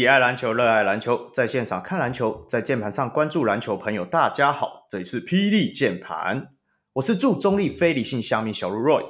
[0.00, 6.46] 喜爱篮球、热爱篮球，在现场看篮球，在键盘上关注篮球朋友，大家好，这里是霹雳键盘，
[6.94, 9.04] 我是驻中立非理性虾米小鹿 Roy，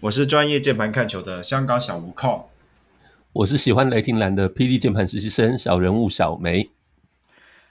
[0.00, 2.44] 我是专业键盘看球的香港小吴控，
[3.32, 6.68] 我是喜欢雷霆蓝的霹雳键盘实习生小人物小梅。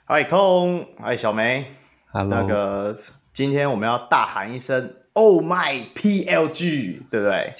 [0.06, 1.66] 嗨，空，嗨，小梅
[2.10, 2.96] ，Hello，那个
[3.34, 4.94] 今天我们要大喊一声。
[5.12, 7.52] Oh my PLG，对不对？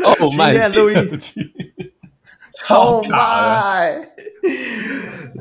[0.18, 0.54] Oh my
[1.18, 1.44] 今
[2.52, 4.06] 天录音，Oh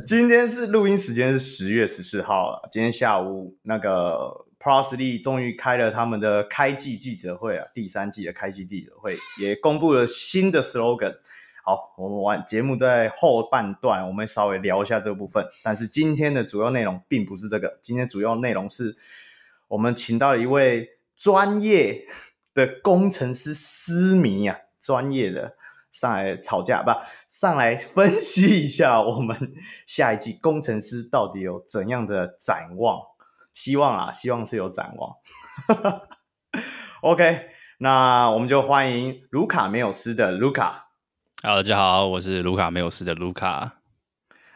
[0.06, 2.68] 今天是录音时间是十月十四号了。
[2.72, 11.16] 今天下午那个 League 终于开了他们的开季记者会啊，第三季的开季记者会也公布了新的 slogan。
[11.64, 15.46] 好，我们完节目在后半段，我们稍微聊一下这个部分。
[15.64, 18.98] 但是今天的主要内容并不是这个，今天主要内容是
[19.68, 20.90] 我们请到了一位。
[21.22, 22.06] 专业
[22.54, 25.58] 的工程师思迷啊，专业的
[25.92, 26.92] 上来吵架不？
[27.28, 29.54] 上来分析一下我们
[29.86, 33.00] 下一季工程师到底有怎样的展望？
[33.54, 35.16] 希望啊，希望是有展望。
[37.02, 40.90] OK，那我们就欢迎卢卡没有斯的卢卡。
[41.42, 43.80] Hello，大家好，我是卢卡没有斯的卢卡。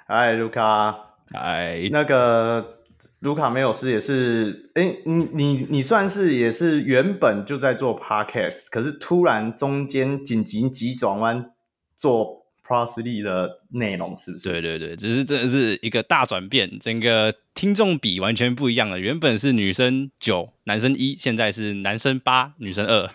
[0.05, 1.15] 嗨，卢卡。
[1.33, 2.82] 嗨，那个。
[3.23, 11.51] 卢卡梅有斯也是，哎，你你你算是也是原本就在做 podcast，可是突然中间紧急急转弯
[11.95, 14.49] 做 League 的内容，是不是？
[14.49, 18.99] 对对对，只是真的是一个大转变，整个听众比完全不一样了。
[18.99, 23.09] 原本是女生九，男生一，现在是男生八，女生二。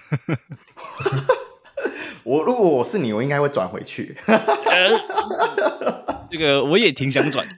[2.24, 4.16] 我如果我是你，我应该会转回去。
[6.30, 7.47] 这个我也挺想转。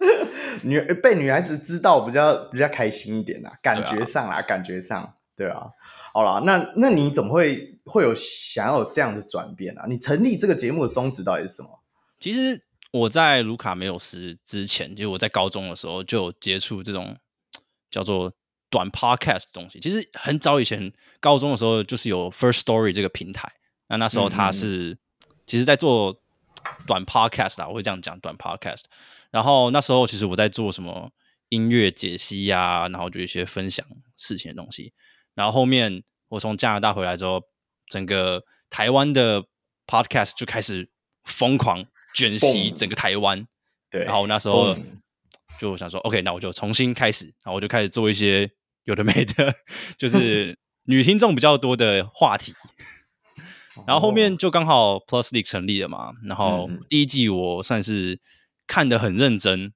[0.64, 5.66] 女被女孩子知道比较比较开心一点啦，感觉上啦，啊感觉上，对啊。
[6.12, 9.86] 好啦，那那你怎么会会有想要有这样的转变啊？
[9.88, 11.68] 你成立这个节目的宗旨到底是什么？
[12.18, 12.60] 其实
[12.90, 17.16] 我在卢卡没有斯之前，就是我在高中的时候就有接触这种
[17.92, 18.32] 叫做
[18.68, 19.78] 短 podcast 的东西。
[19.78, 23.52] 其实很早以前高中的时候就是有 First Story 这个平台，
[23.86, 24.98] 那那时候他是、嗯、
[25.46, 26.20] 其实在做
[26.88, 28.82] 短 podcast 啊，我会这样讲短 podcast。
[29.30, 31.10] 然后那时候其实我在做什么
[31.50, 33.86] 音乐解析呀、啊，然后就一些分享
[34.16, 34.92] 事情的东西。
[35.34, 37.40] 然后后面我从加拿大回来之后，
[37.86, 39.44] 整个台湾的
[39.86, 40.90] podcast 就开始
[41.24, 43.46] 疯狂卷袭整个台湾。
[43.90, 44.76] 对，然后那时候
[45.58, 48.50] 就想说，OK，那我就重新开始，然后我就开始做一些
[48.84, 49.54] 有的没的，
[49.96, 52.54] 就 是女听众比较多的话题。
[53.86, 58.20] 然后后面就刚好 Plus League 成立了嘛，然后第一季我算是。
[58.70, 59.72] 看得很认真，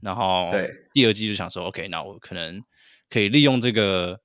[0.00, 0.50] 然后
[0.94, 2.64] 第二季就想说，OK，那我可能
[3.10, 4.22] 可以利用这个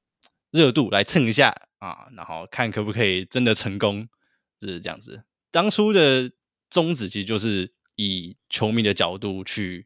[0.51, 4.07] 热度来蹭一下啊，然后看可不可以真的成功，
[4.57, 5.25] 就是这样子。
[5.51, 6.31] 当初的
[6.69, 9.85] 宗旨其实就是以球迷的角度去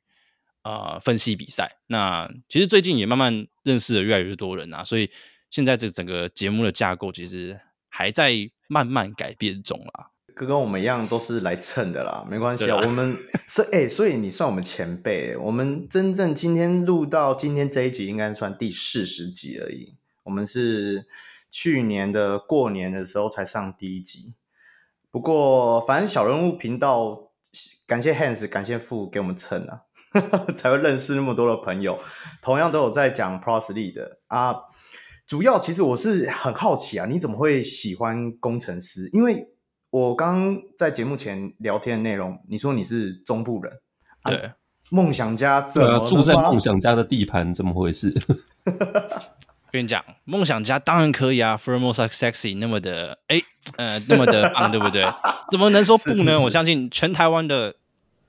[0.62, 1.80] 啊、呃、分析比赛。
[1.88, 5.10] 那其实最近也慢慢认识了越来越多人啊，所以
[5.50, 8.32] 现在这整个节目的架构其实还在
[8.68, 10.12] 慢慢改变中啦。
[10.46, 12.78] 跟我们一样都是来蹭的啦，没关系啊。
[12.84, 13.18] 我们
[13.48, 15.36] 是哎、欸，所以你算我们前辈。
[15.38, 19.96] 我们真正今天录到今天这一集，应该算第四十集而已。
[20.24, 21.08] 我们是
[21.50, 24.36] 去年的过年的时候才上第一集。
[25.12, 27.32] 不过，反正小人物频道，
[27.88, 29.82] 感谢 Hans，感谢富给我们蹭啊，
[30.56, 32.00] 才会认识那么多的朋友。
[32.42, 34.56] 同样都有在讲 League 的啊。
[35.26, 39.10] 主要其实我是很好奇啊，你怎么会喜欢工程师？
[39.14, 39.48] 因为
[39.92, 43.74] 我刚刚在节目前聊天的内容，你说你是中部人，
[44.24, 44.54] 对，啊、
[44.90, 48.14] 梦想家怎么住在梦想家的地盘，怎么回事？
[49.72, 53.42] 跟你讲，梦想家当然可以啊，Formosa Sexy 那么的，哎，
[53.78, 55.06] 呃，那么的 棒，对不对？
[55.50, 56.16] 怎么能说不呢？
[56.16, 57.76] 是是是我相信全台湾的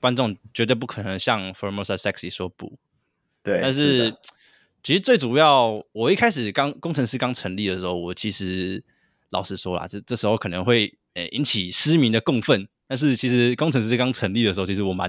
[0.00, 2.78] 观众绝对不可能像 Formosa Sexy 说不。
[3.42, 4.16] 对，但是，是
[4.82, 8.82] 其实最主要，我一开始刚工程师刚成立的时候，我其实
[9.30, 10.96] 老实说啦，这这时候可能会。
[11.14, 12.68] 诶，引起市民的共愤。
[12.86, 15.08] 但是其实工程师刚成立的时候，其实我蛮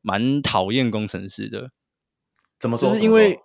[0.00, 1.70] 蛮讨厌工程师的。
[2.58, 2.88] 怎么说？
[2.88, 3.38] 就是因为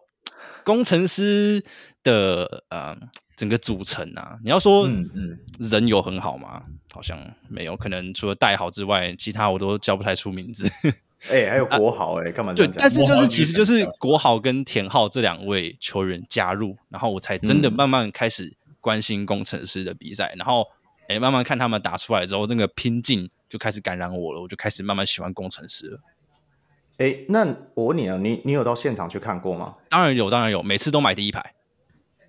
[0.64, 1.62] 工程师
[2.02, 2.98] 的呃
[3.36, 6.64] 整个组成啊，你要说嗯嗯人有很好吗？
[6.94, 7.20] 好像
[7.50, 10.66] 没有，可能除了代号之外，其他我都叫不太出名字。
[11.30, 12.54] 哎，还有国豪哎，干嘛？
[12.54, 20.66] 对，但是就是其实就是国豪跟田浩这两位球员加入，然后我才真的慢慢开始关心工程师的比赛，然后。
[21.08, 26.00] 哎，慢慢看他们打出来之后，那个拼劲就开始感染我了，我就开始慢慢喜欢工程师了。
[26.98, 29.76] 哎，那我问你啊，你你有到现场去看过吗？
[29.90, 31.40] 当然有，当然有，每次都买第一排。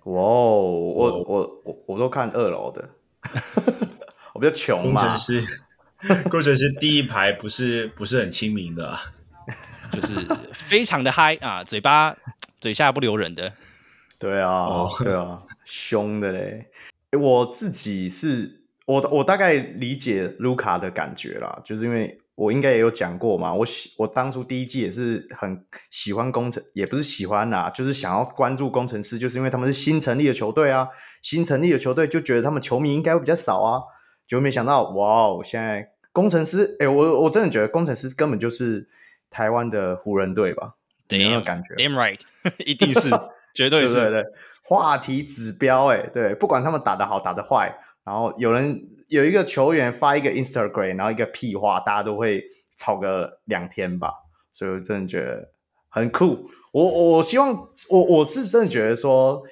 [0.05, 2.89] 哇哦，我我我我都看二楼的，
[4.33, 5.01] 我比较穷嘛。
[5.01, 5.43] 工程师，
[6.29, 8.99] 工程师第一排不是不是很亲民的、啊，
[9.93, 10.15] 就是
[10.53, 12.13] 非常的嗨 啊，嘴巴
[12.59, 13.53] 嘴下不留人的。
[14.19, 16.69] 对啊，哦、对啊，凶的嘞。
[17.11, 30.89] 我自己是我我大概理解卢卡的感觉啦，就是因为我应该也有讲过嘛，我喜我当初第一季也是很喜欢工程，也不是喜欢啦，就是想要关注工程师，就是因为他们是新成立的球队啊，
[31.21, 33.81] 新成立的球队就觉得他们球迷应该会比较少啊，
[34.27, 38.89] 就没想到哇哦，现在工程师，哎，我我真的觉得工程师根本就是
[39.29, 40.73] 台湾的湖人队吧，
[41.09, 42.19] 有没有感觉？Damn right，
[42.65, 43.09] 一定是，
[43.53, 44.25] 绝对是， 对对对，
[44.63, 47.77] 话题指标，哎，对，不管他们打得好打得坏。
[48.05, 52.43] 然后有人有一个球员发一个 Instagram，然后一个屁话，大家都会
[52.77, 54.11] 吵个两天吧。
[54.51, 55.51] 所以我真的觉得
[55.89, 56.49] 很酷。
[56.71, 59.43] 我我希望我我是真的觉得说，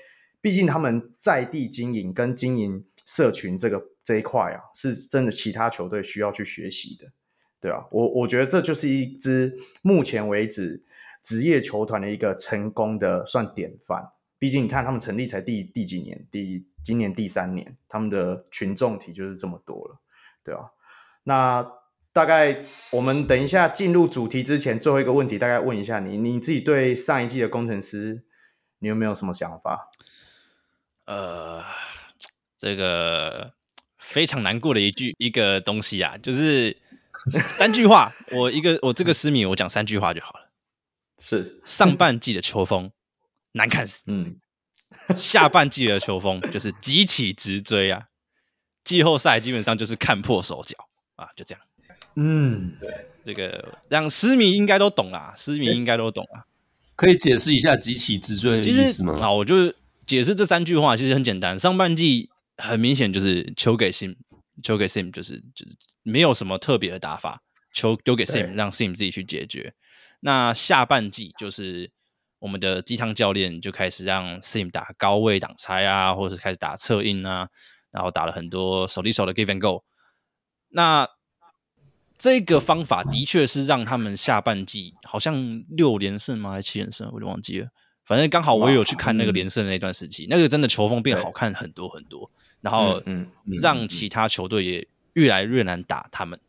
[0.42, 7.08] 毕竟他们在地经营跟经营社群这个这一块啊，是真的其他球队需要去学习的，
[7.60, 10.84] 对啊，我我觉得这就是一支目前为止
[11.24, 14.04] 职业球团的一个成功的算典范。
[14.40, 16.28] 毕竟你看，他们成立才第第几年？
[16.32, 20.00] 第今年第三年，他们的群众体就是这么多了，
[20.44, 20.72] 对啊。
[21.24, 21.72] 那
[22.14, 28.24] 大概我们等一下进入主题之前，最后一个问题，大概问一下你，你自己对上一季的工程师，
[28.80, 29.90] 你有没有什么想法？
[31.06, 31.64] 呃，
[32.58, 33.54] 这个
[34.00, 36.76] 非常难过的一句一个东西啊，就是
[37.58, 40.50] 三句话，我一个我这个狮迷，我讲三句话就好了。
[41.20, 42.92] 是上半季的秋风。
[43.54, 44.38] 难看死，嗯，
[45.18, 48.08] 下半季的球风就是急起直追啊，
[48.84, 50.76] 季后赛基本上就是看破手脚
[51.16, 51.62] 啊，就这样，
[52.16, 56.46] 嗯，对，这个让狮迷应该都懂啦，狮迷应该都懂啊，
[56.96, 59.18] 可以解释一下急起直追的意思吗？
[59.22, 59.74] 啊，我就
[60.06, 64.16] 解释这三句话，其实很简单，上半季很明显就是球给 Sim，
[64.64, 67.42] 球给 Sim 就是就是没有什么特别的打法，
[67.74, 69.74] 球丢给 Sim，让 Sim 自己去解决，
[70.22, 71.92] 那下半季就是。
[72.42, 77.48] 我们的鸡汤教练就开始让 Sim 打高位挡拆啊，或者是开始打侧应啊，
[77.92, 79.84] 然后打了很多手递手的 Give and Go。
[80.70, 81.08] 那
[82.18, 86.54] 这个方法的确是让他们下半季好像六连胜吗？
[86.54, 87.12] 还是七连胜？
[87.14, 87.68] 我就忘记了。
[88.04, 93.04] 反正刚好我也有去看那个连胜的那段时期，那个真的球风变好看很多很多，然后
[93.62, 96.40] 让其他球队也越来越难打他们。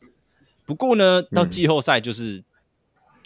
[0.65, 2.43] 不过呢，到季后赛就是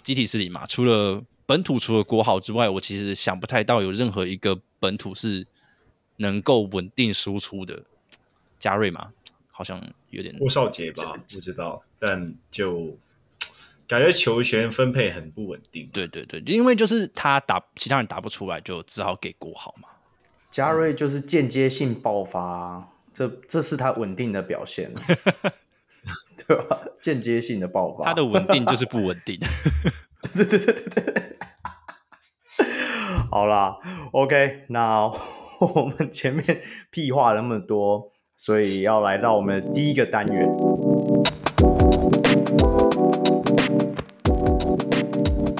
[0.03, 1.23] 集体失礼嘛，除了。
[1.47, 5.47] 本土除了国豪之外，我其实想不太到有任何一个本土是
[6.17, 7.81] 能够稳定输出的。
[8.59, 9.13] 嘉瑞嘛，
[9.49, 12.97] 好像有点郭少杰吧，不知道，但就
[13.87, 15.87] 感觉球权分配很不稳定。
[15.93, 19.87] 对对对，因为就是他打其他人打不出来，就只好给国豪嘛。
[20.49, 24.91] 嘉瑞就是间接性爆发，这这是他稳定的表现，
[26.35, 26.81] 对吧？
[26.99, 29.39] 间接性的爆发，他的稳定就是不稳定。
[30.35, 31.37] 对对对对对。
[33.29, 33.77] 好啦
[34.13, 35.11] ，OK，那
[35.59, 40.47] 我们前面屁话那么多，所以要来到我们的第一个单元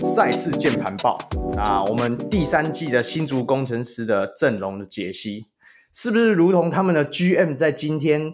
[0.15, 1.17] ——赛事键盘报。
[1.53, 5.47] 那我们第三季的新竹工程师的阵容的解析，
[5.93, 8.33] 是不是如同他们的 GM 在今天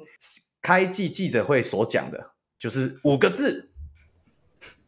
[0.62, 3.73] 开季记者会所讲的，就是五个字：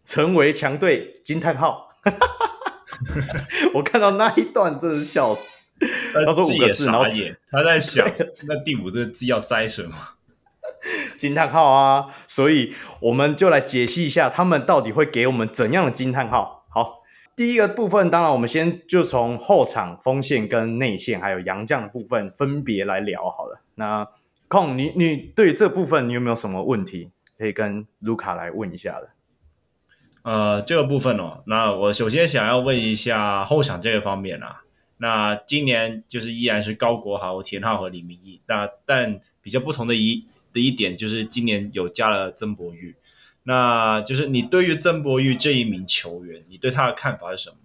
[0.06, 1.20] 成为强队！
[1.26, 1.90] 惊叹号！
[3.74, 5.42] 我看到那一段真是笑死。
[6.26, 7.04] 他说五个字，然后
[7.52, 8.08] 他在想
[8.48, 9.96] 那第五个字要塞什么？
[11.18, 12.06] 惊叹号啊！
[12.28, 16.66] 所以我们就来解析一下，他们到底会给我们怎样的惊叹号？
[16.70, 17.02] 好，
[17.36, 23.62] 第一个部分，当然我们先就从后场锋线跟内线还有洋将的部分分别来聊好了。
[23.76, 24.08] 那
[24.48, 29.10] 空，你你对这部分你有没有什么问题可以跟卢卡来问一下的？
[30.26, 34.64] 呃，这个部分哦，那我首先想要问一下后场这个方面啊，
[34.98, 42.96] 那今年就是依然是高国豪、田浩和李明义，那但比较不同的一的一点就是今年有加了曾博玉，
[43.44, 47.58] 那就是你对于曾博玉这一名球员，你对他的看法是什么？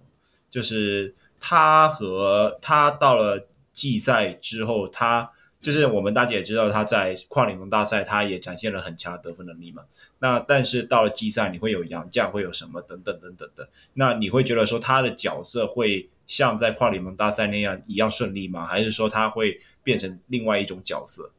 [0.50, 5.30] 就是他和他到了季赛之后，他。
[5.60, 9.82] 就是我们大家也知道，他在跨联盟大赛，他也展现了很强的得分能力嘛。
[10.18, 13.68] 那但是到了季赛，你会有洋将，会有什么等等等等的。
[13.92, 18.66] 那你会觉得说他的角色会像在跨联盟大赛那样一样顺利吗？
[18.66, 21.30] 还是说他会变成另外一种角色？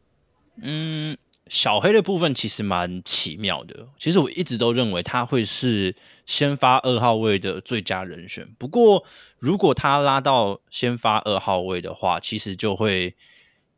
[0.61, 3.87] 嗯，小黑的部分其实蛮奇妙的。
[3.97, 5.95] 其实我一直都认为他会是
[6.27, 8.47] 先发二号位的最佳人选。
[8.59, 9.03] 不过
[9.39, 13.15] 如果他拉到先发二号位的话，其实就会。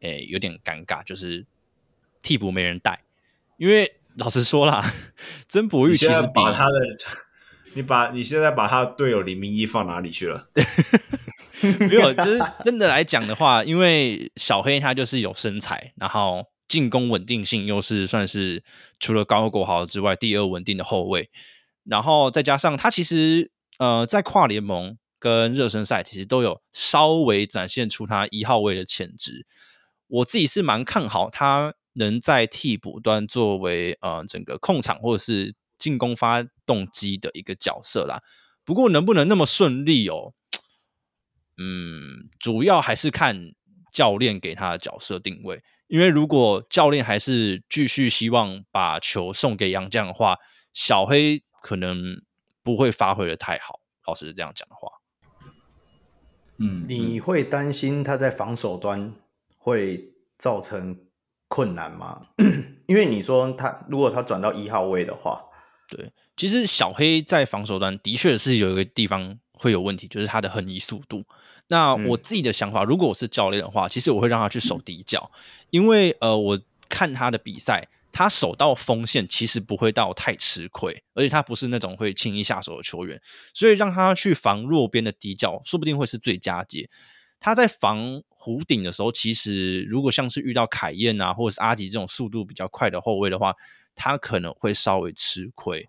[0.03, 1.45] 诶，有点尴尬，就是
[2.21, 3.03] 替补没人带，
[3.57, 4.83] 因为老实说啦，
[5.49, 6.79] 曾博玉其实把他的，
[7.73, 10.47] 你把你现在把他的队友李明一放哪里去了？
[11.79, 18.61] 没有，就是真的来讲的话，因为小黑他就是有身材，然后进攻稳定性又是算是
[18.99, 21.29] 除了高国豪之外第二稳定的后卫，
[21.85, 29.45] 然后再加上他其实呃在跨联盟跟热身赛其实都有稍微展现出他一号位的潜质，
[30.13, 38.21] 我自己是蛮看好他能在替补端作为呃整个控场或者是进攻发动机的一个角色啦。
[38.63, 40.33] 不过能不能那么顺利哦？
[41.57, 43.53] 嗯，主要还是看
[43.91, 50.37] 教练给他的角色定位，因为如果教练还是继续希望把球送给杨将的话，
[50.73, 52.21] 小黑可能
[52.61, 53.79] 不会发挥的太好。
[54.05, 54.89] 老师这样讲的话，
[56.59, 59.13] 嗯，你会担心他在防守端
[59.63, 60.97] 会造成
[61.47, 62.27] 困难吗？
[62.85, 65.41] 因为你说他如果他转到一号位的话，
[65.87, 71.23] 对，其实小黑在防守端的确是有一个地方会有问题，就是他的横移速度。
[71.69, 75.31] 那我自己的想法，嗯、如果我是教练的话，其实我会让他去守底角，
[75.69, 83.19] 因为呃，我看他的比赛，他守到锋线其实不会到太吃亏，而且他不是那种会轻易下手的球员，
[83.53, 86.89] 所以让他去防弱边的底角，说不定会是最佳解。
[87.39, 93.55] 他在防弧顶的时候，其实如果像是遇到凯燕啊，或者是阿吉这种速度比较快的后卫的话，
[93.95, 95.87] 他可能会稍微吃亏。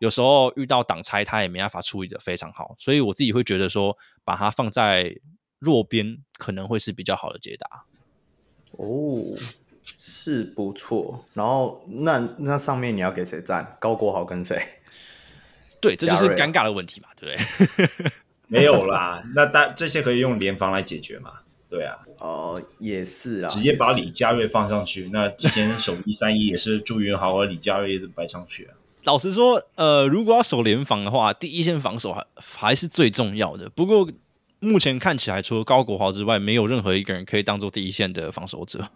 [0.00, 5.16] 有时候遇到挡拆，他也没办法处理的非常好，所以我自己会觉得说，把它放在
[5.60, 7.84] 弱边可能会是比较好的解答。
[8.72, 9.22] 哦，
[9.96, 11.24] 是不错。
[11.32, 13.76] 然后那那上面你要给谁站？
[13.80, 14.60] 高国豪跟谁？
[15.80, 17.42] 对，这就是尴尬的问题嘛，对不
[17.76, 18.12] 对？
[18.46, 21.40] 没有啦，那大这些可以用联防来解决嘛？
[21.74, 25.10] 对啊，哦，也是啊，直接把李佳瑞放上去。
[25.12, 28.74] 那之前守一三一也是朱云豪和李佳瑞摆上去啊。
[29.02, 33.68] 老实说，呃，如果要守联防的话，第一线防守还还是最重要的。
[33.70, 34.08] 不过
[34.60, 38.88] 目前看起来，除了高国豪之外，没有任何一个人可以当做第一线的防守者。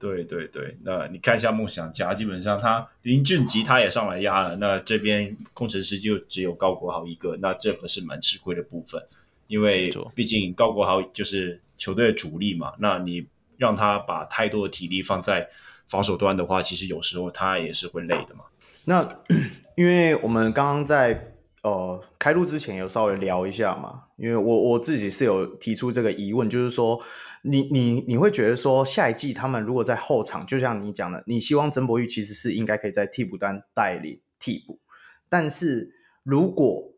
[0.00, 9.02] 对对对，那你看一下梦想家，基本上他林俊杰他也上来压了，那这边工程师就只有高国豪一个，那这可是蛮吃亏的部分，
[9.48, 15.48] 因为毕竟高国豪就是球队的主力嘛，那你让他把太多的体力放在
[15.88, 18.44] 防守端的话，其实有时候他也是会累的嘛。
[18.84, 19.08] 那
[19.76, 27.00] 因为我们刚刚在呃开录之前有稍微聊一下嘛，因为我我自己是有提出这个疑问，就是说
[27.42, 34.80] 你你你会觉得说下一季他们如果在后场，就像你讲的，你希望曾博玉其实是应该可以在替补端带领替补，
[35.28, 36.92] 但是如果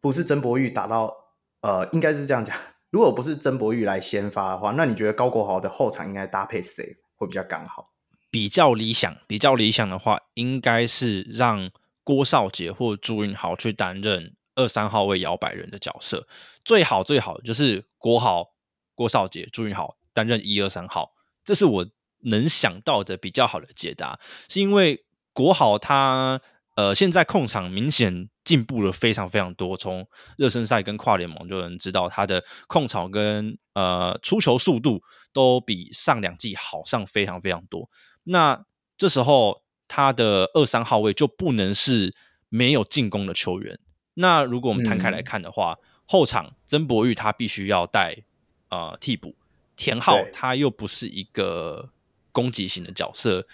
[0.00, 1.14] 不是曾博玉打到
[1.62, 2.54] 呃，应该是这样讲，
[2.94, 7.90] 如果不是曾博玉来先发的话，那你觉得高国豪的后场应该搭配谁会比较刚好？
[8.30, 11.72] 比较理想，比较理想的话，应该是让
[12.04, 16.28] 郭少杰或朱云豪去担任二三号位摇摆人的角色。
[16.64, 18.50] 最好最好就是国豪、
[18.94, 21.86] 郭少杰、朱云豪担任一二三号，这是我
[22.26, 24.20] 能想到的比较好的解答。
[24.48, 26.40] 是因为国豪他
[26.76, 37.88] 呃现在控场明显进步了非常非常多，从热身赛跟跨联盟就能知道他的控场跟呃出球速度都比上两季好上非常非常多。
[38.24, 38.64] 那
[38.96, 42.14] 这时候，他的二三号位就不能是
[42.48, 43.78] 没有进攻的球员。
[44.14, 48.24] 那如果我们摊开来看的话，嗯、后场曾博玉他必须要带
[48.68, 49.34] 呃替补，
[49.76, 51.90] 田浩他又不是一个
[52.30, 53.46] 攻击型的角色，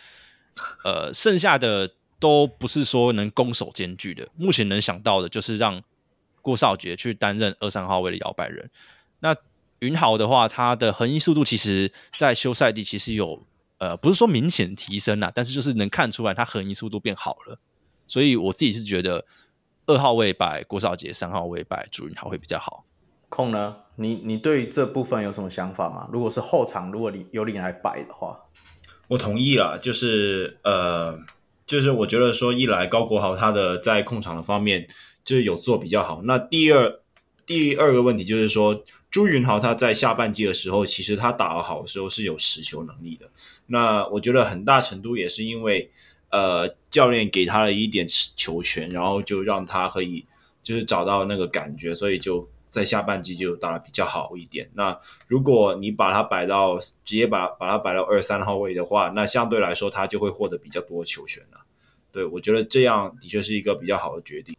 [0.85, 4.29] 呃，剩下的都不是说能攻守兼具的。
[4.37, 5.83] 目前能想到的就是让
[6.41, 8.71] 郭少杰去担任二三号位的摇摆人。
[9.19, 9.35] 那
[9.81, 13.43] 云豪的话，他的横移速度其实在休赛季其实有。
[13.81, 17.59] 呃，不是说明显提升啦，但是就是能看出来他横移速度变好了，
[18.07, 19.25] 所以我自己是觉得
[19.87, 22.85] 二号位摆郭少杰，三号位摆朱云豪会比较好。
[23.31, 23.75] 空呢？
[23.97, 26.07] 你你对这部分有什么想法吗？
[26.13, 28.39] 如果是后场，如果你由你来摆的话，
[29.09, 31.19] 我同意了，就是呃，
[31.71, 34.89] 就是我觉得说一来高国豪他的在控场的方面
[35.25, 37.01] 就是有做比较好，那第二
[37.47, 38.83] 第二个问题就是说。
[39.11, 43.29] 朱云豪他在下半季的时候，其实他打得好的时候是有持球能力的。
[43.67, 45.91] 那我觉得很大程度也是因为，
[46.31, 50.25] 呃，教练给他了一点球权，然后就让他可以
[50.63, 54.71] 就是找到那个感觉，所以就在下半季就打得比较好一点。
[54.75, 61.61] 那如果你把他摆到直接把把他摆到二三号位的话，那相对来说他就会获得比较多球权了。
[62.13, 64.57] 对，我觉得这样的确是一个比较好的决定。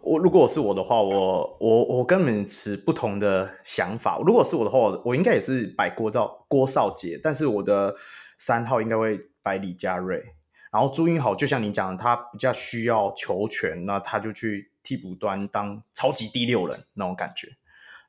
[0.00, 4.20] 我如果是我的话，我我我跟你们持不同的想法。
[4.24, 7.96] 如果是我的话，我应该也是摆郭少郭少杰，但是我的
[8.38, 10.22] 三号应该会摆李佳瑞。
[10.72, 17.48] 然后朱云豪就像你讲的，他比较需要球权，那他就去替补端当超级第六人那种感觉，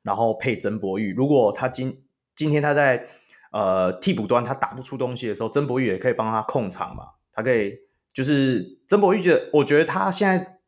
[0.01, 1.13] 然后配曾博玉。
[1.13, 2.03] 如果他今
[2.35, 3.07] 今天他在
[3.51, 7.77] 呃替补端他打不出东西的时候，曾博玉也可以帮他控场嘛，他可以
[8.13, 10.59] 就是曾博玉觉得，我觉得他现在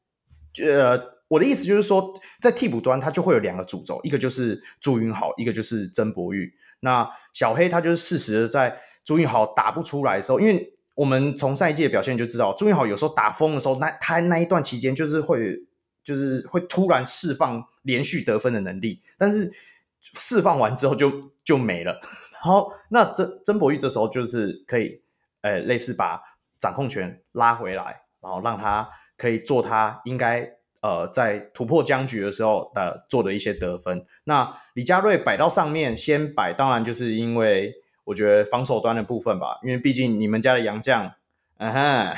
[0.66, 1.16] 呃。
[1.28, 6.54] 我的意思就是说，在替补端，他就会有两个主轴，一个就是朱云豪，一个就是曾博玉。
[6.82, 15.64] 那小黑他就是适时在朱云豪打不出来的时候，因为我们从上一季的表现就知道，朱云豪有时候打疯的时候，那他那一段期间就是会
[16.06, 19.52] 就是会突然释放连续得分的能力，但是
[20.00, 21.12] 释放完之后就
[21.44, 22.00] 就没了。
[22.32, 25.02] 然后那曾曾博玉这时候就是可以，
[25.42, 26.22] 呃，类似把
[26.58, 30.50] 掌控权拉回来，然后让他可以做他应该。
[30.82, 34.06] 呃，在突破僵局的时候，呃，做的一些得分。
[34.26, 41.12] 那李佳瑞摆到上面先摆，当然就是因为我觉得防守端的部分吧，因为毕竟你们家的洋将，
[41.58, 42.16] 嗯哈，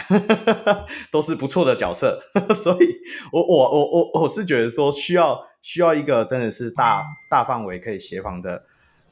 [1.12, 2.20] 都是不错的角色，
[2.56, 2.96] 所以
[3.32, 8.64] 我我我我我是觉得说需要需要一个真的是大大范围可以协防的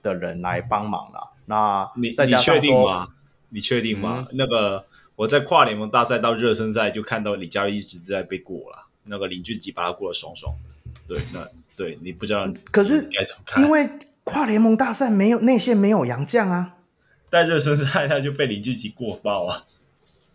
[0.01, 1.29] 的人来帮忙啦。
[1.45, 3.07] 那你你确定吗？
[3.49, 4.25] 你确定吗？
[4.31, 4.83] 嗯、那个
[5.15, 8.87] 我在跨联盟大赛到热身赛就看到李家瑞一直在被过了。
[9.03, 10.51] 那个林俊杰把他过得爽爽，
[11.07, 13.63] 对，那对你不知道，可是该怎么看？
[13.63, 13.87] 因为
[14.23, 16.77] 跨联盟大赛没有内线，没有杨将啊，
[17.29, 19.65] 在热身赛他就被林俊杰过爆啊。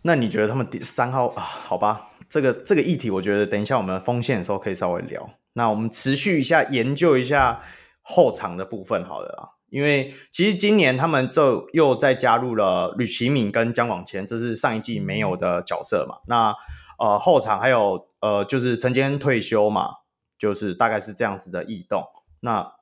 [0.03, 1.41] 那你觉得他们第三号啊？
[1.41, 5.29] 好吧，这个这个议题，我觉得等一下我们锋线的时候可以稍微聊。
[5.53, 7.61] 那我们持续一下研究一下
[8.01, 16.17] 后场的部分，好了啦，因为其实今年他们就又再加入了吕启敏跟姜广谦，这是上一季没有的角色嘛。
[16.27, 16.55] 那
[16.97, 18.07] 呃后场还有。
[18.21, 19.95] 呃，就是陈坚退休嘛，
[20.37, 22.05] 就是大概是这样子的异动。
[22.41, 22.73] 那，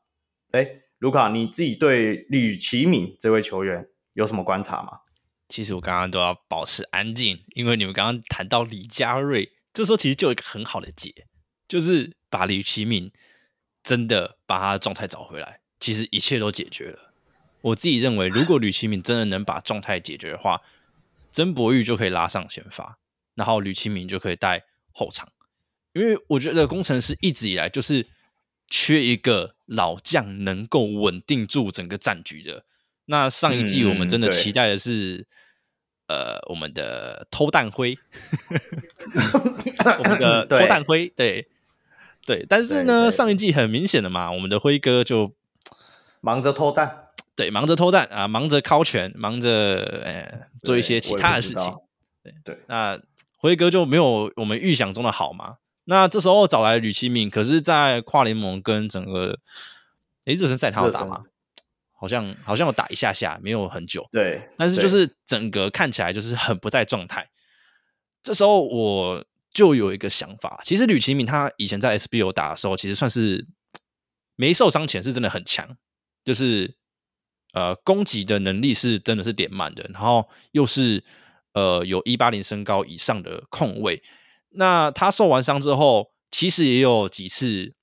[0.51, 4.99] 哎，卢卡，你自己对吕启敏这位球员有什么观察吗？
[5.49, 11.27] 其实我刚刚都要保持安静，因为你们刚刚谈到李佳瑞，这时候其实就有一个很好的解，
[11.67, 13.11] 就是把吕启敏
[13.83, 17.13] 真的把他的状态找回来，其实一切都解决了。
[17.61, 20.61] 我自己认为，如果吕启敏真的能把状态解决的话，
[21.31, 22.97] 曾博玉就可以拉上先发，
[23.35, 24.63] 然后吕启敏就可以带。
[24.91, 25.31] 后场，
[25.93, 28.05] 因为我觉得工程师一直以来就是
[28.67, 32.65] 缺一个老将能够稳定住整个战局的。
[33.09, 35.25] 那上一季我们真的期待的是，
[36.07, 37.97] 嗯、呃，我们的偷蛋灰，
[39.99, 41.47] 我们的偷蛋灰，对
[42.25, 42.45] 对。
[42.47, 45.33] 但是呢，对对上一季很明显的嘛，我们的辉哥就
[46.21, 51.75] 忙着偷蛋，对，忙着偷蛋啊，忙着敲拳，忙着呃做一些其他的事情。
[52.23, 52.99] 对对，那。
[53.41, 55.59] 辉哥就没有我们预想中的好嘛？
[55.85, 59.39] 那这时候找来吕其敏，可是，在跨联盟跟整个
[60.25, 61.15] 诶热身赛他有打吗？
[61.99, 64.07] 好像好像有打一下下，没有很久。
[64.11, 67.29] 对，但是就是整个看起来就是很不在状态。
[68.23, 73.47] 这时候我就有一个想法，其实吕其敏他以前在 SBO 打的时候，其实算是
[74.35, 75.77] 没受伤前是真的很强，
[76.23, 76.75] 就是
[77.53, 81.03] 呃攻击的能力是真的是点满的，然后又是。
[81.53, 84.03] 呃，有一八零身高以上的控卫，
[84.51, 87.73] 那他受完伤之后，其实也有几次，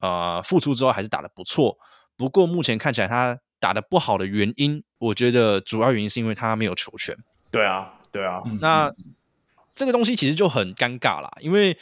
[0.00, 1.76] 呃，复出之后还是打得不错。
[2.16, 7.16] 不过目前看起来他打得不好的原因，我觉得主要原因是因为他没有球权。
[7.50, 8.42] 对啊，对啊。
[8.60, 8.92] 那
[9.74, 11.74] 这个东西其实就很尴尬啦，因为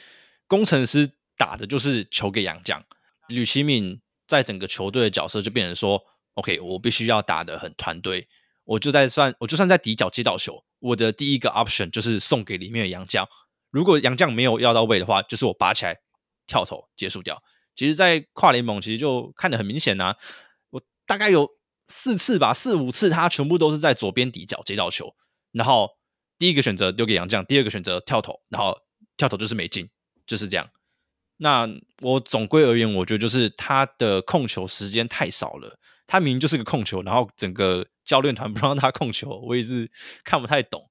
[0.46, 2.80] 工程师打的就是球给杨将，
[3.26, 6.00] 吕其敏在整个球队的角色就变成说
[6.34, 8.28] ，OK，我必须要打得很团队。
[8.62, 13.26] 我就在算，我就算在底角接到球，我的第一个 option 就是送给里面的杨将。
[13.72, 15.98] 如果杨将没有要到位的话，就是我拔起来
[16.46, 17.42] 跳投结束掉。
[17.74, 20.16] 其实，在跨联盟其实就看得很明显呐、啊。
[20.70, 21.50] 我大概有
[21.92, 25.14] 四次吧，四五次，他全部都是在左边底角接到球，
[25.52, 25.90] 然后
[26.38, 28.76] 第一个选择丢给杨将，第二个选择跳投，然后
[29.16, 29.88] 跳投就是没进，
[30.26, 30.68] 就是这样。
[31.36, 31.68] 那
[32.00, 35.78] 我总归而言，我觉得就是他的控球时间太少了。
[36.06, 39.90] 他明明就是个控球，然后整个教练团不让他控球，我也是
[40.24, 40.84] 看不太懂。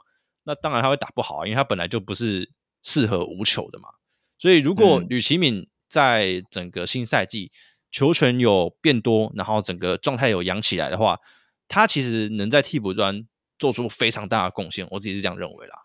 [0.43, 2.51] 那当然他会打不好啊，因为他本来就不是
[2.83, 3.89] 适合无球的嘛。
[4.37, 7.51] 所以如果吕启敏在整个新赛季
[7.91, 11.19] 球权有变多，然后整个状态有养起来的话，
[11.67, 13.27] 他其实能在替补端
[13.59, 14.87] 做出非常大的贡献。
[14.91, 15.75] 我自己是这样认为啦。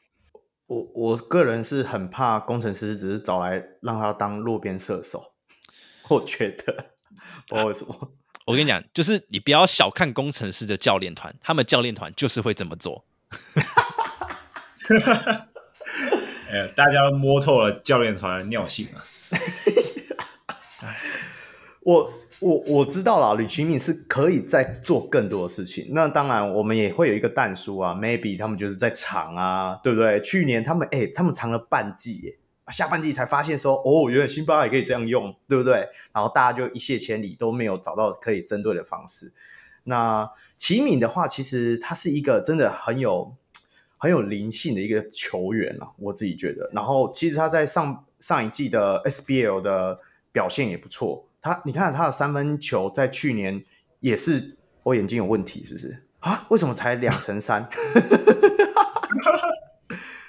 [0.67, 5.35] 我我个人是很怕工程师只是找来让他当路边射手，
[6.09, 6.73] 我觉得
[7.49, 8.13] 不知道为什么。
[8.47, 13.05] 我跟你讲，就是你不要小看工程师的教练团，他们教练团就是会这么做。
[16.51, 19.05] 哎，大家摸透了教练团的尿性啊！
[21.87, 25.87] 我我我知道了，吕启敏是可以再做更多的事情。
[25.91, 30.21] 那当然，我们也会有一个但书啊，maybe 他们就是在藏啊，对不对？
[30.21, 32.37] 去年他们哎，他们藏了半季耶，
[32.73, 35.89] 下半季才发现说，哦，原来辛巴也可以这样用，对不对？
[36.13, 39.33] 然后大家就一泻千里，都没有找到可以针对的方式。
[39.85, 43.33] 那奇敏的话，其实他是一个真的很有
[43.97, 46.69] 很有灵性的一个球员啊，我自己觉得。
[46.73, 50.01] 然后其实他在上上一季的 SBL 的
[50.33, 51.25] 表现也不错。
[51.47, 53.65] 他，你看他的三分球在去年
[54.01, 56.45] 也是，我眼睛有问题是不是啊？
[56.49, 57.69] 为什么才两成三？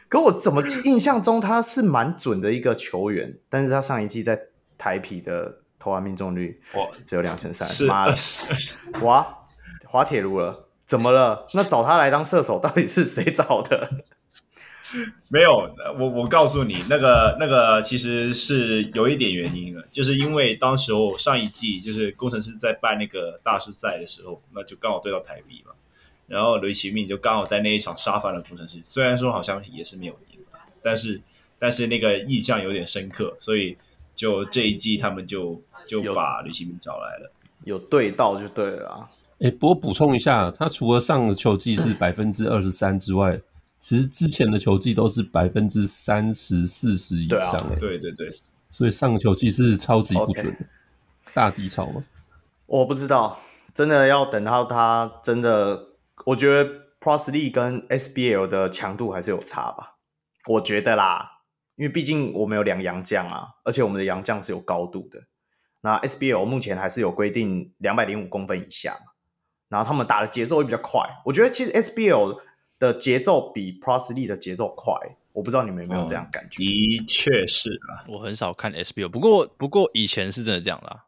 [0.08, 4.40] 可我怎么印象中他是蛮准的一个球员，但是他上一季在
[4.78, 8.16] 台啤的投篮命中率哇只有两成三，妈的，
[9.02, 9.28] 哇！
[9.88, 11.48] 滑铁卢了，怎么了？
[11.56, 13.90] 那找他来当射手，到底是谁找的？
[15.30, 15.70] 没有，
[16.00, 25.74] 我我告诉你，那个那个其实是有一点原因的，就是因为当时候上一季就是工程师在办那个大师赛的时候，那就刚好对到台币嘛，
[26.28, 30.40] 然后吕启敏就刚好在那一场杀翻了工程师，虽然说好像也是没有赢，
[30.82, 31.22] 但是
[31.60, 33.78] 但是那个印象有点深刻，所以
[34.16, 37.32] 就这一季他们就就把吕奇明找来了，
[37.66, 39.10] 有对到就对了啊。
[39.40, 43.40] 哎，不过补充一下，他除了上个球季是百分之二十三之外，
[43.80, 47.60] 其实之前的球季都是百分之三十四十以上。
[47.72, 48.32] 哎，对对对，
[48.70, 50.56] 所以上个球季是超级不准，
[51.34, 52.04] 大低潮吗？
[52.66, 53.40] 我不知道，
[53.74, 55.90] 真的要等到他真的，
[56.26, 59.98] 我觉得 League 跟 SBL 的强度还是有差吧。
[60.48, 61.42] 我觉得啦，
[61.76, 65.24] 因为毕竟我们有两洋将啊，而且我们的洋将是有高度的。
[65.82, 69.12] 那 SBL 目前还是有规定两百零五公分以下嘛。
[69.70, 72.40] 然后他们打的节奏会比较快，我觉得其实 SBL
[72.80, 74.94] 的节奏比 Plus League 的节奏快，
[75.34, 76.64] 我不知道你们有没有这样感觉？
[76.64, 81.06] 嗯、的确是啊，我很少看 SBO，不过不过以前是真的这样啦。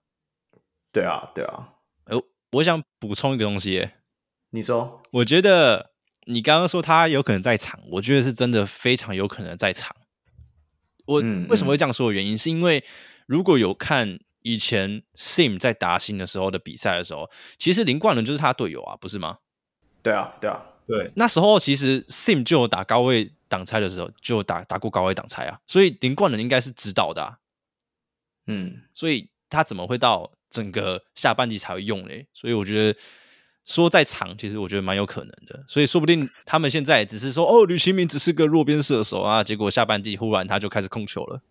[0.91, 1.73] 对啊，对啊。
[2.05, 3.89] 呃，我想补充一个东西，
[4.51, 5.01] 你说？
[5.11, 5.91] 我觉得
[6.25, 9.95] 你刚刚说他有可能在场，我觉得是真的非常有可能在场。
[11.05, 12.83] 我为什么会这样说的原因，是因为
[13.25, 14.19] 如果有看。
[14.41, 19.39] 以前 Sim 在达新的时候的比赛的时候，其实林冠伦就是他队友啊，不是吗？
[20.01, 21.11] 对啊，对啊，对。
[21.15, 27.37] 那时候其实 Sim 就有打高位挡拆的时候，就打打过高位挡拆啊，所以林冠伦应该是知道的啊。
[28.47, 32.25] 嗯，所以他怎么会到整个下半季才会用嘞？
[32.33, 32.99] 所以我觉得
[33.65, 35.63] 说在场，其实我觉得蛮有可能的。
[35.67, 41.41] 所以说不定他们现在只是说，哦，吕启明只是个弱边射手啊，结果下半季忽然他就开始控球了。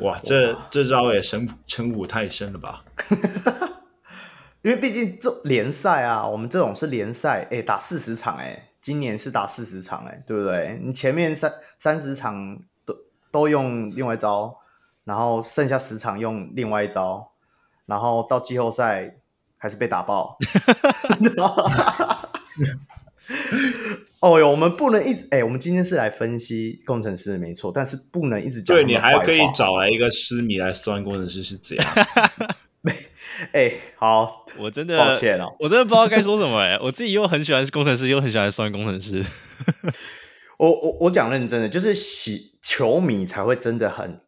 [0.00, 2.84] 哇，这这招也城城府太深了吧？
[4.62, 10.78] 因为毕竟这联赛啊，我们这种是联赛，哎，打四十场，哎，今年是打四十场，哎，对不对？
[10.82, 12.96] 你前面三三十场都
[13.30, 14.56] 都用另外一招，
[15.04, 17.30] 然后剩下十场用另外一招，
[17.86, 19.16] 然后到季后赛
[19.58, 20.38] 还是被打爆。
[24.20, 28.76] 哦哟，我们不能一直哎、欸，我们今天是来分析工程师没错，但是不能一直讲。
[28.76, 31.86] 对，你还可以找来一个狮迷来算工程师是怎样。
[33.52, 39.24] 哎、欸，好，我真的抱歉哦，我真的不知道该说什么哎，我自己又很喜欢工程师，又很喜欢算工程师。
[40.58, 44.20] 我我我讲认真的，就是喜球迷才会真的很，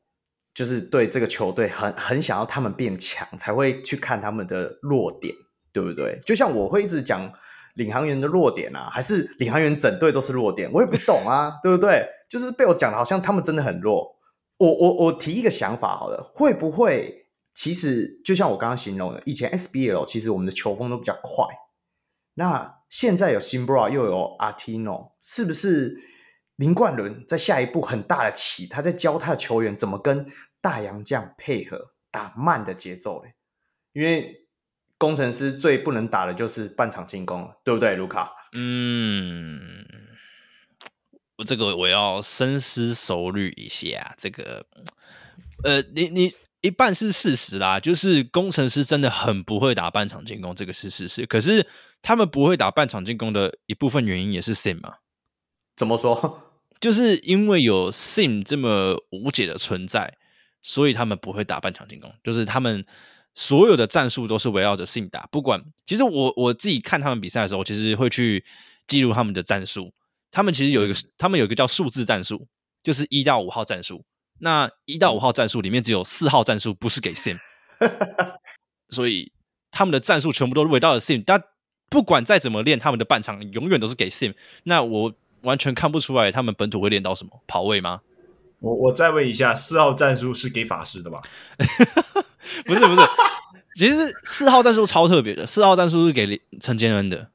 [0.55, 5.35] 就是对这个球队很很想要他们变强，才会去看他们的弱点，
[5.73, 6.19] 对不对？
[6.25, 7.33] 就像我会一直讲。
[7.77, 10.71] 领航员的弱点啊，还是领航员整队都是弱点？
[10.75, 12.07] 我也不懂啊， 对不对？
[12.29, 14.15] 就是被我讲的好像他们真的很弱。
[14.59, 17.22] 我我我提一个想法好了，会不会
[17.55, 21.47] 其实就像我刚刚形容的，以前 SBL 其实我们的球风都比较快，
[22.35, 25.99] 那现在有 Simbra 又有 Artino，是不是
[26.57, 28.67] 林冠伦在下一步很大的棋？
[28.67, 30.27] 他在教他的球员怎么跟
[30.61, 33.35] 大洋将配合打慢的节奏嘞？
[33.93, 34.47] 因为
[34.97, 38.33] 工程师最不能打的就是半场进攻了，对不对，卢卡？
[38.53, 39.85] 嗯，
[41.37, 44.15] 我这个我要深思熟虑一下。
[44.17, 44.65] 这个，
[45.65, 51.27] 呃，你你一半是事实啦，就是工程师真的很不会打半场进攻，这个是事实。
[51.27, 51.67] 可是
[52.01, 54.95] 他们不会打半场进攻的一部分原因也是 Sim 嘛？
[55.77, 56.43] 怎么说？
[56.81, 60.17] 就是因为有 Sim 这么无解的存在，
[60.63, 62.85] 所以他们不会打半场进攻，就是他们。
[63.35, 68.45] 所有的战术都是围绕着 Sim 打，不管其实我我自己看他们比赛的时候，其实会去
[68.87, 69.91] 记录他们的战术。
[70.31, 72.47] 他们其实有一个，他们有一个叫数字战术，
[72.85, 74.05] 就是一到五号战术。
[74.45, 77.37] 那一到五号战术里面只有四号战术不是给 Sim，
[78.91, 79.31] 所以
[79.71, 81.23] 他们的战术全部都围绕着 Sim。
[81.25, 81.41] 但
[81.89, 84.35] 不管再怎么练，他们的半场永远都是给 Sim。
[84.65, 88.01] 那我完全看不出来他们本土会练到什么跑位吗？
[88.59, 91.23] 我我再问一下，四号战术是给法师的吧？
[92.67, 93.09] 不是不是，
[93.77, 97.29] 其实四号战术超特别的，四号战术是给陈建恩的。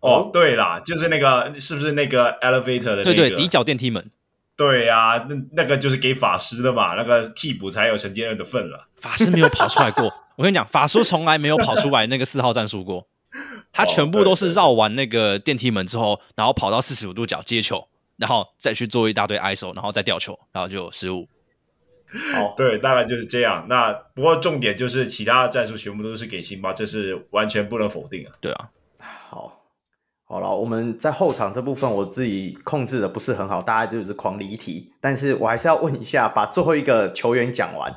[0.00, 3.14] 哦，对啦，就是那个是不是那个 elevator 的、那个？
[3.14, 4.10] 对对，底角电梯门。
[4.56, 8.88] 对呀、啊，那那个就是给法师的嘛，那个替补才有陈建恩的份了。
[9.00, 10.04] 法师没有跑出来过，
[10.36, 13.08] 我跟你讲，法师从来没有跑出来那个四号战术过，
[13.72, 21.28] 他全部都是绕完那个电梯门之后，然后跑到四十五度角接球，然后再去做一大堆 ISO，然后再吊球，然后就失误。
[22.36, 23.66] 哦，对，大概就是这样。
[23.68, 28.32] 那不过重点就是其他的战术全部都是给辛巴，这是完全不能否定啊。
[28.40, 28.70] 对啊，
[29.28, 29.63] 好。
[30.34, 34.92] 好了，我们在后场这部分我自己控制的不是很好，大家就是狂离题。
[35.00, 37.94] 但是我还是要问一下，把最后一个球员讲完，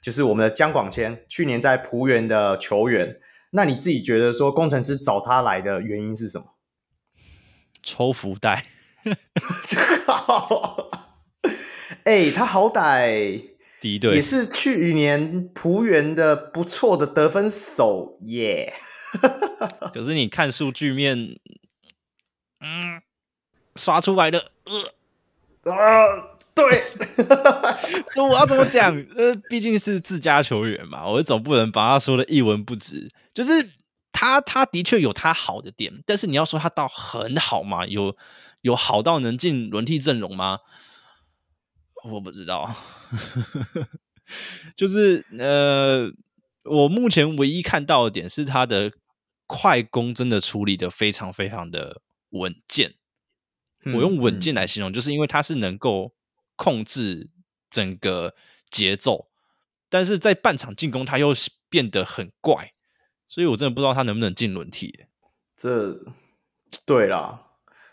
[0.00, 3.16] 就是我们的江广谦，去年在浦原的球员。
[3.50, 6.44] 那你自己觉得说，工程师找他来的原因是什么？
[7.82, 8.66] 抽福袋。
[12.04, 13.42] 哎、欸，他好歹
[13.82, 18.74] 敌对也是去年浦原的不错的得分手耶。
[19.92, 21.40] 可是你看数据面。
[22.60, 23.00] 嗯，
[23.76, 24.50] 刷出来的，
[25.64, 26.82] 呃，啊，对，
[28.14, 28.94] 说 我要怎么讲？
[29.16, 33.08] 呃，毕竟是自家球员嘛，我总不能把他说的一文不值。
[33.32, 33.70] 就是
[34.12, 37.86] 他，他的确有他好的点，但是你要说他到很好嘛？
[37.86, 38.14] 有
[38.60, 40.58] 有好到能进轮替阵容吗？
[42.04, 42.74] 我不知道。
[44.76, 46.10] 就是呃，
[46.64, 48.92] 我目前唯一看到的点是他的
[49.46, 52.00] 快攻真的处理的非常非常的。
[52.30, 52.94] 稳健，
[53.86, 56.14] 我用稳健来形容，就是因为他是能够
[56.54, 57.30] 控制
[57.68, 58.34] 整个
[58.70, 59.28] 节奏，
[59.88, 61.34] 但是在半场进攻他又
[61.68, 62.72] 变得很怪，
[63.26, 65.06] 所以我真的不知道他能不能进轮替。
[65.56, 65.98] 这，
[66.84, 67.48] 对啦，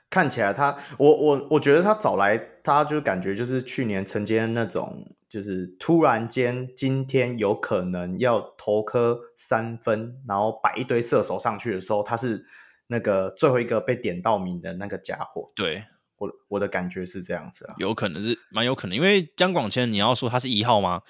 [0.09, 12.45] 看起来他，我我我觉得他找来，他就感觉就是去年曾经那种，就是突然间今天有可能要投颗三分，然后摆一堆射手上去的时候，他是。
[12.87, 15.85] 那个最后一个被点到名的那个家伙，对，
[16.17, 21.01] 我我的感觉是这样子啊，有可能是蛮有可能，因为江广谦，你要说他是一号吗？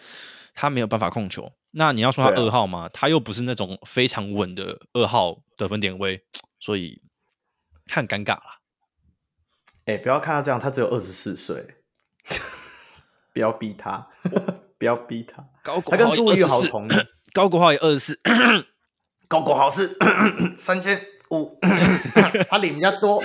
[0.54, 1.54] 他没有办法控球。
[1.72, 2.86] 那你要说他二号吗？
[2.86, 6.24] 啊、他又不是那种非常稳的二号得分点位，
[6.60, 7.00] 所以
[7.86, 8.58] 他很尴尬啦。
[9.86, 11.76] 哎、欸，不要看他这样，他只有二十四岁，
[13.32, 14.08] 不要逼他，
[14.80, 15.48] 不要逼他。
[15.62, 16.88] 高国他跟朱玉豪同，
[17.34, 18.20] 高国豪也二十四，
[19.30, 19.96] 高国豪是
[20.58, 21.00] 三千。
[21.32, 21.58] 五，
[22.50, 23.22] 他领比较多，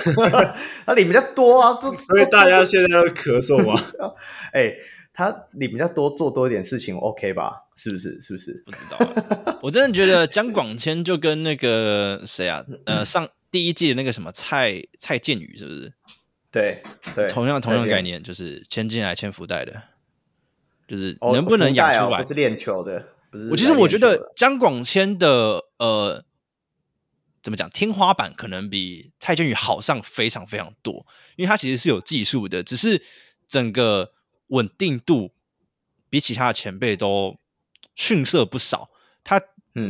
[0.85, 3.81] 他领比较多啊， 所以大家现在要咳嗽吗？
[4.51, 4.77] 哎、欸，
[5.13, 7.63] 他领比较多，做多一点事情，OK 吧？
[7.75, 8.19] 是不是？
[8.19, 8.63] 是不是？
[8.65, 15.93] 不知道， 我真的觉得江广谦就跟那个谁啊，呃，上第一季的那个什么蔡蔡健宇，是不是？
[16.51, 16.83] 对
[17.15, 19.73] 对，同样同样概念，就是签进来签福袋的，
[20.87, 22.17] 就是能不能养出来？
[22.17, 23.49] 哦、不是练球的，不是。
[23.49, 26.23] 我其实我觉得江广谦的呃。
[27.43, 27.69] 怎么讲？
[27.69, 33.03] 天花板可能比蔡建宇好上非常非常多，因为他其实是有技术的，只是
[33.49, 34.13] 整个
[34.47, 35.33] 稳定度
[36.09, 37.37] 比其他的前辈都
[37.95, 38.87] 逊色不少。
[39.25, 39.41] 他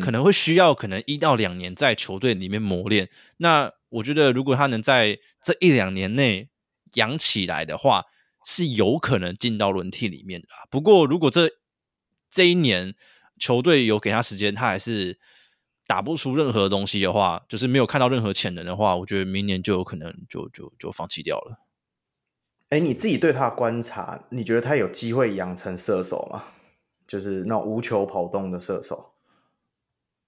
[0.01, 3.09] 可能会需要可能一到两年在球队里面磨练。
[3.37, 6.49] 那我觉得，如果他能在这一两年内
[6.95, 8.05] 养起来的话，
[8.43, 10.47] 是有可能进到轮替里面的。
[10.71, 11.51] 不过，如果这
[12.31, 12.95] 这一年
[13.37, 15.19] 球队有给他时间，他还是。
[15.85, 21.59] 打不出任何东西的话，就是没有看到任何潜能的话，我觉得明年就有可能就就就放弃掉了。
[22.69, 26.43] 哎，你自己对他的观察，你觉得他有机会养成射手吗？
[27.05, 29.13] 就是那种无球跑动的射手？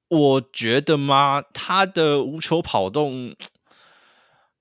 [0.09, 3.33] 我觉得嘛，他的无球跑动，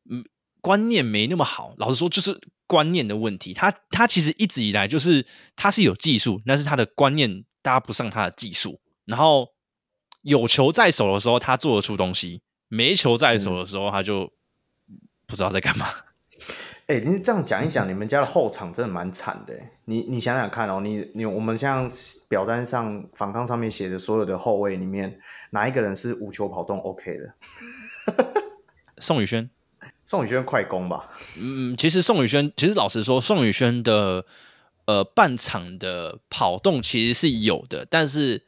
[0.09, 0.24] 嗯，
[0.61, 1.74] 观念没那么好。
[1.76, 3.52] 老实说，就是观念的问题。
[3.52, 5.26] 他他其实一直以来就是
[5.57, 9.54] 他是有技术，但是他的观念搭不上他的技术，然后。
[10.25, 14.33] 有球在手的时候，他做得出东西；没球在手的时候，他就
[15.27, 15.87] 不知道在干嘛。
[16.87, 19.55] 哎、你这样讲一讲，你们家的后场真的蛮惨的。
[19.85, 21.91] 你你想想看哦，你你我们像
[22.29, 25.19] 表单上反抗上面写的所有的后卫里面，
[25.51, 27.35] 哪一个人是无球跑动 OK 的？
[28.99, 29.49] 宋宇轩，
[30.05, 31.11] 宋宇轩快攻吧？
[31.39, 34.25] 嗯，其实宋宇轩，其实老实说，宋宇轩的
[34.87, 38.43] 呃半场的跑动其实是有的，但是。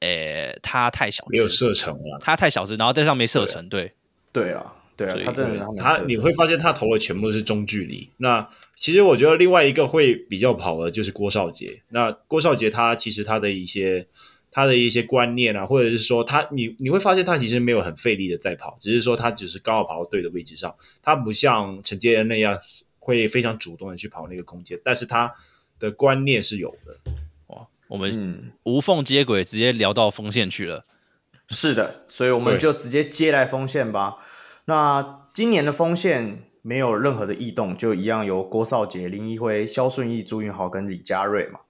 [0.00, 2.18] 诶、欸，他太小，没有射程了。
[2.20, 3.92] 他太小只，然后在上面射程，对，
[4.32, 8.08] 对啊，对啊，他真的他，你会发现他投的全部都是中距离。
[8.18, 11.82] 那其实我觉得另外一个会比较跑的就是郭少杰。
[11.88, 14.06] 那郭少杰他其实他的一些
[14.52, 22.56] 他的一些观念啊，或者是说他你你会发现他其实没有很费力的在跑，只是说他只是刚好跑到对的位置上，他不像陈杰恩那样
[23.00, 25.34] 会非常主动的去跑那个空间，但是他
[25.80, 26.96] 的观念是有的。
[27.88, 30.84] 我们无缝接轨，直接聊到锋线去了。
[31.48, 34.18] 是的，所以我们就直接接来锋线吧。
[34.66, 41.60] 那今年的锋线没有任何的异动，就一样由郭少杰、林一辉、肖顺义、朱云豪跟李佳瑞嘛。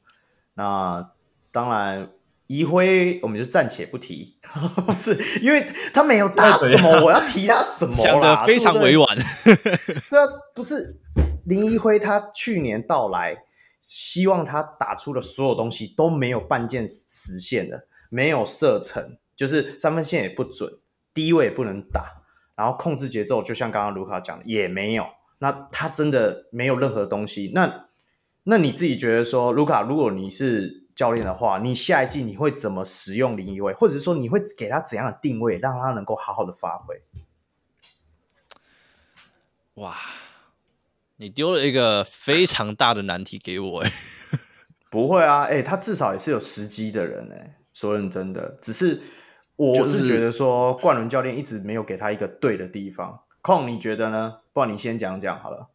[0.55, 1.11] 那
[1.53, 2.11] 当然，
[2.49, 4.37] 一辉我们就暂且不提，
[4.85, 7.97] 不是因为他没有打什么，我要提他什么？
[8.03, 9.07] 讲的非常委婉。
[9.45, 10.99] 对啊，不是
[11.47, 13.45] 林一辉，他去年到来，
[13.89, 20.79] 希望他打出的所有东西都没有半件实现的，没有射程，就是三分线也不准，
[21.15, 22.23] 低位也不能打，
[22.55, 25.07] 然后控制节奏，就像刚刚卢卡讲的，也没有。
[25.39, 27.51] 那他真的没有任何东西。
[27.55, 27.87] 那
[28.43, 37.01] 那你自己觉得说，卢卡，如果你是教练的话，你下一季你会怎么使用林一辉，或者是说你会给他怎样的定位，让他能够好好的发挥？
[39.77, 39.97] 哇，
[41.21, 43.93] 你丢了一个非常大的难题给我哎。
[44.89, 47.57] 不会啊，哎，他至少也是有时机的人哎。
[47.75, 49.01] 说认真的，只是
[49.55, 53.21] 我是觉得说，冠伦教练一直没有给他一个对的地方。
[53.41, 54.39] 空，你觉得呢？
[54.53, 55.69] 不然你先讲讲好了。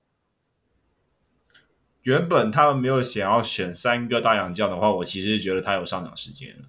[2.01, 6.65] 原本他们没有想要选三个大洋将的话，我其实觉得他有上场时间了。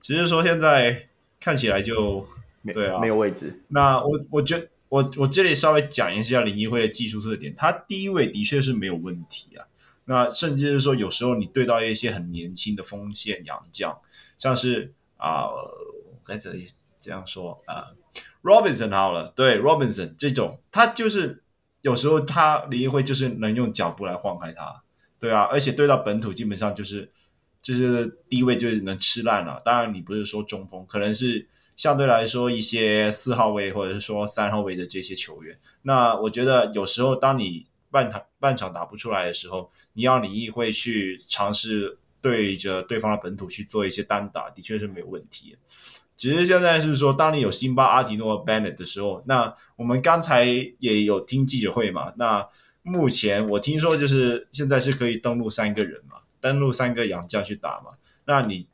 [0.00, 1.08] 只是说现在
[1.40, 2.24] 看起来就
[2.72, 3.62] 对啊，没有位置。
[3.68, 9.64] 那我我觉得我我这里稍微讲一下林一辉的技术特点，他第一位的确是没有问题啊。
[10.04, 13.98] 那甚至是说有时候你对到一些很年轻的锋线洋将，
[14.38, 15.48] 像是啊，
[16.22, 16.58] 该怎么
[17.00, 17.96] 这样说啊
[18.42, 21.42] ，Robinson 好了，对 Robinson 这种，他就是。
[21.82, 24.82] 有时候他林一辉就是能用脚步来晃开他，
[25.18, 27.10] 对啊，而且对到本土基本上就是
[27.62, 29.62] 就是低位就是能吃烂了。
[29.64, 31.48] 当然你不是说中锋，可能是
[31.80, 35.58] 相对来说一些四号位或者是说三号位的这些球员。
[35.80, 45.56] 那我觉得有时候当你半场半场打不出来的时候，你要林一会去尝试对着对方的本土去做一些单打，的确是没有问题。
[46.18, 50.44] 只是现在是说，当你有辛巴、阿迪诺、Bennett 的时候，那我们刚才
[50.80, 52.12] 也有听记者会嘛。
[52.18, 52.46] 那
[52.82, 57.92] 目前我听说，就是现在是可以登录三个人嘛，登录三个洋将去打嘛。
[58.26, 58.66] 那你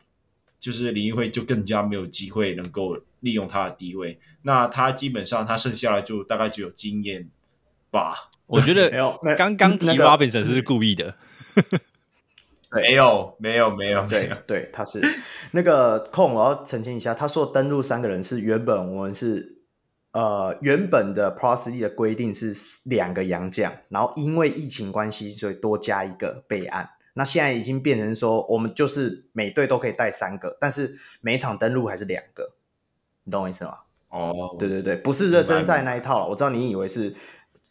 [0.59, 4.19] 就是林一辉就更加没有机会能够利用他的地位。
[4.43, 7.29] 那他基本上他剩下来就大概只有经验
[7.91, 8.31] 吧。
[8.47, 8.91] 我觉得
[9.37, 11.15] 刚刚提 Robinson 是故意的。
[12.73, 15.01] 没有，没有，没有，对，对，他是
[15.53, 19.63] 那个空，我要澄清一下，他说登录三个人是原本我们是
[20.13, 22.53] 呃原本的 League 的规定是
[22.85, 26.91] 两个洋将，然后因为疫情关系，所以多加一个备案。
[27.17, 32.53] 那现在已经变成说，我们就是每队都可以带三个，但是每场登录还是两个，
[33.25, 33.79] 你懂我意思吗？
[34.11, 37.15] 哦，对对对，不是热身赛那一套了，我知道你以为是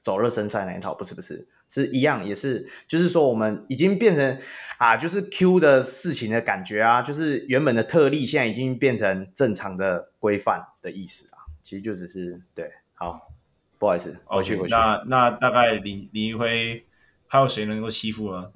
[0.01, 1.47] 走热身赛那一套，不是不是。
[1.67, 4.39] 是一样，也是，就是说，我们已经变成
[4.77, 11.41] 啊，就是 Q 的事情的感觉啊，就是原本的特例，现在已经变成正常的规范的意思啊。
[11.63, 13.31] 其实就只是对，好，
[13.79, 14.75] 不好意思，回去 okay, 回去。
[14.75, 16.86] 那那大概林林一辉
[17.27, 18.49] 还有谁能够欺负呢？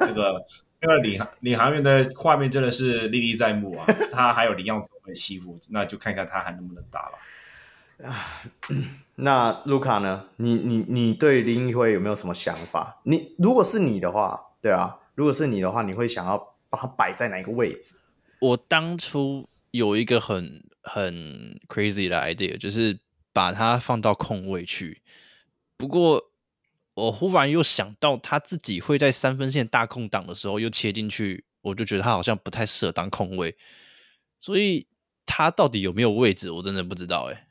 [0.00, 0.44] 这个
[0.80, 8.08] 那个领领航员的画面真的是历历在目啊， 他还有林耀宗被欺负，那就看看他还能不能打了。
[8.08, 8.40] 啊，
[9.16, 10.26] 那卢卡呢？
[10.36, 13.00] 你你你对林一辉有没有什么想法？
[13.02, 16.38] 你如果是你的话，对啊，如果是你的话，你会想要
[16.70, 17.96] 把他摆在哪一个位置？
[18.40, 22.96] 我当初有一个很很 crazy 的 idea，就是
[23.32, 25.02] 把它放到空位去。
[25.76, 26.22] 不过
[26.98, 33.56] 我忽然又想到他自己会在三分线大空档的时候又切进去，我就觉得他好像不太适合当空位，
[34.40, 34.88] 所以
[35.24, 37.46] 他到底有没有位置，我真的不知道哎。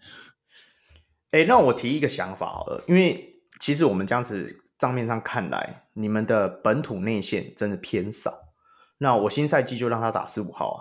[1.31, 8.53] 哎，那我提一个想法好了，因为其实我们这样子账面上看来，你们的本土内线真的偏少。
[8.97, 10.79] 那我新赛季就让他打十五号啊，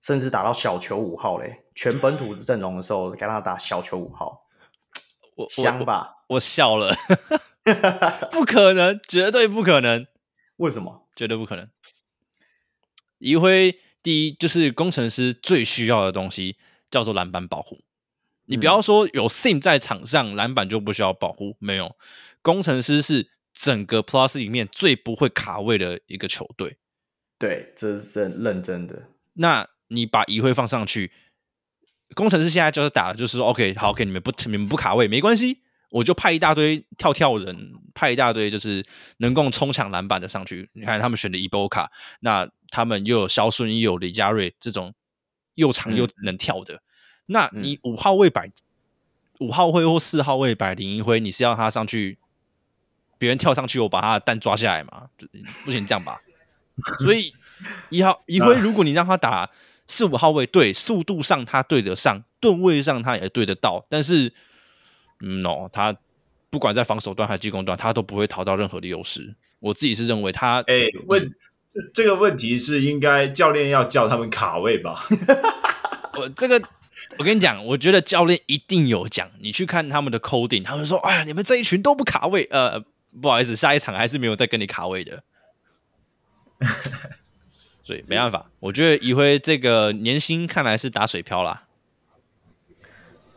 [0.00, 1.64] 甚至打到小球五号嘞。
[1.74, 4.46] 全本土阵容的时候，给他打小球五号，
[5.36, 6.24] 我香吧？
[6.28, 6.94] 我，我笑了，
[8.30, 10.06] 不可能，绝对不可能。
[10.56, 11.08] 为什么？
[11.14, 11.68] 绝对不可能。
[13.18, 16.56] 一辉第一就是工程师最需要的东西
[16.90, 17.82] 叫做篮板保护。
[18.44, 21.56] 你不要说有 Sim 在场上，篮板就不需要保护。
[21.58, 21.96] 没有，
[22.42, 26.76] 工程师是整个 Plus 里面最不会卡位的一个球队。
[27.38, 29.08] 对，这是真认真的。
[29.34, 31.10] 那你把一辉放上去，
[32.14, 38.84] 工程师现在就是打的就是说，OK，好，OK，你们不你们不卡位没关系，我就派一大堆跳跳人，派一大堆就是
[39.18, 40.68] 能够冲抢篮板的上去。
[40.72, 44.94] 你看他们选的伊波卡，那他们又有肖顺，又有李佳瑞这种
[45.54, 46.74] 又长又能跳的。
[46.74, 46.80] 嗯
[47.28, 48.52] 那你五号位摆
[49.40, 52.18] 五、嗯、号位或四号位摆林一辉，你是要他上去，
[53.18, 55.08] 别人跳上去，我把他的蛋抓下来吗？
[55.64, 56.20] 不行这样吧。
[57.00, 57.34] 所以
[57.88, 59.50] 一号一辉， 如果你让他打
[59.88, 64.32] 四五号位对速度上他对得上，吨位上他也对得到，但是，嗯
[65.20, 65.96] ，no，他
[66.50, 69.34] 不管在防守端还是进攻端，他都不会讨到任何的优势。
[69.60, 71.30] 我自己是认为他，哎、欸，问
[71.68, 75.06] 这这个问题是应该教练要叫他们卡位吧？
[76.18, 76.62] 我这个。
[77.18, 79.30] 我跟你讲，我觉得教练一定有讲。
[79.38, 82.82] 你去看他们的 coding，他们说：“哎呀，你们这一群都不卡位。”呃，
[83.20, 85.22] 不好意思，下一场还是没有再跟你卡位的。
[87.84, 91.65] 所以没办法，我觉得一辉这个年薪看来是打水漂啦，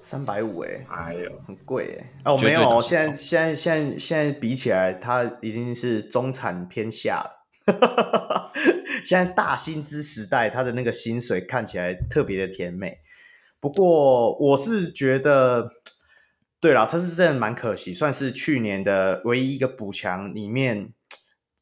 [0.10, 2.14] 三百五哎，哎呦，很贵哎。
[2.26, 7.46] 哦，没有，现在现在现在现在比起来，它已经是中产偏下了。
[9.06, 12.98] 现在大薪资时代，他的那个薪水看起来特别的甜美。
[13.60, 15.70] 不过我是觉得，
[16.60, 20.92] 对了，这是真的蛮可惜，算是去年的唯一一个补强里面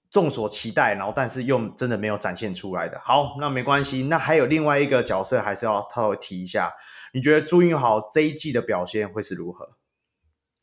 [0.10, 2.98] 众所期待，然后但是又真的没有展现出来的。
[3.04, 6.72] 好，那没关系，那还有另外一个角色还是要稍微提一下。
[7.18, 9.76] 你觉得朱云豪这一季的表现会是如何？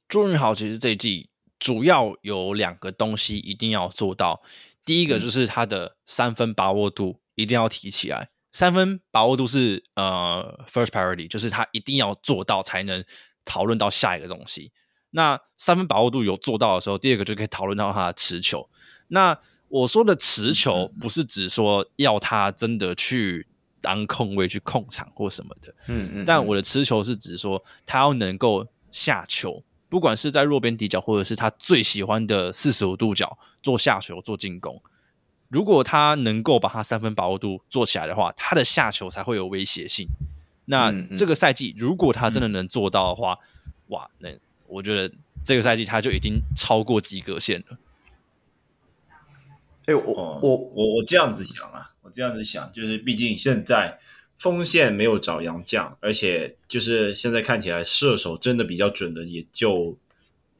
[0.07, 1.29] 朱云豪其实这一季
[1.59, 4.41] 主要有两个东西一定要做到，
[4.85, 8.31] 第一个就是他的三分把握度一定要提起来。
[8.53, 13.05] 三分把握度是呃 first priority，就是他一定要做到才能
[13.45, 14.71] 讨论到下一个东西。
[15.11, 18.71] 那三分把握度有做到的时候，第二个就可以讨论到他的持球。
[19.09, 19.37] 那
[19.67, 23.49] 我说的持球不是指说要他真的去
[23.85, 26.24] 当控卫去控场或什么的，嗯嗯。
[26.24, 34.80] 但我的持球是指说他要能够下球，不管是在弱边底角或者是他最喜欢的四十五度角做下球做进攻。
[35.51, 40.07] 如果他能够把他三分把握度做起来的话，他的下球才会有威胁性。
[40.64, 44.30] 那这个赛季，如果他真的能做到的话，嗯、哇，那
[44.66, 45.14] 我觉得
[45.45, 47.78] 这个赛季他就已经超过及格线了。
[49.87, 53.99] 哎、欸，我我我我这样子想啊，我这样子想，就是毕竟现在
[54.39, 59.99] 锋线没有找杨将，而且就是现在看起来射手真的比较准的，也就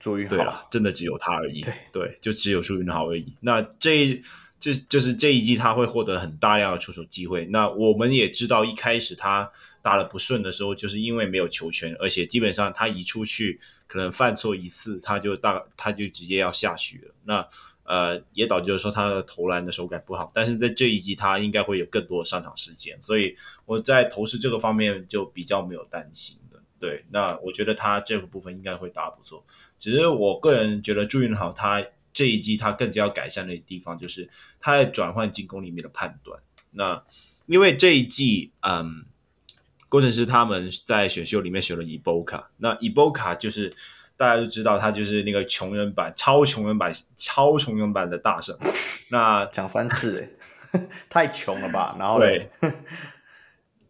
[0.01, 1.61] 朱云豪，对了，真的只有他而已。
[1.61, 3.33] 对对，就只有朱云豪而已。
[3.39, 4.21] 那这。
[4.61, 7.45] 就就是这一季他会获得很大量的出手机会。
[7.45, 9.51] 那我们也知道，一开始他
[9.83, 17.15] 打的不顺的时候，就是因为没有球权，而且基本上他一出去，可能犯错一次，他就大他就直接要下去了。
[17.25, 17.47] 那
[17.85, 20.31] 呃，也导致说他的投篮的手感不好。
[20.35, 26.61] 但是在这一季，他应该会有更多的上场时间，所以我在投射这个方面就比较没有担心的。
[26.79, 29.45] 对，那我觉得他这个部分应该会打不错。
[29.79, 31.87] 只是我个人觉得朱云豪他。
[32.17, 34.31] 这一季他更加要改善的地方就是
[34.61, 36.41] 他在转换进攻里面的判断。
[36.71, 37.03] 那
[37.47, 39.05] 因为这一季，嗯，
[39.89, 42.53] 工程师他们在选秀里面选了伊波卡。
[42.59, 43.73] 那伊波卡就是
[44.17, 48.57] 大家都知道，他就是那个穷人版、 超穷人版、超穷人版的大圣。
[49.11, 50.31] 那讲三次，
[50.73, 51.97] 哎， 太穷了吧？
[51.99, 52.51] 然后对，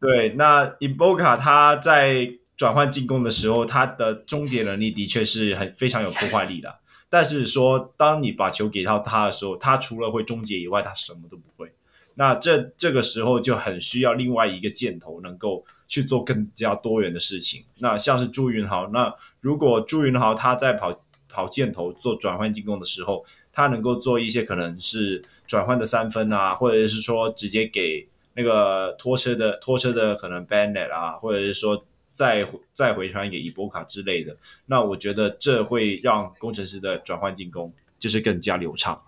[0.01, 6.79] 对，那伊波卡他在转换进攻的时候，他的终结能力的确是很非常有破坏力的。
[7.11, 11.74] 但是说，当你把球给到他的时候，他除了会终结以外，他什么都不会。
[12.15, 17.65] 那这这个时候就很需要另外一个箭头能够去做更加多元的事情。
[17.79, 31.85] 那像是朱云豪，那如果朱云豪他在跑跑箭头做转换进攻的时候，他能够做一些可能是转换的三分啊，或者是说直接给那个拖车的拖车的可能 Bennett 啊，或者是说。
[32.17, 34.37] 再再回传给伊波卡之类的，
[34.67, 39.03] 那我觉得这会让工程师的转换进攻就是更加流畅。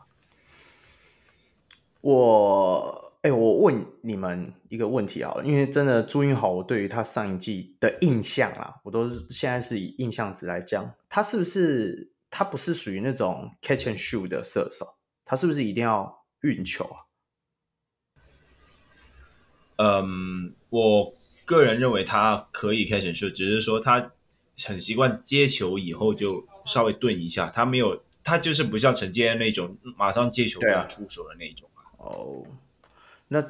[2.07, 14.87] 我哎、欸，我问你们一个问题啊，因为真的朱云豪，我对于他上一季的印象啊，我都是现在是以印象值来讲，他是不是他不是属于那种 catch and shoot 的射手？
[15.25, 16.97] 他是不是一定要运球啊？
[19.77, 21.15] 嗯，我。
[21.45, 24.11] 个人认为他可以 catch and shoot，，只是说他
[24.65, 31.76] 很习惯接球以后就稍微顿一下，他没有，他就是不像陈建那种马上接球就要出手的那种啊。
[32.07, 32.43] 哦，
[33.29, 33.45] 那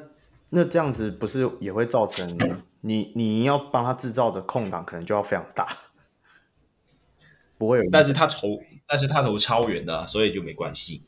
[0.49, 2.37] 那这样子不是也会造成
[2.81, 5.77] 你你要帮他制造的空档可能就要非常大，
[7.57, 11.01] 不会有，但是他投，但是他投超远的啊，所以就没关系。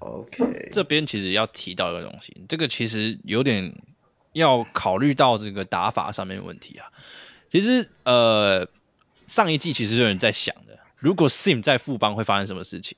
[0.00, 3.74] OK，这边其实要提到一个东西，这个其实有点。
[4.34, 6.90] 要考虑到这个打法上面的问题啊，
[7.50, 8.66] 其实呃，
[9.26, 12.96] 上一季其实有人在想的，如果 Sim 在副帮会发生什么事情？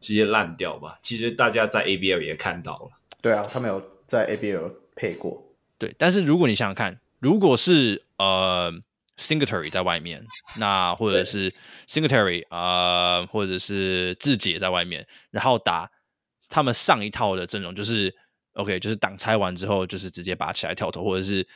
[0.00, 0.98] 直接烂掉吧。
[1.02, 2.90] 其实大家在 ABL 也看到了，
[3.20, 5.42] 对啊，他们有在 ABL 配过。
[5.78, 8.72] 对，但是如果你想想看，如果是呃
[9.16, 10.24] Singletary 在外面，
[10.56, 11.52] 那或者是
[11.86, 15.90] Singletary 啊、呃，或者是志杰在外面，然后打
[16.48, 18.14] 他们上一套的阵容，就是。
[18.54, 21.46] OK，就是挡拆完之后，就是直接拔起来跳投，或者是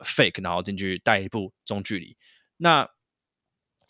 [0.00, 2.16] fake，然后进去带一步中距离。
[2.56, 2.84] 那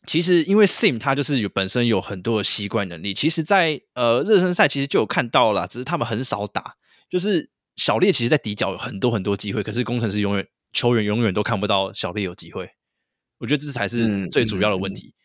[0.07, 6.77] 其实因为 Sim 他就是有本身有很多的习惯能力，其实在，在呃热身赛其实就有看到了，只是他们很少打。
[7.09, 12.71] 就是小烈其实，在底角有很多很多机会，可是工程师永远球员永远都看不到小烈有机会。
[13.39, 15.07] 我觉得这才是最主要的问题。
[15.07, 15.21] 嗯嗯嗯、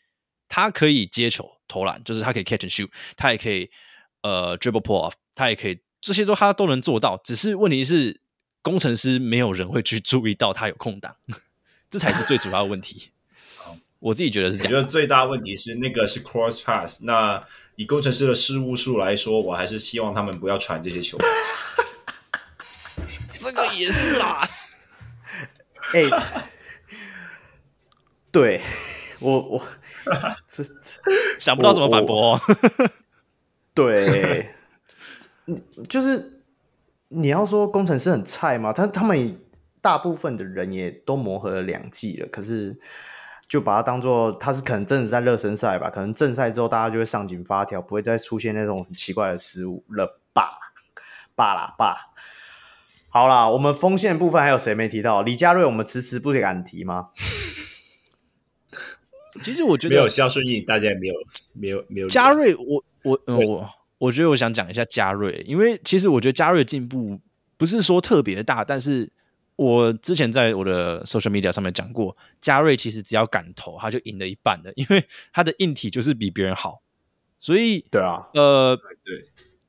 [0.48, 3.70] 他可以接球投篮，就是他可以 catch and shoot，他也可以
[4.22, 7.20] 呃 dribble pull off，他也可以这些都他都能做到。
[7.24, 8.22] 只是问题是
[8.62, 11.16] 工程师没有人会去注意到他有空档，
[11.90, 13.12] 这才是最主要的问题。
[14.00, 14.74] 我自己觉得是这样。
[14.74, 17.00] 我觉得最大问题是那个是 cross pass。
[17.02, 17.44] 那
[17.76, 21.18] 以工程师的失误数来说，我还是希望他们不要传这些球。
[23.40, 24.48] 这个也是啊。
[25.94, 26.10] 哎、欸，
[28.32, 28.62] 对
[29.20, 29.68] 我我
[30.48, 30.64] 这
[31.40, 32.42] 想不到怎么反驳、哦。
[33.74, 34.50] 对，
[35.90, 36.44] 就是
[37.08, 38.72] 你要说工程师很菜吗？
[38.72, 39.40] 他他们
[39.82, 42.80] 大部分的人也都磨合了两季了，可是。
[43.48, 50.60] 就把它当做他是可能真的在热身赛吧，可能正赛之后大家就会上紧发条，不会再出现那种很奇怪的失误了吧？
[51.34, 51.96] 罢啦罢。
[53.08, 55.22] 好啦，我们锋线部分还有谁没提到？
[55.22, 57.10] 李佳瑞，我们迟迟不敢提吗？
[59.44, 61.14] 其实我觉得没有肖顺义，大家也没有
[61.54, 62.10] 没有没有。
[62.10, 63.70] 佳瑞，我我我
[64.00, 67.22] 我觉得我想讲一下佳瑞，因为其实我觉得佳瑞的进步
[67.56, 69.10] 不是说特别大，但是。
[69.58, 75.04] 我之前在我的 social media 上面讲过，嘉瑞其实只要敢投，他就赢了一半的，因为
[75.34, 76.84] 他的硬体就是比别人好，
[77.40, 79.26] 所以对啊，呃，对，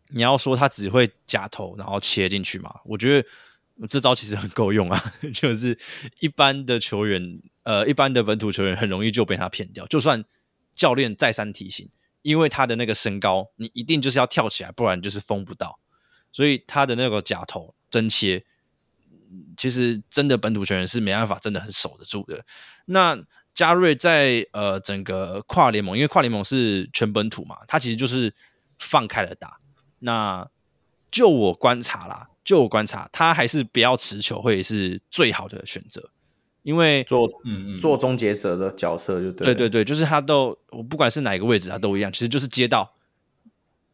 [0.09, 2.80] 你要说他只会假投然后切进去嘛？
[2.84, 3.26] 我觉得
[3.89, 5.78] 这招其实很够用啊， 就是
[6.20, 10.22] 一般的球员，呃，一般的本土球员很容易就被他骗掉，就算
[10.74, 11.89] 教练再三提醒，
[12.20, 15.80] 因为他的那个身高，你一定就是要跳起来，不然就是封不到，
[16.30, 18.45] 所以他的那个假投真切。
[19.57, 22.45] 其实真的本土球员是没办法，真的很守得住的。
[22.87, 23.18] 那
[23.55, 28.33] 嘉瑞在呃整个跨联盟，因为跨联盟是全本土嘛，他其实就是
[28.79, 29.59] 放开了打。
[29.99, 30.49] 那
[31.11, 36.09] 就我观察啦，就我观察，他还是不要持球会是最好的选择，
[36.62, 39.47] 因为做嗯嗯做终结者的角色就对。
[39.47, 42.95] 对对对，就是他都我不管是哪一个位置，他都一样，其实就是接到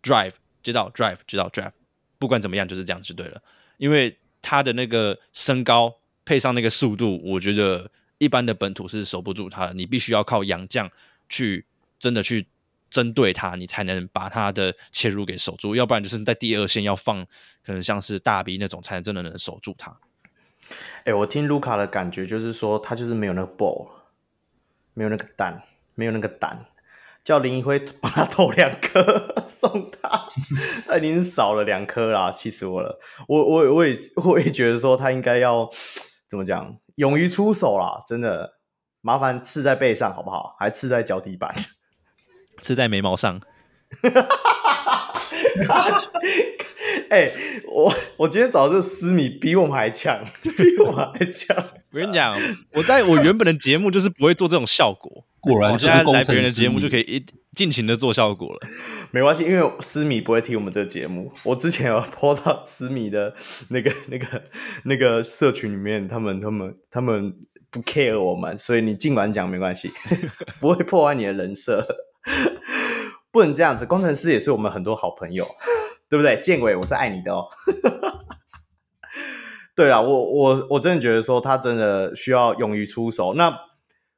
[0.02, 1.72] drive 接到 drive 接到 drive，
[2.18, 3.42] 不管怎么样就是这样子就对了，
[3.78, 4.16] 因为。
[4.44, 9.72] 他的那个身高配上那个速度，我觉得一般的本土是守不住他的。
[9.72, 10.90] 你必须要靠洋将
[11.30, 11.64] 去
[11.98, 12.46] 真的去
[12.90, 15.74] 针对他，你才能把他的切入给守住。
[15.74, 17.24] 要不然就是在第二线要放，
[17.64, 19.96] 可能像是大 B 那种，才能真的能守住他。
[21.04, 23.88] 哎、我听卢卡的感觉就是说，他就是没有那个 ball，
[24.92, 25.62] 没有那个胆，
[25.94, 26.66] 没有那个胆。
[27.24, 30.26] 叫林一辉 帮他投两颗 送他，
[30.86, 33.00] 他已经少了两颗啦，气死我了！
[33.26, 35.68] 我我我也我也觉得说他应该要
[36.28, 38.52] 怎么讲，勇于出手啦，真的
[39.00, 40.54] 麻烦刺在背上好不好？
[40.60, 41.54] 还刺在脚底板，
[42.60, 43.40] 刺在眉毛上。
[47.10, 47.34] 哎、欸，
[47.68, 51.56] 我我今天找这个私密比我们还强，比我们还强。
[51.92, 52.36] 我跟你讲，
[52.76, 55.24] 我在我原本的节目就是不会做这种效果。
[55.44, 57.24] 果然就是工程师，来别人的节目就可以一
[57.54, 58.60] 尽情的做效果了。
[59.12, 61.32] 没关系，因为思米不会听我们这个节目。
[61.44, 63.34] 我之前有 po 到思米的
[63.68, 64.42] 那个、那个、
[64.84, 67.34] 那个社群里面，他们、他们、他们
[67.70, 69.92] 不 care 我们，所以你尽管讲没关系，
[70.60, 71.86] 不会破坏你的人设。
[73.30, 75.46] 不能这样子，工程师也是我们很多好朋友，
[76.08, 76.38] 对不对？
[76.40, 77.46] 建伟，我是爱你的哦。
[79.76, 83.34] 对啊，我我我真的觉得说他真的需要勇于出手。
[83.34, 83.58] 那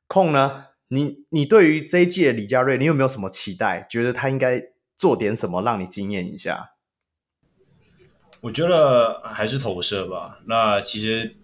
[0.07, 0.66] 控呢？
[0.89, 3.87] 你你对于这一季的李佳瑞，你有没有什么期待？
[3.91, 4.62] 觉得他应该
[4.97, 6.72] 做点什么让你惊艳一下？
[8.43, 10.39] 我觉得还是投射吧。
[10.47, 11.37] 那其实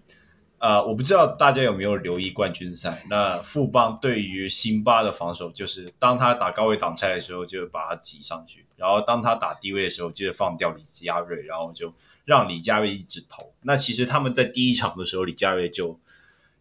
[0.59, 3.03] 啊、呃，我不知道大家有没有留意冠军赛。
[3.11, 11.93] 那富邦对于辛巴的防守，就是当他打高位挡拆的时候，就把他挤上去；然后当他打低位的时候，接着放掉李佳瑞，然后就
[12.25, 13.53] 让李佳瑞一直投。
[13.63, 15.99] 那其实他们在第一场的时候，李佳瑞就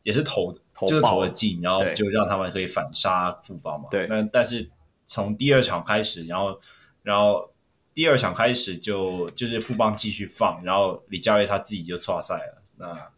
[0.02, 0.60] 也是投的。
[0.88, 3.88] 就是投了进，然后就让他们可以反杀富邦嘛。
[3.92, 4.70] 对，那但是
[5.06, 6.60] 从第二场开始，然后
[7.04, 7.52] 然后
[7.94, 12.62] 第二场开始就就是富邦继续放，然后李佳瑞他自己就错赛了。
[12.78, 13.12] 那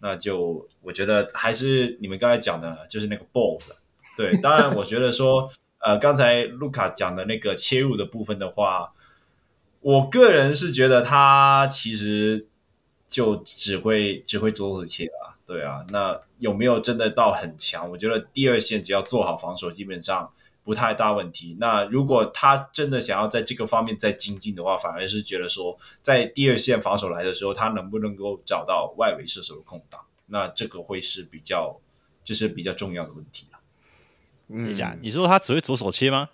[0.00, 3.70] 那就我觉得还是你们刚才讲的，就是那个 balls。
[4.16, 8.92] 对，当然我觉得说，呃，刚才卢卡讲的那个切入的部分的话，
[9.80, 12.46] 我个人是觉得他其实
[13.08, 15.38] 就只会只会左手切啊。
[15.46, 17.90] 对啊，那有没有真的到很强？
[17.90, 20.32] 我觉得第二线只要做好防守，基本上
[20.64, 21.56] 不太大问题。
[21.58, 30.00] 那如果他真的想要在这个方面再精进的话，反而是觉得说，在第二线防守来的时候，他能不能够找到外围射手的空档？
[30.26, 31.80] 那这个会是比较，
[32.22, 33.58] 就是比较重要的问题了。
[34.48, 36.28] 等一下，你说他只会左手切吗？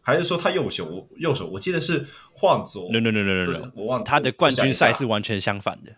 [0.00, 1.46] 还是说他右手右手？
[1.46, 2.90] 我记得是换左。
[2.90, 4.04] No no no no no no，我忘了。
[4.04, 5.92] 他的冠军赛是完全相反的。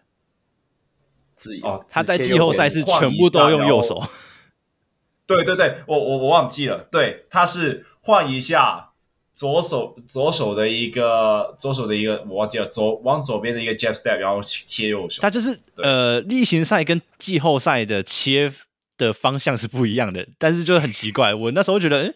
[1.63, 4.03] 哦，他在季后赛是全部都用右手。
[5.27, 6.87] 对对对，我我我忘记了。
[6.93, 8.91] 对，他是换一下
[9.33, 15.23] 左手左手的一个左手的一个，我忘记了，左往左边的一个 jab step，然后切右手。
[15.23, 18.53] 他就是呃例行赛跟季后赛的切
[18.99, 21.35] 的方向是不一样的，但是就很奇怪。
[21.35, 22.13] 我那时候觉得，哎，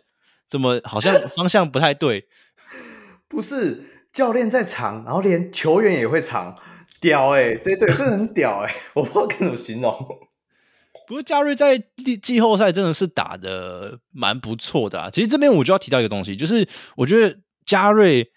[0.47, 2.29] 怎么好像方向不太对？
[3.27, 6.57] 不是教练在场，然后连球员也会场。
[7.01, 9.93] 屌哎、欸，这对真的很屌哎、欸，我不知道该怎么形容。
[11.07, 15.09] 不过加瑞在季季后赛真的是打的蛮不错的啊。
[15.09, 18.31] 其实这边我就要提到一个东西，就是我觉得加瑞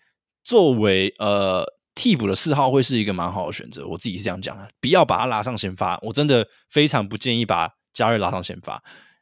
[0.43, 3.85] 作为呃替补的四号会是一个蛮好的选择。
[3.87, 5.99] 我自己是这样讲的，不要把他拉上先发。
[6.01, 8.81] 我真的非常不建议把加瑞拉上先发，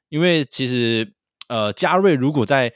[0.10, 1.12] 因为其实
[1.48, 2.72] 呃加瑞如果在，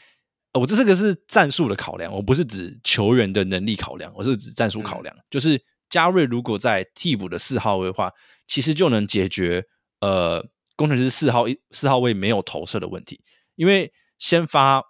[0.54, 5.62] 呃、我这是个是战术的考量，我不是指球员的能力考量，我是指战术考量，嗯、就是。
[5.94, 8.12] 加瑞如果在替补的四号位的话，
[8.48, 9.64] 其实就能解决
[10.02, 10.44] 呃
[10.76, 13.22] 工程师四号一四号位没有投射的问题。
[13.54, 14.84] 因为先发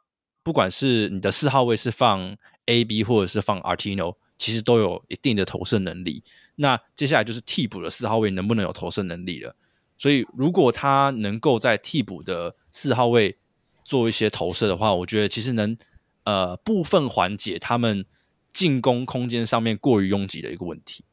[0.43, 2.37] 不管是你的四号位是放
[2.67, 6.23] AB 或者是放 Artino，其实都有一定的投射能力。
[6.55, 9.57] 那接下来就是替补的四号位能不能有投射能力了。
[9.97, 13.37] 所以如果他能够在替补的四号位
[13.83, 15.77] 做一些投射的话，我觉得其实能
[16.23, 18.05] 呃部分缓解他们。
[18.53, 21.03] 进攻空间上面过于拥挤的一个问题。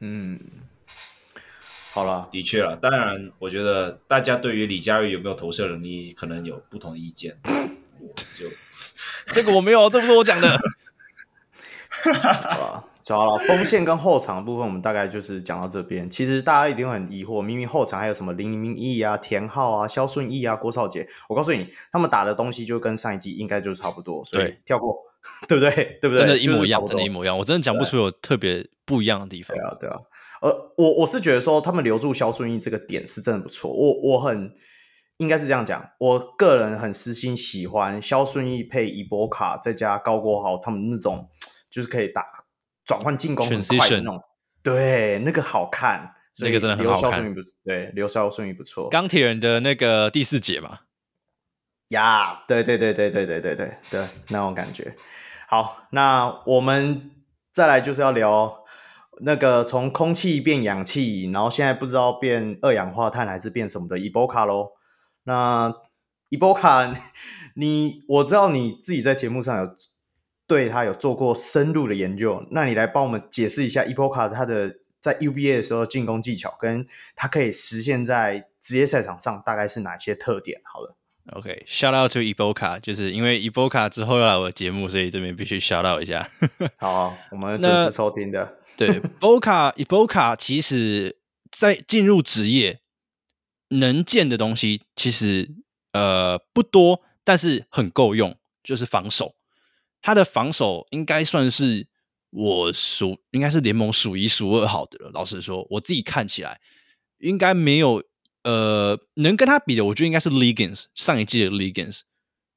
[0.00, 0.40] 嗯，
[1.92, 2.76] 好了，的确了。
[2.76, 7.38] 当然，我觉得大家对于李佳玉有没有投射能力，可能有不同的意见。
[7.44, 8.46] 我 就
[9.26, 10.58] 这个我没有，这不是我讲的。
[12.02, 13.38] 好了，就好了。
[13.44, 16.08] 锋线跟后场的部分，我们大概就是讲到这边。
[16.08, 25.09] 其实大家一定会很疑惑，明明后场还有什么林明义啊、田浩啊、肖顺义啊、郭少杰，我告诉你，他们打的东西就跟上一季应该就差不多，所以跳过。
[25.48, 25.98] 对不对？
[26.00, 26.18] 对不对？
[26.18, 27.36] 真的，一模一样，真的，一模一样。
[27.36, 29.56] 我真的讲不出有特别不一样的地方。
[29.56, 29.96] 对啊，对啊。
[30.42, 33.70] 呃，我我是觉得说，他们留住肖顺义这个点是真的不错。
[33.70, 34.50] 我我很
[35.18, 41.28] 应该是这样讲，我个人很私心喜欢肖顺义配伊波卡，再加高国豪，他们那种
[41.70, 42.24] 就是可以打
[42.86, 44.22] 转换进攻很快的那种。
[44.62, 47.34] 对，那个好看，那个真的很好看。
[47.64, 48.88] 对，留肖顺义不错。
[48.88, 50.80] 钢铁人的那个第四节嘛。
[51.88, 54.94] 呀，对对对对对对对对对，那种感觉。
[55.50, 57.10] 好，那我们
[57.52, 58.62] 再来就是要聊
[59.22, 64.68] 那个从空气变氧气，然后现在不知道变二氧化碳还是变什么的伊波卡喽。
[65.24, 65.74] 那
[66.28, 66.94] 伊波卡，
[67.56, 69.76] 你我知道你自己在节目上有
[70.46, 76.86] 对他有做过深入的研究，那你来帮我们解释一下伊波卡他的在 UBA 的时候进攻技巧，跟
[77.16, 80.60] 他可以实现在职业赛场上大概是哪些特点？
[80.72, 80.96] 好了。
[81.32, 86.28] OK，shout、okay, out to Iboka，就是因为 Iboka 之后要来我的节目，所以这边必须 shout out 一下。
[86.76, 88.58] 好、啊，我们准时收听的。
[88.76, 91.18] 对，Iboka Iboka 其实
[91.50, 92.80] 在进入职业
[93.68, 95.50] 能见的东西其实
[95.92, 99.36] 呃不多，但是很够用，就是防守。
[100.02, 101.86] 他的防守应该算是
[102.30, 105.10] 我数，应该是联盟数一数二好的了。
[105.12, 106.60] 老实说，我自己看起来
[107.18, 108.02] 应该没有。
[108.42, 112.00] 呃，能跟他比的，我觉得应该是 Legans 上一季的 Legans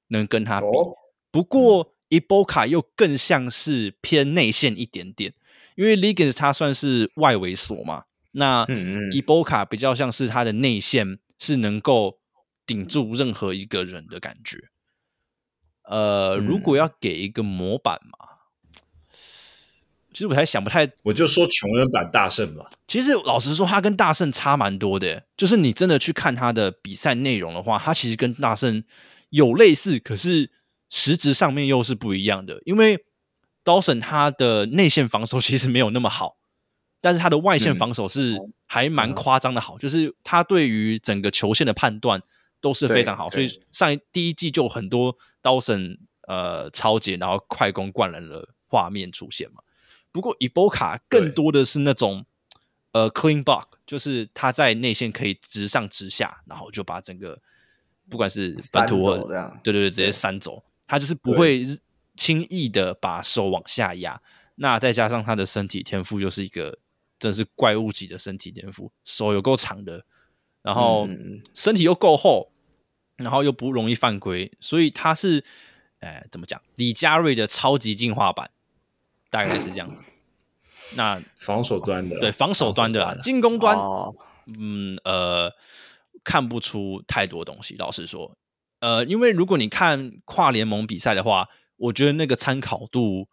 [0.08, 0.68] 能跟他比。
[0.68, 0.94] 哦、
[1.32, 5.34] 不过 Iboka 又更像是偏内线一点点，
[5.76, 12.20] 因为 Legans 他算是外围锁嘛，那 Iboka 比较像是他的内线是能够
[12.66, 14.70] 顶住任何一个人的感觉。
[15.84, 18.33] 呃，嗯、如果要给一个模板嘛。
[20.14, 22.70] 其实我还想不太，我就说穷人版大圣吧。
[22.88, 25.24] 其实老实说，他跟大圣差蛮多的。
[25.36, 28.84] 就是你真的去看他的比赛内容的话，他其实跟大圣
[29.30, 30.52] 有类似，可是
[30.90, 32.62] 实质上面又是不一样的。
[32.66, 33.04] 因为
[33.66, 36.38] Dawson 他的内线防守其实没有那么好，
[37.02, 38.38] 但是他的外线防守是
[38.68, 42.22] 还蛮夸张的好，嗯、就是他对于整个球线的判断
[42.62, 43.30] 都是非常好。
[43.30, 45.98] 所以上一第一季就很多 Dawson
[46.28, 49.62] 呃抄截，然后快攻灌篮的画面出现嘛。
[50.14, 52.26] 不过伊波卡更多的是那种，
[52.94, 57.38] 呃，clean block，就是他在内线可以直上直下，然后就把整个
[58.10, 59.18] 不管是本土或
[59.64, 61.66] 对对对，直接扇走，他就是不会
[62.16, 64.22] 轻易的把手往下压。
[64.56, 66.78] 那再加上他的身体天赋又是一个
[67.18, 70.06] 真是怪物级的身体天赋，手有够长的，
[70.62, 71.10] 然后
[71.56, 72.52] 身体又够厚，
[73.16, 75.44] 然后又不容易犯规，所以他是，
[76.02, 76.62] 呃，怎么讲？
[76.76, 78.52] 李佳瑞的超级进化版，
[79.34, 80.04] 大概是这样子。
[80.96, 84.16] 那防守端的，对防守端的啦，进攻端，哦、
[84.60, 85.52] 嗯呃，
[86.24, 87.76] 看不出太多东西。
[87.78, 88.38] 老实说，
[88.80, 93.28] 呃，因为如果你看跨联盟比赛的话，我觉得那个参考度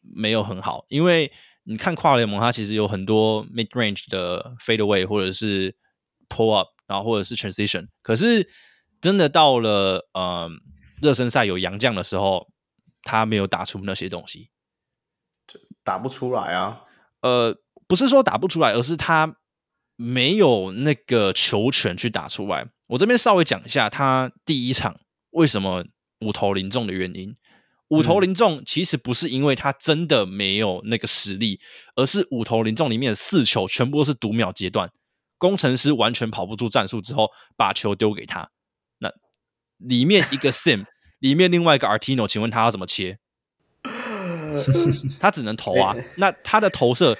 [0.00, 1.32] 没有很好，因为
[1.64, 5.74] 你看跨联盟，它其实有很多 mid range 的 fade away 或者是
[6.28, 8.48] pull up，然后或者是 transition，可是
[9.00, 10.48] 真的到了呃
[11.02, 12.46] 热身赛有洋将的时候，
[13.02, 14.50] 他没有打出那些东西。
[15.84, 16.82] 打不出来啊，
[17.20, 17.56] 呃，
[17.86, 19.36] 不是说打不出来，而是他
[19.96, 22.66] 没有那个球权去打出来。
[22.86, 24.98] 我这边稍微讲一下他第一场
[25.30, 25.84] 为什么
[26.20, 27.36] 五投零中的原因。
[27.88, 31.60] 五投零中其实不是因为他真的没有那个实力，
[31.94, 34.90] 而是五投零中里面的四球全部都是读秒阶段，
[35.38, 38.50] 工程师完全跑不出战术之后，把球丢给他。
[38.98, 39.12] 那
[39.76, 40.86] 里面一个 Sim，
[41.20, 43.18] 里面另外一个 Artino，请问他要怎么切？
[45.20, 47.16] 他只能投啊，那他的投射，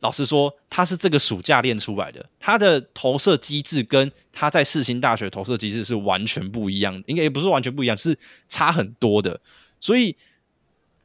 [0.00, 8.18] 老实说，他是这个暑假练出来的，他的投射机制跟他在世新大学投射机制是完全不一样的，应该也不是完全不一样，是
[8.48, 9.40] 差很多的。
[9.80, 10.16] 所以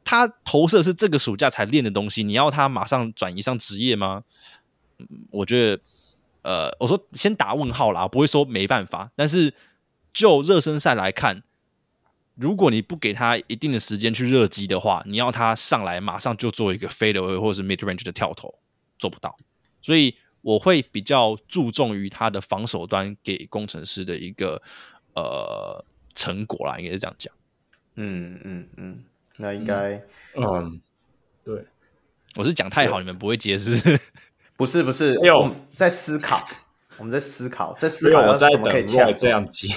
[0.04, 4.22] 他投射是这个暑假才练的东西，你要他马上转移上职业吗？
[5.30, 5.82] 我觉得，
[6.42, 9.52] 呃，我说先打问号啦，不会说没办法，但是
[10.12, 11.42] 就热身赛来看。
[12.34, 18.54] 如果你不给他一定的时间去热机的话，你要他上来马上就做一个 fadeaway 或者是 mid range 的跳投，
[18.98, 19.36] 做不到。
[19.80, 24.60] 所以我会比较注重于他的防守端给工程师的一个
[25.14, 27.32] 呃成果啦，应该是这样讲。
[27.96, 29.04] 嗯嗯嗯，
[29.36, 29.94] 那应该
[30.34, 30.80] 嗯，嗯，
[31.44, 31.64] 对，
[32.36, 34.00] 我是讲太好，你们不会接是不是？
[34.56, 36.46] 不是不是，我们在思考，
[36.96, 39.68] 我们在思考，在思考我在怎么可以这样接。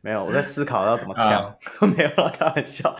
[0.00, 1.44] 没有，我在思考要怎么抢。
[1.44, 1.56] 啊、
[1.96, 2.96] 没有啦，开玩笑。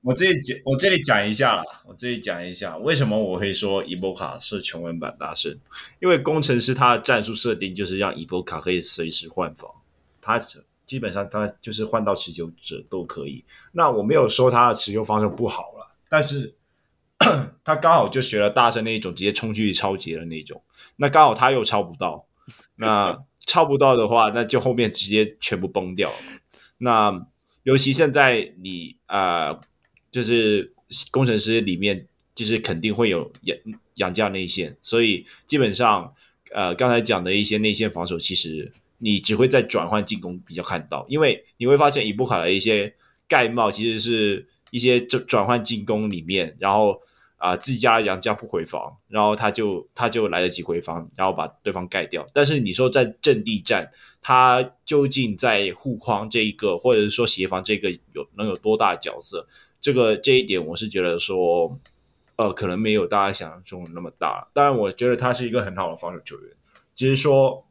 [0.00, 1.62] 我这里讲，我这里讲一下啦。
[1.84, 5.58] 我这里讲一下，为什么我会说伊波卡是穷人版大圣？
[6.00, 9.70] 因为工程师他的战术设定就是让伊波卡可以随时换防，
[10.20, 10.40] 他
[10.86, 13.44] 基本上他就是换到持久者都可以。
[13.72, 16.54] 那我没有说他的持球方式不好了，但是
[17.64, 20.62] 他刚好就学了大圣那一种直接冲去超截的那种。
[20.96, 22.24] 那刚好他又超不到，
[22.76, 23.18] 那
[23.48, 26.12] 抄不到的话，那就后面直接全部崩掉。
[26.76, 27.26] 那
[27.64, 29.58] 尤其现在你啊、
[30.12, 30.72] 就是
[31.10, 33.58] 工程师里面，就是肯定会有洋
[33.94, 36.14] 洋将内线，所以基本上
[36.52, 42.94] 呃刚才讲的一些内线防守，其实你只会在转换进攻比较看到，因为你会发现伊布卡的一些
[43.26, 47.00] 盖帽其实是一些转转换进攻里面，然后
[47.38, 52.26] 啊、自家杨家不回防，然后他就他就来得及回防，然后把对方盖掉。
[52.34, 59.46] 但是你说在阵地战，他究竟在护框这一个，或者是说协防这个有能有多大角色？
[59.80, 61.78] 这个这一点我是觉得说，
[62.34, 64.48] 呃，可能没有大家想象中那么大。
[64.52, 66.52] 当然，我觉得他是一个很好的防守球员，
[66.96, 67.64] 只是说，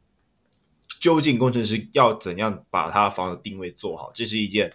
[0.98, 4.72] 究竟工程师要怎样把他防守定位做好，这是一件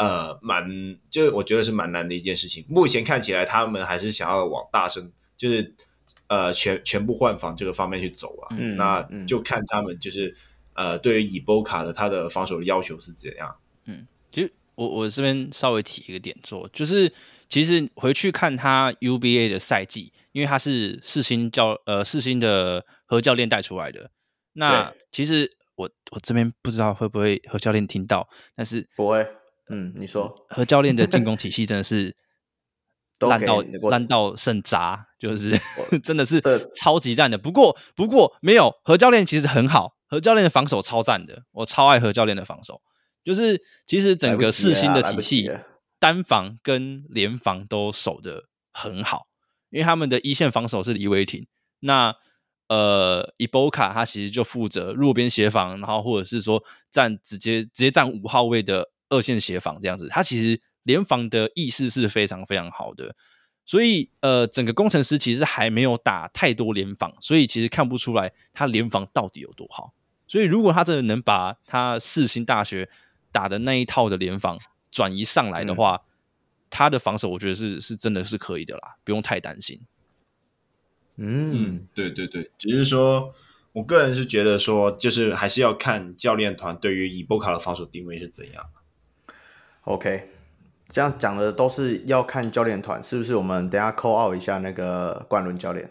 [0.00, 2.64] 呃蛮，就我觉得是蛮难的一件事情。
[2.68, 5.74] 目前看起来，他们还是想要往大声，就是
[6.28, 8.56] 呃全全部换防这个方面去走啊。
[8.58, 10.34] 嗯，那就看他们就是。
[10.72, 13.54] 呃，对于伊波卡的他的防守的要求是怎样？
[13.84, 17.12] 嗯，其实我我这边稍微提一个点做，就是
[17.50, 24.10] 其实回去看他 UBA 的赛季，因为他是四星教呃四星的何教练带出来的。
[24.54, 29.26] 那其实我我这边不知道会不会何教练听到，但是不会。
[29.70, 32.14] 嗯，你说 何教练的进攻体系真的是
[33.20, 35.58] 烂到烂到剩渣，就是
[36.02, 36.40] 真的是
[36.74, 37.38] 超级烂的。
[37.38, 39.96] 不过不过没有何教练其实很好。
[40.06, 42.82] 何教练的防守超赞的，我超爱何教练的防守。
[43.22, 45.50] 就是其实整个四星的体系，
[46.00, 49.28] 单防跟联防都守得很好，
[49.68, 51.46] 因为他们的一线防守是李维廷。
[51.80, 52.16] 那
[52.68, 60.08] 呃，伊波卡他其实就负责弱边协防，然后或者是说站直接直接站五号位的二线协防这样子。
[60.08, 63.14] 他其实联防的意识是非常非常好的。
[63.66, 69.92] 所以，呃，整个工程师其实还没有打太多联防，所以其实看不出来他联防到底有多好。
[70.26, 72.88] 所以，如果他真的能把他世新大学
[73.30, 74.58] 打的那一套的联防
[74.90, 76.06] 转移上来的话，嗯、
[76.68, 79.80] 他的防守我觉得是是真的是可以的啦，不用太担心。
[81.16, 83.32] 嗯，嗯，对对对，只是说
[83.72, 88.64] 我个人是觉得说，就是还是要看教练团对于伊波卡的防守定位是怎样。
[89.84, 90.30] OK，
[90.88, 93.34] 这样讲的都是要看教练团是不是？
[93.36, 95.90] 我们等下 call out 一下那个冠伦教练。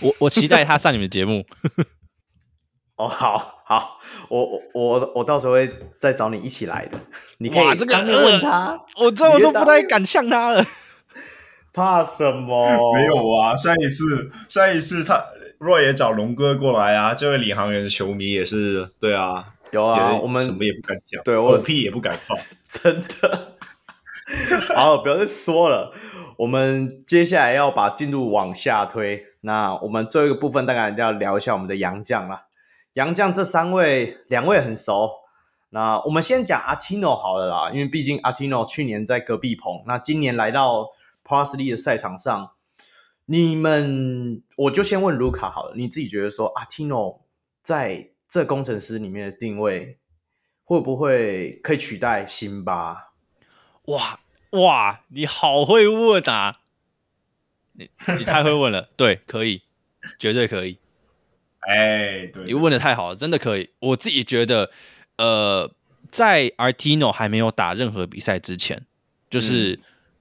[0.00, 1.44] 我我期待他上你们节目。
[2.96, 5.68] 哦，好好，我我我我到时候会
[5.98, 7.00] 再找你一起来的。
[7.38, 8.66] 你可以这个问他，
[8.96, 10.64] 呃、我这我都不太敢呛他了。
[11.72, 12.68] 怕什么？
[12.94, 15.24] 没有啊，上一次上一次他
[15.58, 19.44] 若也找龙哥过来啊，这位领航员的球迷也是对啊，
[19.74, 22.38] 有啊，我们什么也不敢讲，对我屁也不敢放，
[22.70, 23.56] 真的。
[24.74, 25.92] 好，不要再说了，
[26.38, 29.26] 我们接下来要把进度往下推。
[29.40, 32.46] 那我们最后一个部分，大概要聊一下我们的杨将了。
[32.94, 35.10] 杨将这三位，两位很熟。
[35.70, 40.90] 那我们先讲阿提诺好了啦，因为毕竟阿提诺去年在隔壁棚，那今年来到
[41.26, 42.52] Parsley 的赛场上，
[43.26, 47.24] 你们我就先问卢卡好了，你自己觉得说阿提诺
[47.62, 49.98] 在这工程师里面的定位，
[50.64, 53.12] 会不会可以取代辛巴？
[53.86, 54.20] 哇
[54.50, 56.60] 哇，你好会问啊！
[57.72, 59.62] 你你太会问了， 对，可以，
[60.18, 60.78] 绝对可以。
[61.60, 63.70] 哎，对，你问的太好了，真的可以。
[63.80, 64.70] 我自己觉得，
[65.16, 65.72] 呃，
[66.08, 68.86] 在 Artino 还没有打任何比赛之前，
[69.28, 69.72] 就是、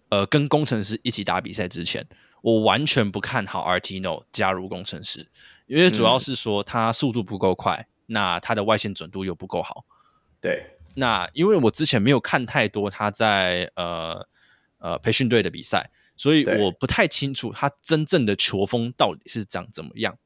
[0.10, 2.08] 嗯、呃跟工程师一起打比赛之前，
[2.42, 5.28] 我完全不看好 Artino 加入工程师，
[5.68, 9.86] 因为主要是说他速度不够快，那他的外线准度又不够好。
[10.42, 14.28] 对，那因为我之前没有看太多他在呃
[14.80, 20.18] 呃培训队的比赛，所以我不太清楚他真正的球风到底是长怎么样。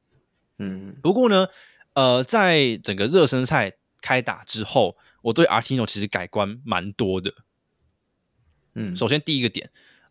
[0.58, 1.48] 嗯，不过呢，
[1.94, 7.32] 呃，在整个热身赛开打之后，我对 Artino 其实改观蛮多的。
[8.74, 9.70] 嗯，首先第一个点，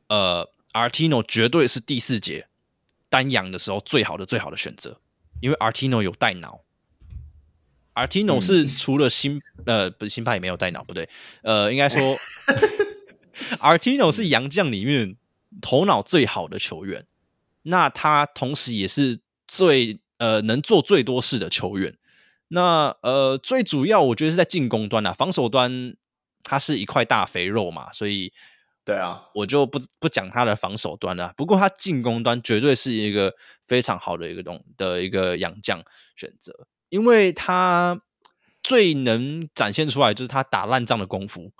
[0.08, 2.46] 呃，Artino 绝对是第四节
[3.08, 5.00] 单阳的时候最好的最好的选择，
[5.40, 6.65] 因为 Artino 有带脑。
[7.96, 11.08] Artino 是除了新、嗯、呃不是辛巴也没有带脑，不对，
[11.42, 12.00] 呃，应该说
[13.58, 15.16] Artino 是洋将里面
[15.60, 17.06] 头脑最好的球员，
[17.62, 19.18] 那他同时也是
[19.48, 19.98] 最。
[20.18, 21.94] 呃，能做最多事的球员，
[22.48, 25.94] 那呃，最主要我觉得是在进攻端啊，防守端
[26.42, 28.32] 他是一块大肥肉嘛，所以
[28.82, 31.34] 对啊，我就不不讲他的防守端了。
[31.36, 33.34] 不过他进攻端绝对是一个
[33.66, 35.82] 非常好的一个东的一个洋将
[36.16, 38.00] 选择，因为他
[38.62, 41.52] 最能展现出来就是他打烂仗的功夫。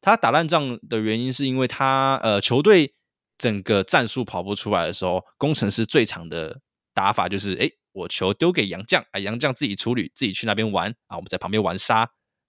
[0.00, 2.94] 他打烂仗的原因是因为他呃，球队
[3.36, 6.60] 整个战术跑不出来的时候，工程师最长的
[6.94, 7.66] 打法就是哎。
[7.66, 12.08] 诶我球丢给杨将，啊，杨绛自己处理，自己去那边玩啊，我们在旁边玩沙。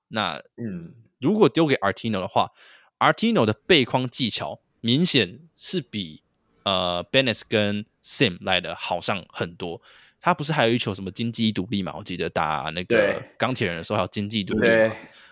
[0.10, 2.52] 那嗯，如果丢给 Artino 的话
[3.00, 6.22] ，Artino 的背框技巧明显是比
[6.62, 9.82] 呃 Bennett 跟 Sim 来的好上很多。
[10.22, 11.94] 他不是还有一球什么金鸡独立嘛？
[11.98, 14.68] 我记得打那个钢铁人的时候还有金鸡独立，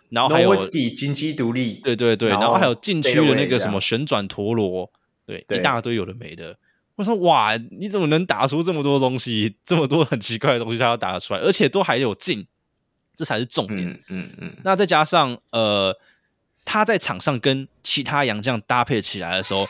[0.09, 4.91] 然后还有金鸡独立，对对对，然后还有禁区的那个什么旋转陀螺，
[5.27, 6.57] 对，一大堆有的没的。
[6.95, 9.55] 我说哇，你怎么能打出这么多东西？
[9.63, 12.45] 这么多很奇怪的东西，他要打得出来，而且都还有进，
[13.15, 13.87] 这才是重点。
[13.87, 14.53] 嗯嗯，嗯。
[14.63, 15.95] 那再加上呃，
[16.65, 19.65] 他在场上跟其他洋将搭配起来的时候，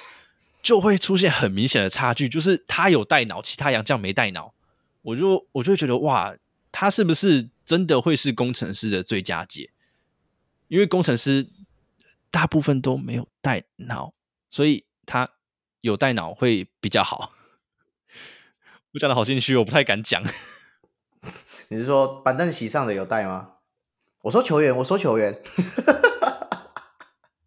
[0.64, 4.54] 就会出现很明显的差距，就是他有带脑，其他洋将没带脑。
[5.02, 6.36] 我就我就会觉得哇，
[6.72, 9.72] 他是不是真的会是工程师的最佳解？
[10.68, 11.48] 因为工程师
[12.30, 14.14] 大部分都没有带脑，
[14.50, 15.30] 所以他。
[15.82, 17.32] 有带脑会比较好。
[18.92, 20.22] 我讲的好心虚，我不太敢讲。
[21.70, 23.52] 你是说板凳席上的有带吗？
[24.24, 25.42] 我说球员，我说球员。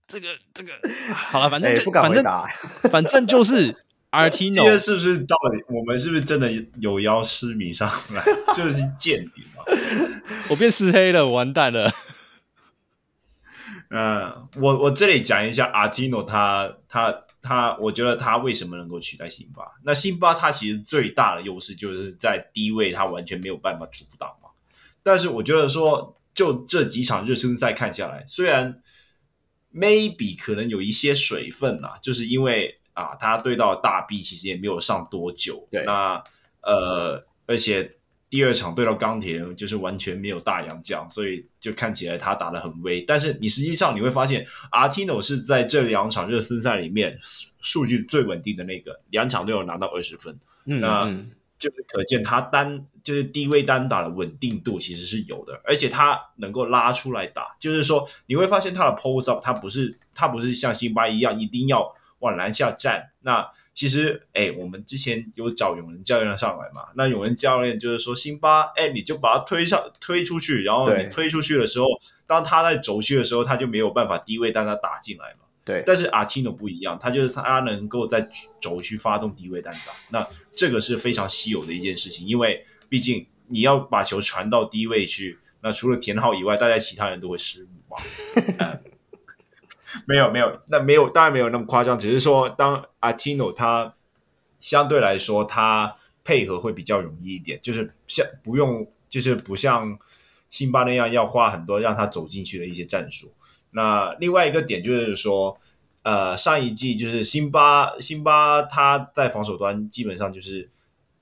[0.06, 0.72] 这个这个
[1.14, 2.46] 好了，反正、欸、不敢回答。
[2.46, 2.50] 反
[2.82, 4.54] 正反正就是 Artino。
[4.54, 6.48] 今天是不是到底我们是不是真的
[6.78, 8.24] 有邀失迷上来？
[8.54, 9.64] 就是间谍嘛。
[10.48, 11.92] 我变失黑了，完蛋了。
[13.90, 17.24] 嗯， 我我这里讲一下 Artino，他他。
[17.44, 19.64] 他，我觉得他为什么能够取代辛巴？
[19.82, 24.48] 那辛巴他其实最大的优势就是在低位，他完全没有办法阻挡嘛。
[25.02, 28.80] 但是我觉得说，就这几场热身赛看下来，虽然
[29.74, 35.66] maybe 可能有一些水分啊，就是因为啊，他对到大 B 其实也没有上多久。
[35.70, 36.22] 对，那
[36.62, 37.96] 呃，而且。
[38.32, 43.02] 第二场对到钢铁人，就是完全没有大洋将，所以就看起来他打得很微。
[43.02, 47.14] 但是你实际上你会发现，Artino 是在这两场热身赛里面
[47.60, 50.34] 数据最稳定的那个，两场都有拿到二十分。
[50.64, 51.04] 嗯，那
[51.58, 63.10] 就是可见他单就是低位单打的稳定度其实是有的，而且他能够拉出来打，就是说你会发现他的 post up，他不是他不是像辛巴一样一定要往篮下站。
[63.20, 66.88] 那其实，哎，我们之前有找永仁教练上来嘛？
[66.94, 71.86] 那永仁教练就是说，辛巴，哎，你就把他推上推出去，然后你推出去的时候，
[72.26, 75.46] 当他在轴区的时候，他就没有办法低位单打打进来嘛。
[75.64, 75.82] 对。
[75.86, 78.28] 但是阿提诺不一样，他就是他能够在
[78.60, 87.96] 轴区发动低位单打，那这个是非常稀有的一件事情，因为毕竟你要把球传到低位去，那除了田浩以外，大家其他人都会失误嘛。
[88.58, 88.80] 呃
[90.06, 93.94] 没有没有，那没有，当然没有那么夸张，只是说当阿提诺他
[94.60, 99.98] 相对来说他配合会比较容易一点，就是像不用，就是不像
[100.50, 103.32] 辛巴那样要花很多让他走进去的一些战术。
[103.70, 105.58] 那另外一个点就是说，
[106.02, 110.70] 呃，上一季就是辛巴辛巴他在防守端基本上就是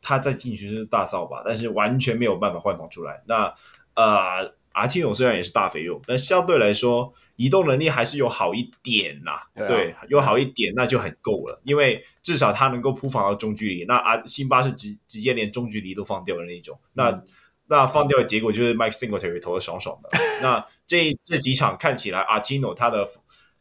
[0.02, 3.22] 他在禁区是大扫把，但是完全没有办法换防出来。
[3.26, 3.54] 那
[3.94, 4.52] 呃。
[4.72, 9.66] 阿基诺虽然也是大肥肉，但相对来说移动能力还是有好一点呐、啊。
[9.66, 13.84] 对，啊、对，有好一点那就很够了，因为至少他能够扑防到中距离。
[13.84, 16.78] 那阿辛巴是直直接连中距离都放掉的那种。
[16.92, 17.24] 那、嗯、
[17.66, 20.10] 那放掉的结果就是 Mike Singletary 投的爽爽的。
[20.42, 23.06] 那这这几场看起来阿基诺他的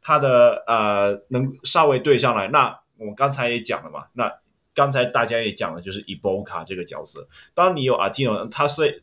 [0.02, 2.48] 他的呃能稍微对上来。
[2.50, 4.32] 那我们刚才也讲了嘛，那
[4.76, 7.28] 刚才大家也讲了，就是 Ibaka 这个角色。
[7.54, 9.02] 当你有阿基诺，他虽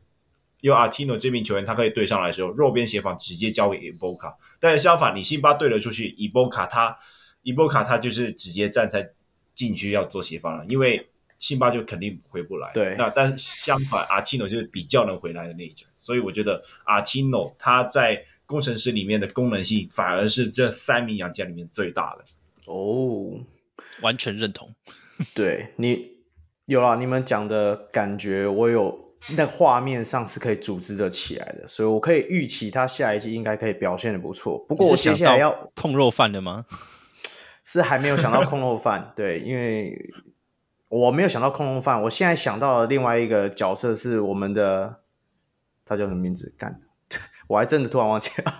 [0.61, 4.35] 有阿提诺这名球员，他可以对上来的时候，右边协防直接交给伊波卡。
[4.59, 6.97] 但是相反，你辛巴对了出去，伊波卡他
[7.43, 9.09] 伊波卡他就是直接站在
[9.55, 11.07] 禁区要做协防了，因为
[11.39, 12.71] 辛巴就肯定回不来。
[12.73, 15.87] 对，那但是相反，阿提诺就是比较能回来的那一种。
[16.01, 22.25] 所以我觉得阿提诺他在工程师里面的功能性，反而是这三名洋将里面最大的。
[22.65, 23.39] 哦，
[24.01, 24.75] 完全认同。
[25.35, 26.13] 对你
[26.65, 29.06] 有了你们讲的感觉，我有。
[29.37, 34.59] 那画面上是可以组织的起来的，所以我可以预期他下一季应该可以表现的不错。
[34.69, 36.67] 不过我接下来要控肉饭的吗？
[37.65, 40.15] 是还没有想到控肉饭，对，因为
[40.89, 42.01] 我没有想到控肉饭。
[42.03, 45.01] 我现在想到的另外一个角色是我们的，
[45.85, 46.55] 他叫什么名字？
[46.57, 46.81] 干，
[47.49, 48.55] 我还真的突然忘记了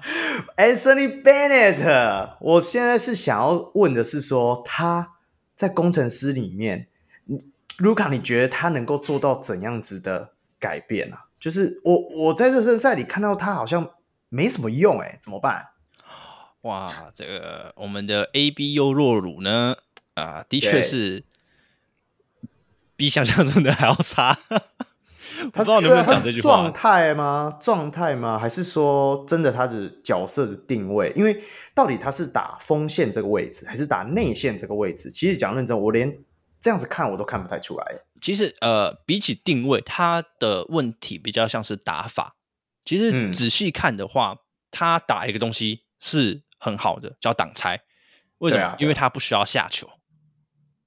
[0.57, 2.37] ，Anthony Bennett。
[2.41, 5.13] 我现在是想要问的是说他
[5.55, 6.89] 在工程师里面，
[7.77, 10.33] 卢卡，你觉得他能够做到怎样子的？
[10.59, 13.91] 改变啊，就是我我在热身赛里看到他好像
[14.29, 15.69] 没什么用哎，怎么办？
[16.63, 19.77] 哇，这个我们的 A B 优若乳呢
[20.15, 21.23] 啊，的确是
[22.97, 24.37] 比想象中的还要差。
[25.53, 26.49] 他不知道能不能讲这句话？
[26.49, 27.59] 状态吗？
[27.61, 28.39] 状态吗？
[28.39, 31.13] 还是说真的他的角色的定位？
[31.15, 31.43] 因为
[31.75, 35.11] 到底他是打锋线这个位置，还是打内线这个位置？
[35.11, 36.19] 其实讲认真，我连
[36.59, 38.01] 这样子看我都看不太出来。
[38.21, 42.37] 其实，呃，比起定位，他的问题比较像是打法。
[42.85, 44.39] 其实仔细看的话，嗯、
[44.71, 47.83] 他打一个东西是很好的，叫挡拆。
[48.39, 48.65] 为什么？
[48.65, 49.91] 啊、因为他不需要下球。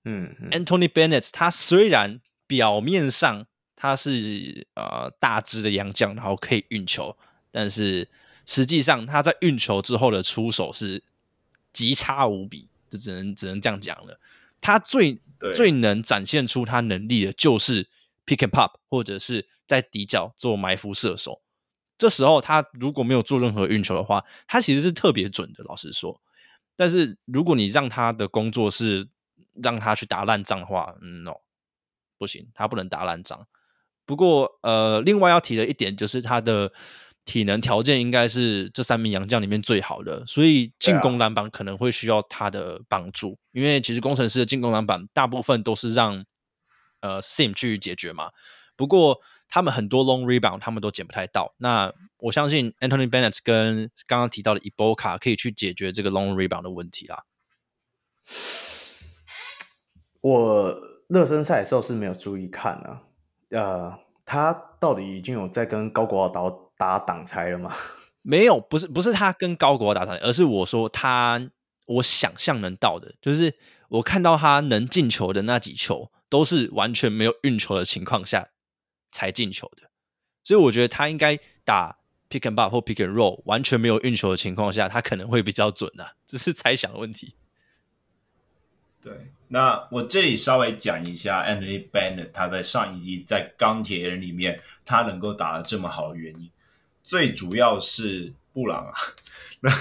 [0.06, 7.18] 嗯，嗯，Anthony Bennett 他虽然表面上他是呃大只的洋将，然后可以运球，
[7.52, 8.10] 但是
[8.46, 11.04] 实际上他在运球之后的出手是
[11.74, 14.20] 极差无比，就只能只能这样讲了。
[14.62, 15.22] 他最对
[15.54, 17.90] 最能展现出他能力的，就是
[18.26, 21.42] pick and pop，或者是在底角做埋伏射手。
[21.98, 25.64] 这时候他如果没有做任何运球的话，他其实是特别准的。
[25.64, 26.22] 老实说，
[26.76, 29.08] 但是如果你让他的工作是
[29.62, 31.36] 让他去打烂仗的话，嗯，no，
[32.18, 33.48] 不行，他不能打烂仗。
[34.06, 36.72] 不过，呃，另外要提的一点就是他的。
[37.30, 43.34] 体能条件应该是这三名洋将里面最好的，所以进攻篮板可能会需要他的帮助。
[43.34, 46.26] 啊、因为其实工程师的进攻篮板大部分都是让
[47.02, 48.32] 呃 Sim 去解决嘛。
[48.76, 51.54] 不过他们很多 long rebound 他们都捡不太到。
[51.58, 57.26] 那我相信 Anthony Bennett 跟刚刚提到的 Iboka 可以去解决这个 long rebound 的问题啦。
[60.22, 63.04] 我热身赛的时候是没有注意看啊，
[63.52, 66.69] 呃，他到底已经有在跟高国豪打。
[66.80, 67.76] 打挡拆了吗？
[68.24, 71.50] 没有，不是不是他跟高国打挡拆，而是我说他，
[71.88, 73.54] 我想象能到的，就是
[73.90, 78.50] 我看到他能进球的那几球，都是完全没有运球的情况下
[79.12, 79.90] 才进球的，
[80.44, 81.98] 所以我觉得他应该打
[82.30, 87.36] pick and pop 或 pick and roll，完全没有运球的情况下，他可能会比较准的，啊，这是猜想的问题。
[89.02, 89.14] 对，
[89.48, 96.52] 那我这里稍微讲一下 Anthony Bennett 他在上一季在钢铁人里面他能够打的这么好的原因。
[97.10, 98.94] 最主要是布朗啊，
[99.62, 99.72] 那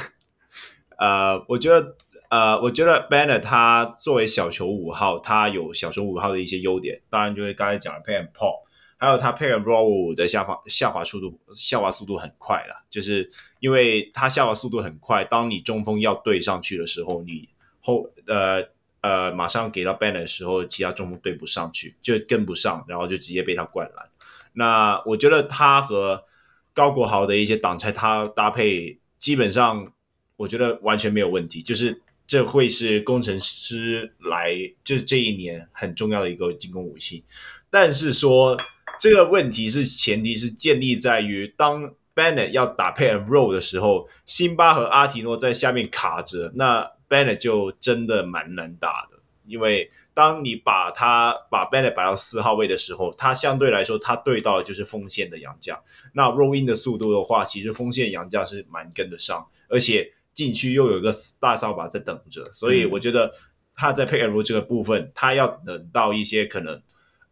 [0.97, 1.95] 呃，我觉得
[2.31, 8.63] 呃，我觉得 Bennett 他作为小球五号，他有小球五号的一些优点，当然就是刚才讲的 panpop
[8.97, 17.47] 还有他 pick and roll 的下滑下滑速度下滑速度很快了，就是因为他下滑速度很快，当你中锋要对上去的时候，你
[17.83, 18.67] 后呃
[19.03, 24.09] 呃马上给到 Bennett 的时候，其他中锋对不上去，就跟不上，然后就直接被他灌篮。
[24.55, 26.25] 那我觉得他和
[26.79, 29.93] 高国豪的一些挡拆，他搭配基本上，
[30.37, 31.61] 我觉得完全没有问题。
[31.61, 34.55] 就是这会是工程师来，
[34.85, 37.25] 就是这一年很重要的一个进攻武器。
[37.69, 38.57] 但是说
[39.01, 49.19] 这个问题是前提是建立在于当 Bennett 要打 pick and roll 的时候，辛巴和阿提诺在下面卡着，那 Bennett 就真的蛮难打的。
[49.49, 55.79] 因为当你把他把 Bennett 摆到四号位的时候，他相对来说他对到的就是锋线的洋将。
[56.13, 63.33] 那 roll in 的速度的话，其实锋线洋将是蛮跟得上，而且禁区又有一个大扫把在等着，所以我觉得
[63.77, 66.83] 他在 and roll 这个部分，他要等到一些可能。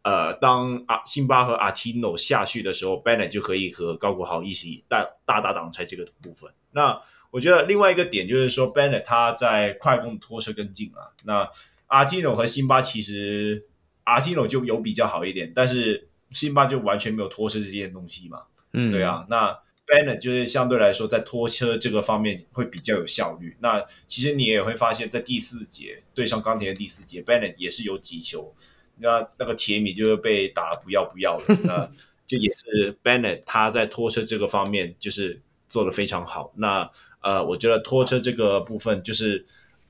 [0.03, 6.49] 呃，当阿辛巴和阿提诺下去的时候，Bennett 就可以和高国豪一起大大大挡拆这个部分。
[6.71, 6.97] 那
[7.33, 11.11] 我觉得另外一个点就是说，Bennett 他在快攻拖车跟进啊。
[11.25, 11.51] 那
[11.87, 13.67] 阿基诺和辛巴其实
[14.05, 18.43] 阿基诺就有比较好一点，但是辛巴就完全没有拖车这件东西嘛。
[18.73, 19.27] 嗯，对啊。
[19.29, 19.57] 那
[19.87, 23.57] Bennett 就是相对来说在拖车这个方面会比较有效率。
[23.61, 28.53] 那其实你也会发现，在第四节对上钢铁的第四节，Bennett 也是有几球。
[28.99, 31.89] 那那个铁米就是被打得不要不要的， 那
[32.27, 36.53] 就也是 Bennett 他在拖车这个方面就是做的非常好。
[36.57, 39.47] 那呃，我觉得拖车这个部分就是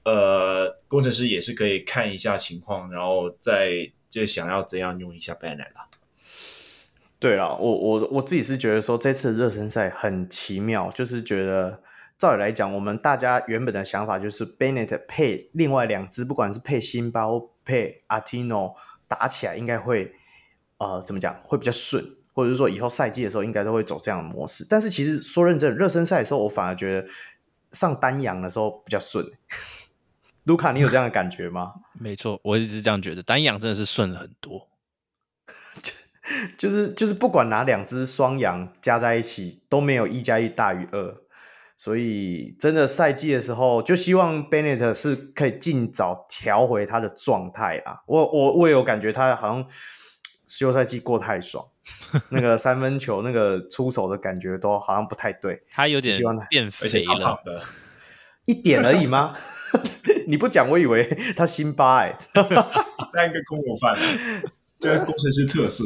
[0.06, 5.88] 呃，工程师也是可以看一下情况，然后再就想要怎样用一下 Bennett 啦。
[7.18, 11.82] 对了，我我我自己是觉得说这次热身赛很奇妙，就是觉得
[12.16, 18.74] 照理来讲，我们大家原本的想法就是 Bennett 配另外两只，不管是配辛巴或配阿提诺。
[19.08, 20.12] 打起来应该会，
[20.78, 21.32] 呃，怎么讲？
[21.44, 22.04] 会比较顺，
[22.34, 24.66] 或者是说以后赛季的时候应该都会走这样的模式。
[24.68, 27.06] 但是其实说认真，热身赛的时候我反而觉得
[27.70, 29.24] 上丹阳的时候比较顺。
[30.46, 31.74] 卢卡，你有这样的感觉吗？
[32.00, 34.68] 没错，我一直这样觉得，单阳真的是顺了很多。
[36.58, 41.16] 就是就是不管哪两只双阳加在一起都没有一加一大于二。
[41.78, 48.00] 所以，真的赛季的时候，就希望 Bennett 是可以尽早调回他的状态啊！
[48.06, 49.66] 我我我也有感觉，他好像
[50.46, 51.62] 休赛季过太爽，
[52.30, 55.62] 那个三分球那个出手的感觉都好像不太对。
[55.70, 56.18] 他有点
[56.48, 57.42] 变肥了，
[58.46, 59.36] 一点而已吗？
[60.26, 61.04] 你不讲，我以为
[61.36, 62.42] 他辛巴哎、欸，
[63.12, 63.96] 三个空肉饭，
[64.80, 65.84] 这个工程师特色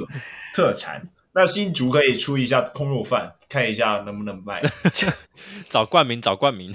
[0.54, 1.08] 特产。
[1.32, 4.60] 那新竹可以出一下空肉饭，看一下能不能卖。
[5.68, 6.74] 找冠名，找冠名。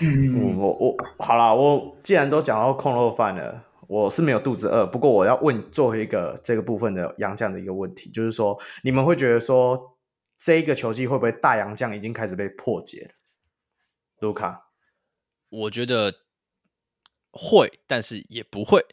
[0.00, 4.86] 嗯，我我好啦，我既然都讲到空肉饭了，我是没有肚子饿。
[4.86, 9.96] 不过我要问最后一个这个部分的洋将的一个问题，就是说你们会觉得说
[10.38, 13.10] 这一个球季会不会大洋将已经开始被破解了？
[14.20, 14.60] 卢卡，
[15.52, 16.12] 我觉得
[17.30, 18.84] 会，但是也不会。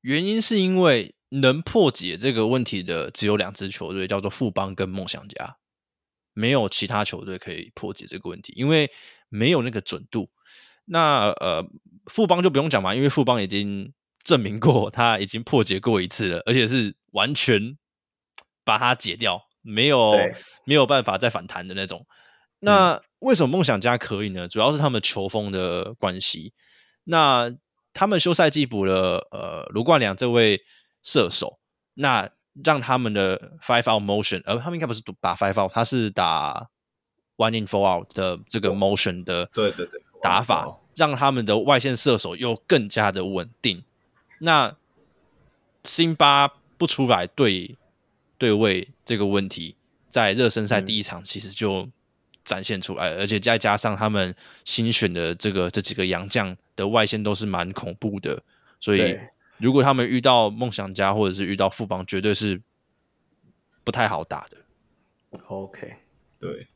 [0.00, 1.14] 原因是因为。
[1.30, 5.56] 能破解这个问题的只有两支球队，叫做富邦跟梦想家，
[6.32, 8.88] 没有其他球队可以破解这个问题，因为
[9.28, 10.30] 没有那个准度。
[10.84, 11.66] 那呃，
[12.06, 13.92] 富邦就不用讲嘛，因为富邦已经
[14.22, 17.76] 证明过， 他已经破解过一次了，而且是完全
[18.64, 20.12] 把它解掉，没有
[20.64, 22.06] 没有办法再反弹的那种。
[22.60, 24.46] 那为什么梦想家可以呢？
[24.48, 26.52] 主要是他们球风的关系。
[27.04, 27.54] 那
[27.92, 30.62] 他们休赛季补了呃卢冠良这位。
[31.02, 31.60] 射手，
[31.94, 32.28] 那
[32.64, 36.68] 让他们的 five out motion，呃，他们应该不是打 five out，他是打
[37.36, 43.84] one in four out 的这个 motion 的，对对对，打法让他们的外线射手又更加的稳定。
[44.40, 44.76] 那
[45.84, 47.78] 辛巴不出来对
[48.36, 49.76] 对位这个问题，
[50.10, 51.88] 在热身赛第一场其实就
[52.46, 58.42] 展现出来，嗯、而且再加上他们新选的这个这几个洋将的外线都是蛮恐怖的，
[58.80, 59.18] 所以。
[59.58, 62.60] 如果他们遇到梦想家或者是遇到富邦，绝对是
[63.82, 65.38] 不太好打的。
[65.46, 65.94] OK，
[66.38, 66.66] 对。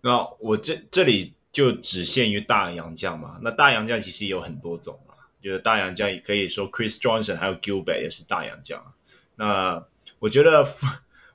[0.00, 3.40] 那我这这里就只限于大洋将嘛。
[3.42, 8.80] 那大洋将其实也有很多种啊，就是大洋将也可以说 Chris Johnson 还有 Gilbert 也是大洋将。
[9.34, 9.84] 那
[10.20, 10.64] 我觉得，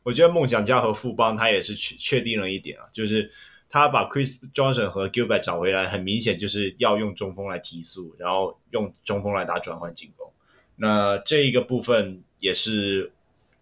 [0.04, 3.30] 我觉得梦想家和富邦他也是确确定了一点啊，就是
[3.69, 10.31] 他把 Chris Johnson 和 Gilbert 找回来，很明显就是要用中锋来提速，然后用中锋来打转换进攻。
[10.76, 13.11] 那这一个部分也是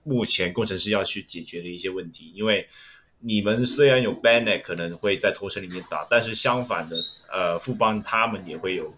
[0.03, 2.67] 目前工程师要去解决的一些问题，因为
[3.19, 6.97] 你们虽然有 Bennett 可能会在拖车里面打，但是相反的，
[7.31, 8.93] 呃，富邦他们也会有，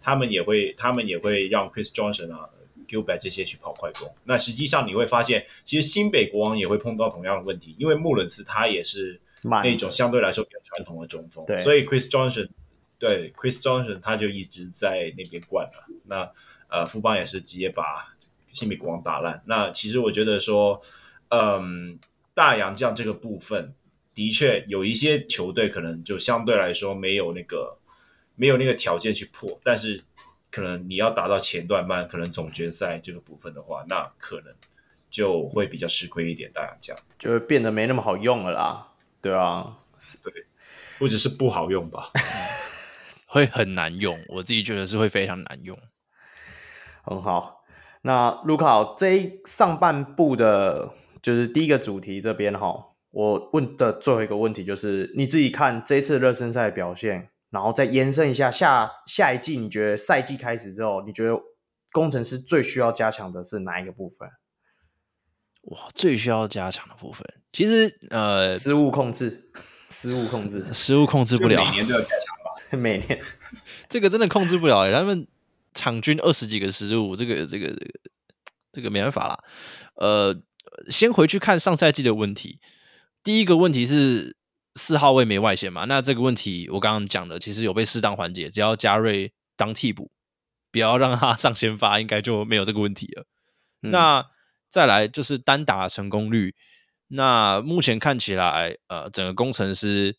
[0.00, 2.48] 他们也会，他们也会让 Chris Johnson 啊、
[2.88, 4.08] Gilbert 这些去跑快攻。
[4.24, 12.48] 那实际上你会发现，其实新北国王也会碰到同样的问题，因为穆伦斯他也是那种相对来说比较传统的中锋，所以 Chris Johnson
[12.98, 15.84] 对 Chris Johnson 他就一直在那边惯了。
[16.04, 16.30] 那
[16.68, 18.14] 呃，富邦也是直接把
[18.52, 19.42] 新北国王打烂。
[19.46, 20.80] 那其实我觉得说，
[21.30, 21.98] 嗯，
[22.34, 23.72] 大洋将这个部分
[24.14, 27.78] 的确有一些球队可能就相对来说没有那个
[28.34, 30.02] 没有那个条件去破，但是
[30.50, 34.54] 可能你要达到前段班，可能总决赛这个部分的话，那可能
[35.08, 36.50] 就会比较吃亏一点。
[36.52, 38.87] 大家讲，就会变得没那么好用了啦，
[39.20, 39.78] 对啊，
[40.22, 40.32] 对，
[40.98, 42.10] 不只是不好用吧，
[43.26, 44.18] 会很难用。
[44.28, 45.78] 我自己觉得是会非常难用。
[47.02, 47.64] 很好，
[48.02, 50.92] 那卢卡这一上半部的，
[51.22, 57.30] 就是第一个主题这边哈，我问的最后一个问题就是，你自己看这次热身赛表现。
[57.50, 61.32] 然后再延伸一下，下下一季你觉得赛季开始之后，你觉得
[61.90, 64.28] 工程师最需要加强的是哪一个部分？
[65.70, 69.50] 哇，最需要加强的部分，其实呃，失误控制，
[69.90, 72.76] 失误控制，失误控制不了，每年都要加强吧？
[72.76, 73.20] 每年
[73.88, 75.26] 这个真的控制不了哎，他们
[75.74, 78.00] 场均二十几个失误，这个这个这个
[78.72, 79.38] 这个没办法啦。
[79.94, 80.38] 呃，
[80.88, 82.60] 先回去看上赛季的问题，
[83.22, 84.36] 第一个问题是。
[84.74, 85.86] 四号位没外线嘛？
[85.86, 88.48] 那这个问题我刚刚讲的，其实有被适当缓解。
[88.48, 90.12] 只要加瑞当替补，
[90.70, 93.26] 不要让他上先发，应该就没有这个问题了。
[93.82, 94.24] 嗯、那
[94.70, 96.54] 再来就是单打成功率。
[97.08, 100.16] 那目前看起来，呃，整个工程师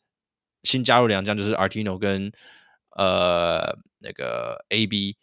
[0.64, 2.32] 新加入两将就是 Artino 跟
[2.98, 5.16] 呃那个 AB，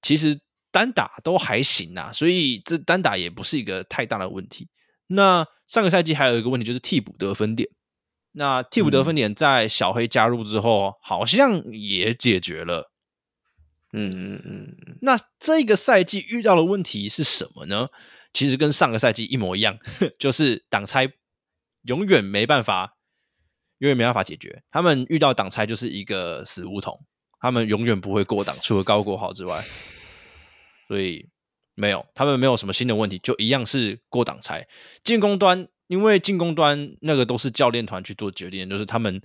[0.00, 0.40] 其实
[0.70, 4.68] 单打都还行啊，所以这单打也不是一个太大的问题。
[5.08, 7.68] 那上个赛季还有一个问题就是替补得分点。
[8.32, 12.92] 那替补得分点在小黑加入之后，好像也解决了。
[13.92, 14.98] 嗯嗯嗯。
[15.02, 17.88] 那这个赛季遇到的问题是什么呢？
[18.32, 19.78] 其实跟上个赛季一模一样，
[20.18, 21.12] 就是挡拆
[21.82, 22.96] 永远没办法，
[23.78, 24.62] 永远没办法解决。
[24.70, 26.98] 他们遇到挡拆就是一个死胡同，
[27.40, 29.64] 他们永远不会过挡，除了高国豪之外，
[30.88, 31.28] 所以
[31.74, 34.66] 没有，他们没有什么新的问题，就一样是过挡拆。
[35.04, 35.68] 进攻端。
[35.90, 39.20] 因为进攻端那个都是教练团去做决定，就是他们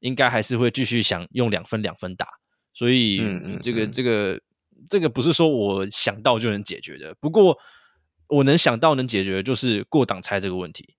[0.00, 2.26] 应该还是会继续想用两分两分打，
[2.74, 3.18] 所以
[3.62, 4.40] 这个这个
[4.88, 7.14] 这个不是说我想到就能解决的。
[7.20, 7.56] 不过
[8.28, 10.94] 我能想到能解决的就是过挡拆这个问题。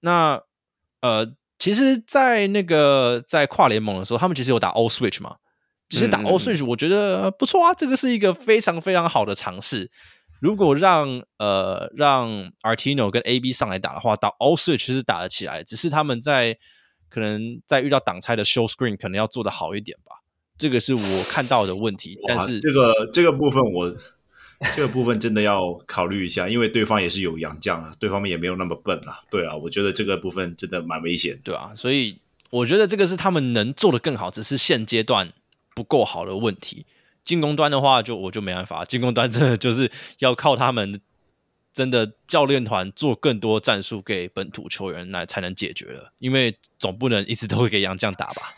[0.00, 0.42] 那
[1.00, 5.36] 呃，其实，在那个在跨联盟的时候，他们其实有打 All Switch 嘛，
[5.88, 9.90] 其实打 All Switch 我觉得不错啊，这个是一个非常非常好的尝试。
[10.40, 16.56] 如果让呃让 Artino 跟 AB 上来打的话，打 All Switch 其实打得起来，只是他们在
[17.10, 20.16] 可能在遇到挡拆的 Show Screen 可能要做的好一点吧。
[20.56, 22.18] 这个是我看到的问题。
[22.26, 23.94] 但是这个这个部分我
[24.76, 29.20] 这个部分真的要考虑一下，因为对方也是有洋将啊，对方也没有那么笨啊。
[29.30, 32.18] 对啊，我觉得这个部分真的蛮危险，对啊，所以
[32.50, 35.32] 我觉得这个是他们能做的更好，只是现阶段
[35.74, 36.84] 不够好的问题。
[37.24, 38.84] 进攻端的话，就我就没办法。
[38.84, 41.00] 进攻端真的就是要靠他们，
[41.72, 46.12] 真的教练团做更多战术给本土球员来才能解决了。
[46.18, 48.54] 因为总不能一直都会给洋将打吧？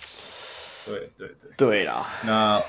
[0.86, 2.08] 对对对，对啦。
[2.24, 2.62] 那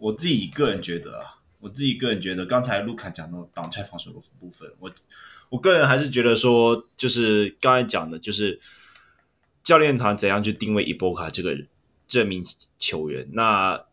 [0.00, 4.90] 我自己个人觉得啊，我自己个人觉得，刚才卢卡讲到挡拆防守的部分，我
[5.50, 8.58] 我个人还是觉得说，就是刚才讲的，就是
[9.62, 11.56] 教练团怎样去定位伊波卡这个。
[12.12, 12.44] 这名
[12.80, 13.84] 球员，那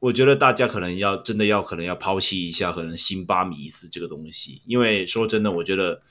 [0.00, 6.02] 我觉得大家可能要真的要可能要抛弃一下可能辛巴米斯这个东西，因为说真的，我觉得，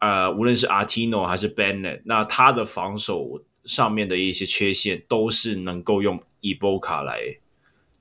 [0.00, 7.20] 呃，无论是 Artino 还是 Benet 那他的防守上面的一些缺陷都是能够用伊波卡来，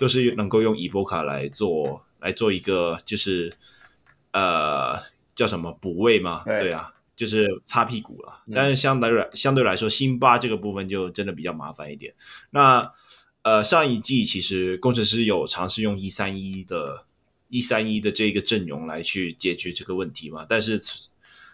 [0.04, 3.50] 都是能够用伊波卡来做来做一个就是
[4.32, 5.02] 呃
[5.34, 6.44] 叫什么补位嘛？
[6.44, 6.90] 对，对啊。
[7.16, 12.12] 就是擦屁股了，但是相对来相对来说，辛巴这个部分就真的比较麻烦一点。
[12.50, 12.92] 那
[13.44, 17.06] 呃，上一季其实工程师有尝试用一三一的
[17.50, 20.44] 一三一的这个阵容来去解决这个问题嘛？
[20.50, 20.82] 但是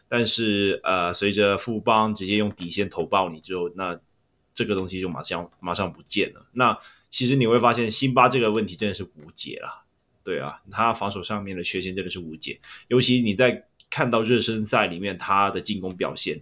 [0.08, 4.00] 但是呃，随着富邦直接用底线投爆你之后，那
[4.56, 6.48] 这个东西就马上马上不见了。
[6.54, 9.86] 那其实你会发现，辛巴这个问题真的是无解了。
[10.24, 13.66] 对啊，他防守上面的缺陷真的是无解，尤其你在。
[13.92, 16.40] 看到热身赛里面他的进攻表现，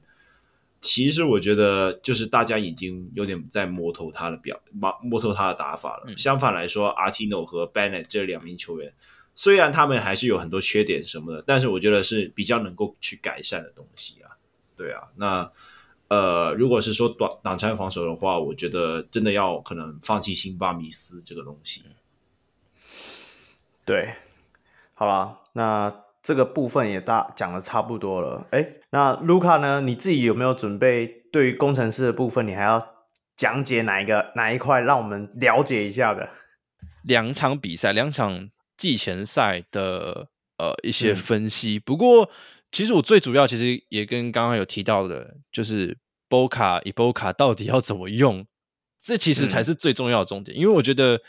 [0.82, 6.04] 其实我觉得就是大家已经有点在摸透他的表，摸摸透他的打法了。
[6.08, 8.94] 嗯、相反来说，Artino 和 Bennett 这两名球员，
[9.34, 14.36] 虽然他们还是有很多缺点什么的，但是我觉得是比较能够去改善的东西啊。
[14.76, 15.50] 对啊，那
[16.10, 21.84] 呃，如果是说短挡拆防守的话，我觉得真的要可能放弃辛巴米斯这个东西。
[23.86, 24.14] 对，
[24.94, 26.04] 好了，那。
[26.24, 29.80] 这个部分也大讲的差不多了，哎，那卢卡呢？
[29.80, 32.86] 你自己有没有准备对于工程师的部分，你还要
[33.38, 36.28] 讲解哪一个哪一块，让我们了解一下的？
[37.04, 40.28] 两场比赛，两场季前赛的
[40.58, 41.78] 呃一些分析。
[41.78, 42.30] 嗯、不过，
[42.72, 45.98] 其实我最主要其实也跟刚刚有提到的，就是
[46.30, 48.46] Boca Iboca 到底要怎么用，
[49.02, 50.58] 这其实才是最重要的重点。
[50.58, 51.22] 嗯、因为我觉得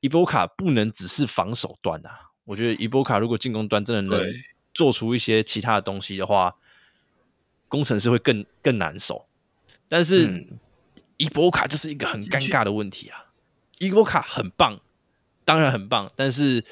[0.00, 2.30] Iboca 不能只是防守端啊。
[2.44, 4.26] 我觉得伊波卡如果进攻端真的能
[4.72, 6.56] 做出一些其他的东西的话，
[7.68, 9.28] 工程师会更更难守。
[9.86, 10.46] 但是
[11.18, 13.26] 伊波卡就是一个很尴尬的问题啊！
[13.78, 14.80] 伊波卡很棒，
[15.44, 16.64] 当然很棒，但是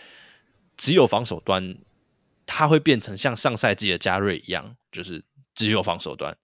[0.78, 1.76] 只有防守端，
[2.46, 5.22] 他会变成像上赛季的加瑞一样，就是
[5.54, 6.34] 只有防守端。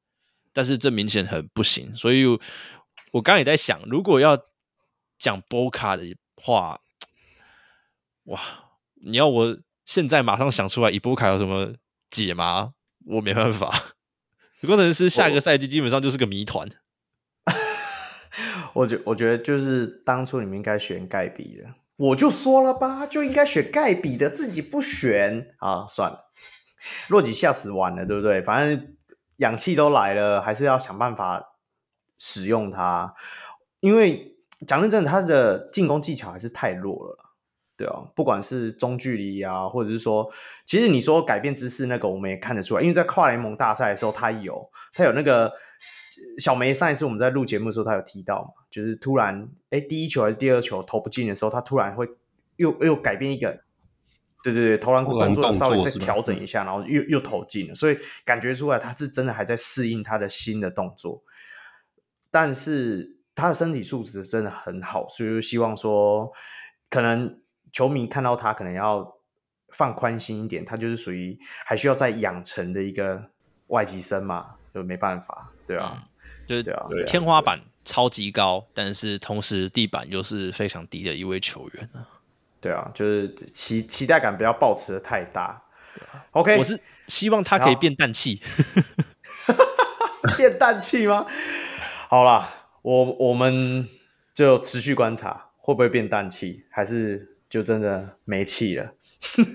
[0.52, 4.38] 但是这明显很不行，所以我刚刚也在想，如果要
[5.18, 6.80] 讲波卡的话，
[8.24, 8.40] 哇，
[8.96, 11.74] 你要我现在马上想出来以波卡有什么
[12.10, 12.74] 解吗？
[13.06, 13.94] 我没办法。
[14.60, 16.68] 工程师下一个赛季基本上就是个谜团。
[18.74, 26.32] 我觉我觉得就是当初你们应该选盖比的，我就说了吧，就应该选盖比的，自己不选啊，算了，
[27.08, 28.42] 洛基吓死完了，对不对？
[28.42, 28.96] 反正
[29.36, 31.54] 氧气都来了，还是要想办法
[32.18, 33.14] 使用它，
[33.78, 34.34] 因为
[34.66, 37.18] 讲认真的，他的进攻技巧还是太弱了。
[37.76, 40.28] 对啊，不管是中距离啊，或者是说，
[40.66, 45.52] 其实你说改变姿势那个，我们也看得出来，因为在跨联盟大赛的时候，他有他有那个
[46.38, 52.08] 小梅上一次我们在录节目的时候，他有提到嘛，就是突然哎，第一球还是第二球投不进的时候，他突然会
[52.56, 53.60] 又又改变一个，
[54.42, 61.22] 对对对，投篮动作稍微再调整一下，然后又又投进了，所以感觉出来他是真的还在适应他的新的动作，
[62.30, 66.32] 但是他的身体素质真的很好，所以就希望说
[66.88, 67.38] 可能。
[67.74, 69.16] 球迷看到他可能要
[69.70, 73.30] 放宽心一点，他就是属于还需要再养成的一个
[73.68, 76.02] 外籍生嘛，就没办法，对啊，嗯、
[76.52, 82.06] 就是对啊，天花板超级高，但是同时地板又是非常低的一位球员啊，
[82.60, 85.62] 对啊，就是期期待感不要抱持的太大。
[86.32, 88.40] OK，我是希望他可以变氮气，
[90.36, 91.26] 变氮气吗？
[92.08, 92.48] 好啦，
[92.82, 93.88] 我我们
[94.34, 97.30] 就持续观察会不会变氮气，还是。
[97.52, 98.94] 就真的没气了，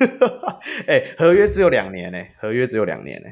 [0.86, 3.30] 哎、欸，合约只有两年呢，合约只有两年呢。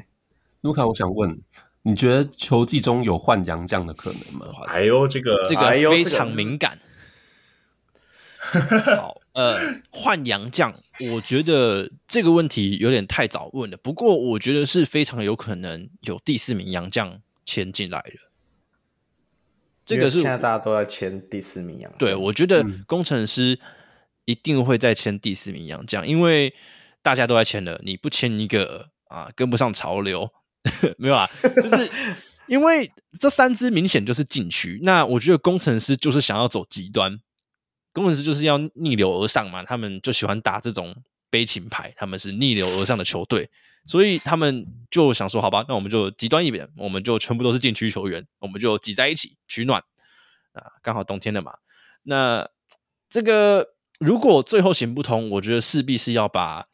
[0.62, 1.40] 卢卡，我想问，
[1.86, 4.46] 你觉得球季中有换洋将的可能吗？
[4.66, 6.78] 哎呦，这个这个非常敏感。
[8.96, 9.56] 好，呃，
[9.90, 10.74] 换洋将，
[11.12, 13.76] 我觉得这个问题有点太早问了。
[13.76, 18.32] 不过，我觉得是非常有可能有第四名洋将签进来了。
[19.84, 21.98] 这个是现在大家都在签第四名洋将。
[21.98, 23.58] 对，我觉得工程师。
[24.28, 26.52] 一定会再签第四名洋将，因为
[27.00, 30.28] 大家都在签了，你不签一个啊，跟不上潮流，
[30.98, 31.28] 没有啊？
[31.56, 31.90] 就是
[32.46, 37.18] 因为这三支明显就是禁区，那我觉得工程师就是想要走极端，
[37.92, 40.94] 工程师就是要逆流而上嘛，他们就喜欢打这种
[41.30, 43.48] 悲情牌，他们是逆流而上的球队，
[43.86, 49.82] 所以他们就想说，好吧，那我们就极端一点，我们就全部都是禁区球员，我们就挤在一起取暖
[50.52, 51.54] 啊，刚好冬天了嘛，
[52.02, 52.48] 那
[53.08, 53.72] 这个。
[53.98, 56.66] 如果最后行不通，我觉得势必是要把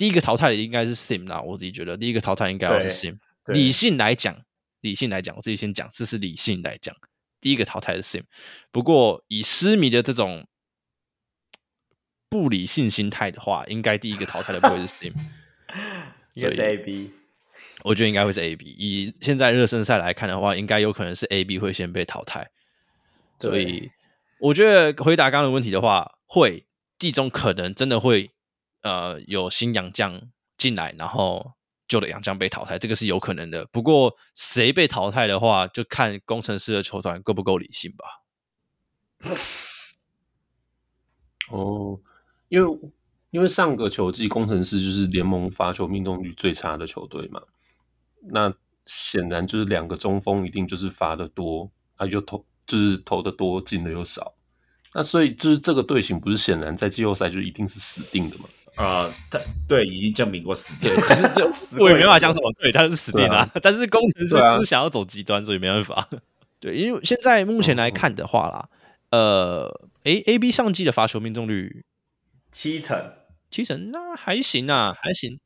[0.00, 1.42] 第一个淘汰的应该是 Sim 啦。
[1.42, 3.18] 我自己觉得第一个淘汰应该要是 Sim。
[3.48, 4.34] 理性来讲，
[4.80, 6.96] 理性来讲，我自己先讲，这是理性来讲，
[7.38, 8.22] 第一个淘汰是 Sim。
[8.72, 10.46] 不过以失迷的这种
[12.30, 15.12] 不理性心态的话，应该第一个淘汰的不会是 Sim，
[16.32, 17.10] 应该是 AB。
[17.82, 18.64] 我觉得应该会是 AB。
[18.78, 22.50] 以现在热身赛来看的话，应该有可能是 AB 会先被淘汰。
[23.38, 23.90] 所以。
[24.40, 26.64] 我觉得回答刚刚的问题的话，会
[26.98, 28.30] 季中可能真的会
[28.82, 31.52] 呃有新洋将进来，然后
[31.88, 33.66] 旧的洋将被淘汰，这个是有可能的。
[33.66, 38.22] 不过谁被淘汰的话，就看工程师的球团够不够理性吧。
[41.50, 41.98] 哦，
[42.48, 42.78] 因为
[43.30, 47.40] 因为上个球季工程师就是联盟罚球命中率最差的球队嘛，
[48.30, 48.52] 那
[48.86, 52.44] 显然就是两个中锋一定就是罚的多，啊就投。
[52.66, 54.32] 就是投的多，进的又少，
[54.94, 58.44] 那所以就是这个队形不是显然在季后赛就一定是死定的吗？
[58.80, 59.38] 啊、呃，他
[59.68, 61.46] 对已经证明过死定，可是就
[61.82, 63.50] 我也没办法讲什么，对，他是死定了、啊。
[63.62, 66.08] 但是工程师是想要走极端，所以没办法。
[66.58, 68.68] 对，因为现在目前来看的话啦，
[69.10, 71.84] 呃，A A B 上季的罚球命中率
[72.50, 73.12] 七成，
[73.50, 75.38] 七成那还行啊，还行，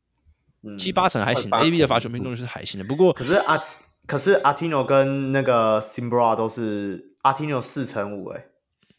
[0.78, 1.50] 七八成还行。
[1.50, 3.62] A B 的罚球命中率是还行的，不过可是啊，
[4.06, 7.10] 可是阿提诺跟那个 Simbra 都是。
[7.24, 8.44] 阿提纽四乘五，哎，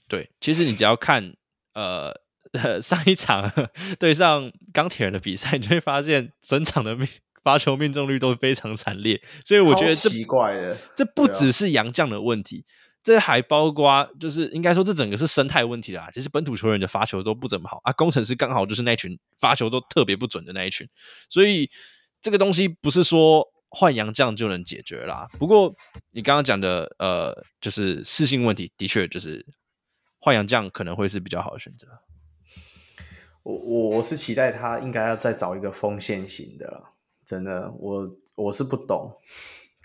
[0.08, 1.36] 对，其实你只要看
[1.76, 2.12] 呃
[2.82, 3.52] 上一场
[4.00, 7.08] 对上钢铁人的比赛，你就会发现整场的命
[7.44, 12.66] 发球命中率都非常惨烈，所以我觉得这奇怪的，这不只是杨将的问题，
[13.04, 16.10] 这还包括就是应该说这整个是生态问题啦。
[16.14, 20.88] 其实本土球员的发球都不怎么好啊，工程师刚好就是那群发球都特别不准的那一群，
[21.30, 21.70] 所以
[22.22, 23.46] 这个东西不是说。
[23.78, 25.28] 换洋将就能解决啦。
[25.38, 25.76] 不过
[26.12, 29.46] 你刚刚讲的，呃，就是适性问题，的确就是
[30.20, 31.86] 换洋将可能会是比较好的选择。
[33.46, 36.84] 我我我是期待他应该要再找一个锋线型的了，
[37.28, 39.14] 真的，我我是不懂，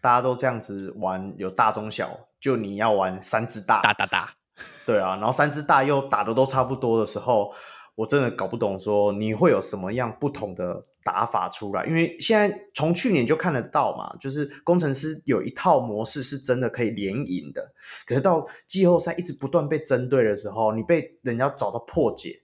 [0.01, 4.35] 大家都这样子玩，有大中小，就你要玩三只大，大大大，
[4.87, 7.53] 对啊，然后三只大又打的都差不多的时候，
[7.97, 17.75] 我真的搞不懂说你会有什么样不同的打法出来，因为现在从去年就看得到嘛，就是工程师有一套模式是真的可以连赢的，
[18.07, 22.41] 可是到季后赛一直不断被针对的时候，你被人家找到破解。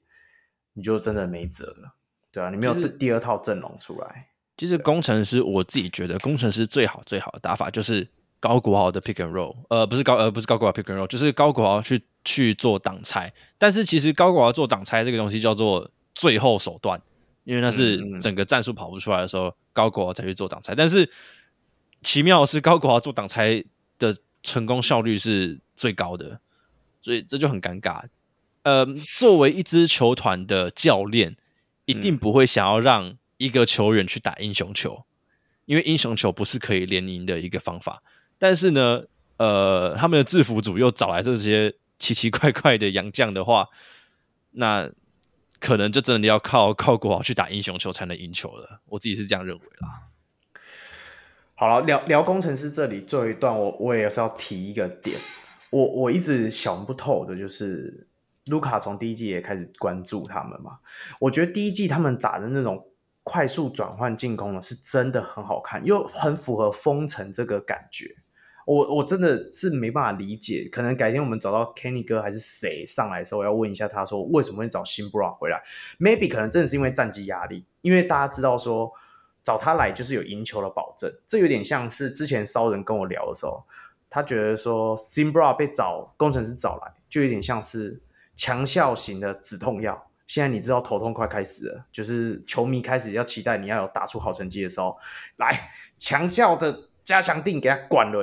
[0.77, 1.95] 你就真的没辙了，
[2.31, 4.29] 对啊，你没有第二套阵容出来。
[4.59, 8.07] 其实工程师，我自己觉得工程师最好最好的打法就是
[8.39, 13.33] 高国豪的 pick and roll，呃，不是高，呃，不是高国豪 pick and roll，就是高国豪去去做挡拆。
[13.57, 17.01] 但是其实高国豪做挡拆这个东西叫做最后手段，
[17.45, 20.75] 因为那是整个战术跑不出来的时候，嗯嗯高国豪才去做挡拆。
[20.75, 21.11] 但是
[22.03, 23.65] 奇妙的是，高国豪做挡拆
[23.99, 26.39] 的成功效率是最高的，
[27.03, 28.03] 所以这就很尴尬。
[28.67, 28.85] 呃，
[29.17, 31.37] 作为一支球团的教练，
[31.85, 35.05] 一定不会想要让一个球员去打英雄球，
[35.67, 38.03] 因为英雄球不是可以连赢的一个方法。
[38.41, 39.05] 但是呢，
[39.37, 43.69] 呃，他们的制服组又找来这些奇奇怪怪的洋将的话，
[44.51, 44.91] 那
[45.61, 48.81] 可能就真的要靠靠国豪去打英雄球才能赢球了。
[48.87, 50.09] 我自己是这样认为啦。
[51.55, 55.17] 好了，聊聊工程师这里最后一段我，我我也是要提一个点，
[55.71, 58.09] 我我一直想不透的就是。
[58.47, 60.79] 卢卡从第一季也开始关注他们嘛，
[61.19, 62.89] 我觉得第一季他们打的那种
[63.25, 68.15] 快速转换进攻呢，是真的很好看，又很符合封城这个感觉。
[68.65, 75.61] 我我真的是没办法理解，可能改天我们找到 Kenny 哥还是谁上来的时候，我要问一下他说为什么会找 Shinbra 回来
[75.99, 78.93] ？Maybe 可能真的是因为战绩压力，因为大家知道说
[79.43, 83.65] 找他来就是有赢球的保证，这有点像是之前骚人跟我聊的时候，
[84.09, 88.01] 他觉得说 Shinbra 被找工程师找来，就有点像是。
[88.37, 94.97] 强效型的止痛药，现在你知道头痛快开始了，就是球迷开始要期待你要有打出好成绩的时候，
[95.37, 98.23] 来强效的加强定给他灌了，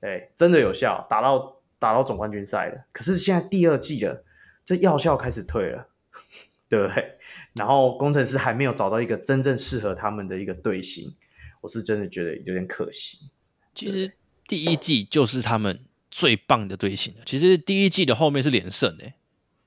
[0.00, 2.86] 哎，真的有效，打到打到总冠军赛了。
[2.92, 4.24] 可是现在第二季了，
[4.64, 5.88] 这药效开始退了，
[6.68, 7.18] 对不对？
[7.52, 11.14] 然后工程师还没有找到一个真正适合他们的一个队形，
[11.60, 13.28] 我是真的觉得有点可惜。
[13.74, 14.12] 其实
[14.46, 19.14] 第一季就是他们最棒的队形，其实第一季的后面是连胜诶。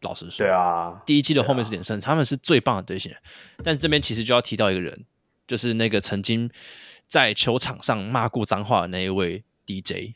[0.03, 3.11] 老实说，对啊，第一季的后面是连胜，啊、他们是最棒的队形。
[3.63, 5.05] 但是这边其实就要提到一个人，
[5.47, 6.49] 就是那个曾经
[7.07, 10.13] 在球场上骂过脏话的那一位 DJ。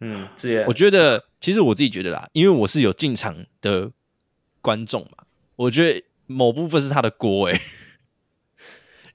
[0.00, 0.64] 嗯，是。
[0.66, 3.90] 我觉得，其实我自己觉得啦，因为我是有进场的
[4.60, 5.24] 观众嘛，
[5.56, 7.60] 我觉得某部分是他的锅哎、欸。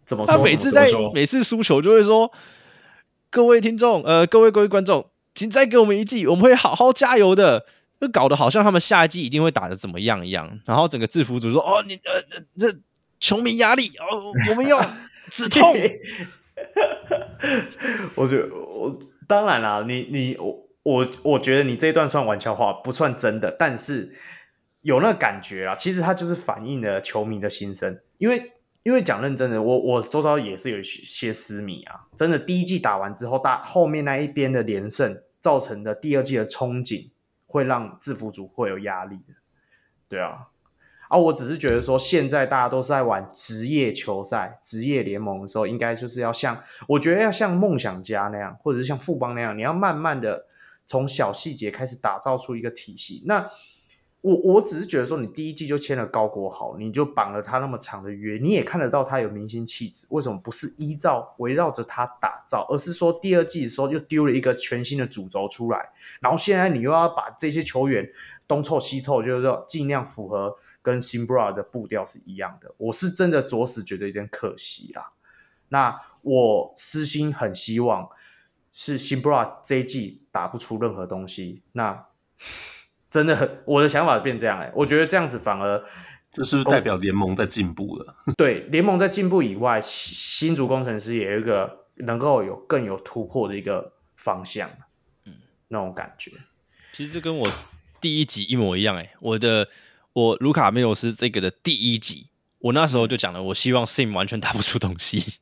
[0.06, 0.36] 怎么说？
[0.36, 2.32] 他每次在每次输球就会说
[3.32, 7.66] ：“各位听众，呃，各位各位观众，请再给我们一季，我们会好好加油的。”
[8.00, 12.78] 就搞得好像他们下一季一定会打得怎么样一样，然后整个制服组说：“哦，你呃，这
[13.20, 14.86] 球迷压力哦，我们要
[15.32, 15.74] 止痛。
[18.16, 24.14] ”我觉得我当然啦，你你我我我觉得你这一段算玩笑话，不算真的，但是
[24.82, 25.74] 有那感觉啊。
[25.74, 28.52] 其实它就是反映了球迷的心声，因为
[28.84, 37.10] 因为讲认真的，我我周遭也是有一些私迷啊，真的第一季打完之后，大后面那一边的连胜造成的第二季的憧憬。
[37.56, 39.34] 会让制服组会有压力的，
[40.10, 40.50] 对啊，
[41.08, 50.48] 啊，我只是觉得说，现在大家都是在玩职业球赛、职业联盟的时候，应该就是要像，我觉得要像梦想家那样，或者是像富邦那样，你要慢慢的
[50.86, 53.24] 从小细节开始打造出一个体系。
[53.26, 53.50] 那
[54.26, 68.10] 我我只是觉得说，你第一季就签了高国豪，你就绑了他那么长的约，你也看得到他有明星气质，为什么不是依照围绕着他打造，而是说第二季的时候又丢了一个全新的主轴出来，然后现在你又要把这些球员
[68.48, 75.12] 东凑西凑，就是说尽量符合跟 Simbra 的步调是一样的，我是真的着实觉得有点可惜啦。
[75.70, 78.10] 那我私心很希望
[78.72, 82.08] 是 Simbra 这一季打不出任何东西，那。
[83.16, 85.82] 真的，我的想法变这样哎、欸，我觉得这样子反而
[86.30, 88.14] 这是不是代表联盟在进步了？
[88.36, 94.70] 对，联盟在进步以外，新竹工程师也有一个能够有更有突破的一个方向，
[95.24, 95.34] 嗯，
[95.70, 96.30] 那种感觉。
[96.92, 97.50] 其实这跟我
[98.02, 99.70] 第一集一模一样哎、欸，我的
[100.12, 102.28] 我卢卡梅罗斯这个的第一集，
[102.60, 105.36] 我那时候就讲了，我希望 Sim 完全打不出东西，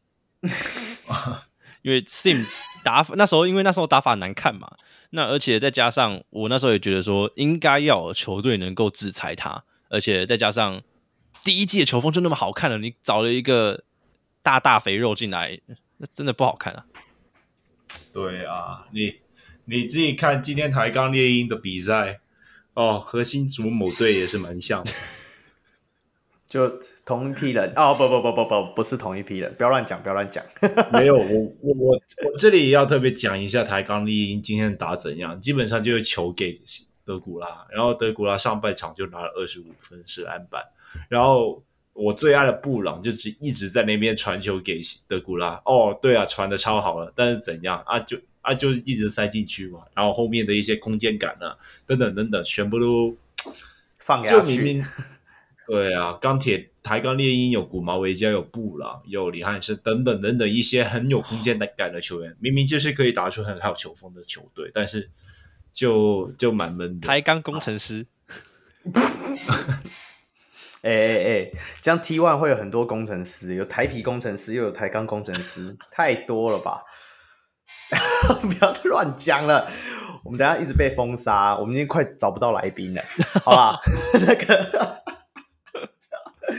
[1.82, 2.46] 因为 Sim
[2.84, 4.72] 打那时候，因为那时候打法难看嘛。
[5.16, 10.82] 那而且再加上我那时候也觉得说，应该要球队能够制裁他，而且再加上
[11.44, 13.84] 第一季的球风就那么好看了，你找了一个
[14.42, 15.60] 大大肥肉进来，
[15.98, 16.86] 那真的不好看啊。
[18.12, 19.20] 对啊，你
[19.66, 22.20] 你自己看今天台钢猎鹰的比赛
[22.74, 24.92] 哦，和新竹某队也是蛮像的。
[26.54, 26.70] 就
[27.04, 30.46] 同一批人哦，不不不不不，不是同一批人，不要乱讲，不要乱讲。
[30.94, 36.62] 没有，我我我我这里要特别讲一下台钢丽鹰今天打怎样，基本上就是球给
[37.04, 40.62] 德古拉，然后德古拉上半场就拿了二十五分是篮板，
[41.10, 41.64] 然后
[41.94, 45.60] 我最爱的布朗就只一直在那边传球给德古拉。
[45.66, 47.98] 哦，对啊，传的超好了，但是怎样啊？
[47.98, 51.58] 就啊就一直塞进去嘛，然后后面的一些空间感啊，
[51.88, 53.18] 等等等等，全部都
[53.98, 54.86] 放给就明明。
[55.66, 65.10] 对啊，钢铁台钢猎鹰有古毛维加，有布朗，有李汉生等等等等一些很有空间感的球员，明明就是可以打出很好球风的球队，但是
[65.72, 67.08] 就就蛮闷的。
[67.08, 68.06] 台钢工程师，
[70.84, 76.84] 哎哎哎，这样 T one 会有很多工程师，有台皮工程师，又有台钢工程师，太多了吧？
[78.42, 79.72] 不要乱讲了，
[80.26, 83.02] 我们等下一直被封杀，我们已经快找不到来宾了，
[83.46, 83.80] 好吧？
[84.20, 85.03] 那个。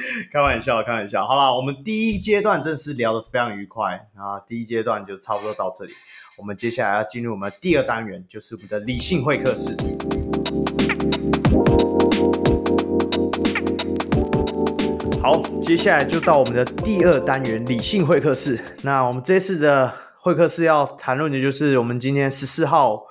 [0.33, 1.27] 开玩笑，开玩笑。
[1.27, 4.39] 好了，我们第一阶段真的是聊得非常愉快啊！
[4.47, 5.93] 第一阶段就差不多到这里。
[6.39, 9.77] 我们接下来要进入我们第二单元，就是我们的理性会客室。
[15.23, 18.59] 好，接下来就到我们的第二单元——理性会客室。
[18.83, 23.05] 那我们这次的会客室要谈论的就是我们今天十四号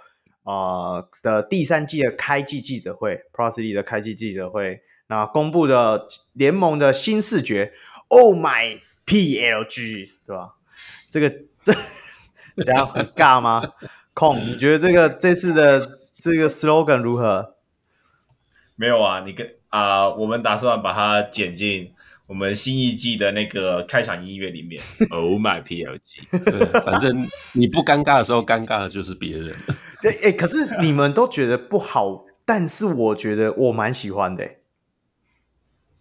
[0.43, 4.81] 啊、的第三季的开季记者会 p r o s i t y 的开季记者会。
[5.13, 7.71] 那公布的联盟的新视觉
[8.07, 10.55] ，Oh my PLG，对吧？
[11.11, 11.29] 这个
[11.61, 11.71] 这
[12.63, 13.63] 这样很尬吗？
[14.15, 15.87] 空，你觉得这个这次的
[16.17, 17.55] 这个 slogan 如何？
[18.75, 21.93] 没有啊，你跟啊、呃，我们打算把它剪进
[22.25, 24.81] 我们新一季的那个开场音乐里面。
[25.11, 29.55] Oh my PLG， 对，反正你不尴尬的时候，尴尬的就是别人。
[30.01, 34.49] 对，哎，可是你们都觉得不好，但是我觉得我蛮喜欢的。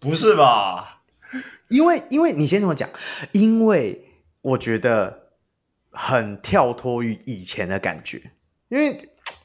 [0.03, 1.01] 不是吧？
[1.69, 2.89] 因为，因为你先怎么讲？
[3.31, 4.05] 因为
[4.41, 5.29] 我觉得
[5.91, 8.21] 很跳脱于以前的感觉。
[8.67, 8.91] 因为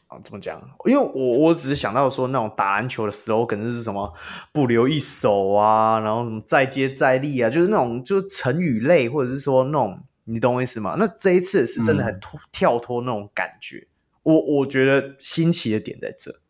[0.09, 0.60] 啊，怎么讲？
[0.86, 4.12] 因为我我只是想到说，那种打篮球的 slogan 是什么
[4.52, 10.97] “不留一手”啊，然后什么“再接再厉”啊，就是那种就是成语类，或者是说那种你懂我意思吗？
[10.98, 13.86] 那这一次是真的很脱、嗯、跳脱那种感觉。
[14.24, 16.40] 我我觉得新奇的点在这。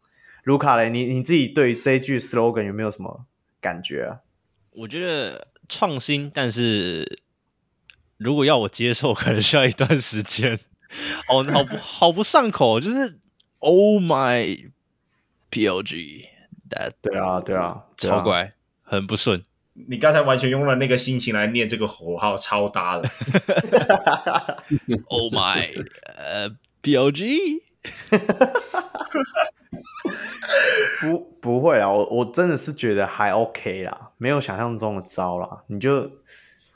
[0.44, 3.26] 卢卡雷，你你自己对这一句 slogan 有没有什么？
[3.60, 4.20] 感觉啊，
[4.70, 7.20] 我觉得创新，但是
[8.16, 10.59] 如果要我接受，可能需要一段时间。
[11.26, 13.18] 好， 好不好不上口，就是
[13.59, 14.70] Oh my
[15.51, 18.52] PLG，that 对啊，对啊，超乖，
[18.82, 19.43] 很不顺。
[19.89, 23.09] 你刚才完全用了那个心情来念这个口号，超搭的。
[25.09, 25.86] Oh my，
[26.16, 27.60] 呃、uh,，PLG。
[31.01, 35.62] 不不会啊，我我真的是觉得还 OK 啦，没有想象中的糟啦。
[35.69, 36.11] 你就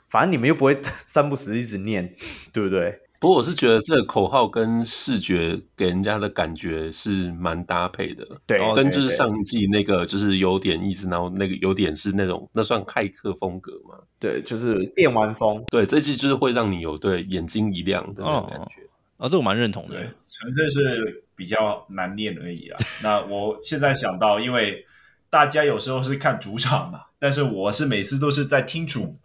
[0.09, 2.15] 反正你们又不会 三不死一直念，
[2.51, 2.99] 对不对？
[3.19, 13.95] 不过我是觉得这个口号跟视觉给人家的感觉是蛮搭配的，对，跟就是上季那个就是有点意思，然后那个有点是那种那算骇客风格嘛？
[14.19, 15.63] 对，就是电玩风。
[15.67, 18.81] 对，这季就是会让你有对眼睛一亮的那种感觉。
[19.23, 22.77] 啊、这我蛮认同的，纯粹是比较难念而已啊。
[23.01, 24.85] 那我现在想到，因为
[25.29, 29.17] 大家有时候是看主场嘛，但是我是每次都是在听主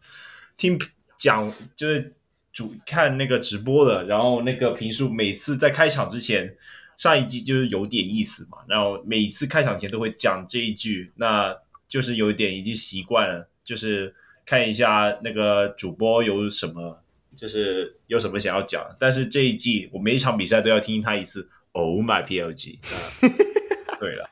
[0.56, 0.78] 听
[1.16, 2.14] 讲，就是
[2.52, 6.54] 主看那个直播的，然后那个评述每次在开场之前，
[6.96, 11.52] 上一季就是有点意思嘛，然后每次开场前都会讲这一句，那
[11.88, 14.14] 就是有点已经习惯了，就是
[14.46, 17.02] 看一下那个主播有什么。
[17.38, 21.48] 就是有什么想要讲，但是这一季我每一场比赛都要听他一次。
[21.72, 22.80] Oh my PLG！
[24.00, 24.28] 对了，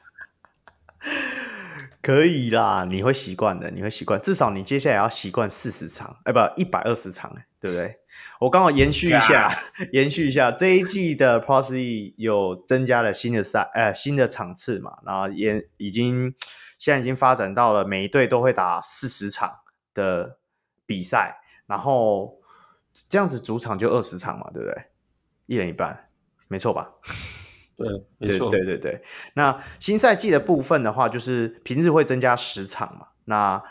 [2.02, 4.20] 可以啦，你会习惯的，你会习惯。
[4.20, 7.98] 至少你接下来要习惯四十场，哎，不，一百二十场，对不对？
[8.40, 9.56] 我刚好延续一下
[9.92, 16.34] 延续一下这一季的 Pro League 有增加了新的赛，呃，新的场次嘛，然后也已经
[16.78, 19.60] 现在已经发展到了每一队都会打四十场
[19.94, 20.38] 的
[20.84, 22.40] 比赛，然后。
[23.08, 24.84] 这样子主场就二十场嘛，对不对？
[25.46, 26.08] 一人一半，
[26.48, 26.92] 没错吧？
[27.76, 27.86] 对，
[28.18, 29.04] 没错，对对对对。
[29.34, 33.08] 那新赛季的部分的话，就是平日会增加十场嘛。
[33.26, 33.62] 那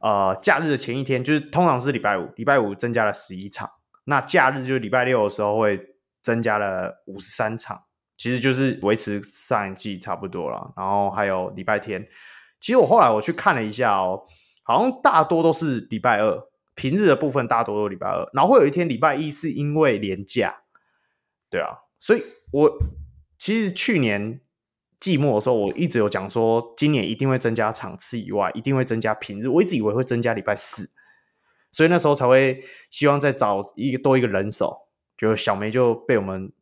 [0.00, 3.70] 呃，假日的前一天就是通常是礼拜五，礼拜五增加了十一场。
[4.04, 7.82] 那假日就是礼拜六的时候会增加了五十三场，
[8.16, 10.72] 其实就是维持上一季差不多了。
[10.76, 12.06] 然后还有礼拜天，
[12.60, 14.26] 其实我后来我去看了一下哦，
[14.62, 16.40] 好像大多都是礼拜二。
[16.76, 20.62] 平日的部分大多都礼拜二，然后会有一天礼拜一是因为连假，
[21.50, 22.22] 对啊，所以
[22.52, 22.78] 我
[23.36, 24.40] 其实去年
[25.00, 29.48] 季末的时候，我一直有讲说，今年一定会增加场次以外，一定会增加平日。
[29.48, 30.90] 我一直以为会增加礼拜四，
[31.72, 34.88] 所以那时候才会希望再找一个多一个人手。
[35.16, 36.52] 就小梅就被我们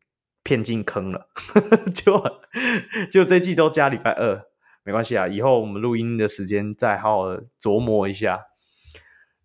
[0.44, 1.28] 骗进坑了，
[1.92, 2.22] 就
[3.10, 4.46] 就这季都加礼拜二，
[4.84, 8.44] 没关系啊，以后我们录音的时间再好好琢磨一下。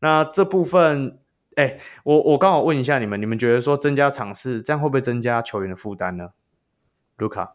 [0.02, 1.20] 那这部分，
[1.56, 6.32] 哎，我我刚好问一下你们，你们觉得说增加场次，这样会不会增加球员的负担呢？
[7.18, 7.54] 卢卡？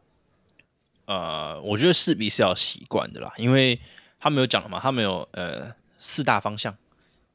[1.07, 3.81] 呃，我觉得势必是要习惯的啦，因为
[4.19, 6.77] 他们有讲了嘛，他们有呃四大方向，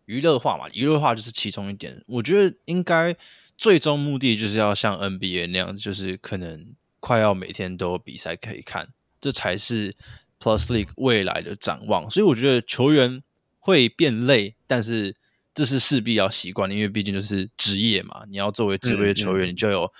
[0.06, 2.03] 娱乐化嘛，娱乐化就是其中一点。
[2.07, 3.15] 我觉得应该
[3.57, 8.90] 最终目的就是要像 NBA 那样，就是可能快要每天都有比赛可以看，
[9.22, 9.95] 这才是
[10.40, 12.10] Plus League 未来的展望。
[12.10, 13.22] 所以我觉得球员
[13.70, 15.16] 会变累，但是
[15.54, 19.94] 这是势必要习惯的，因为毕竟就是职业嘛，你要作为职业球员，嗯嗯、你就有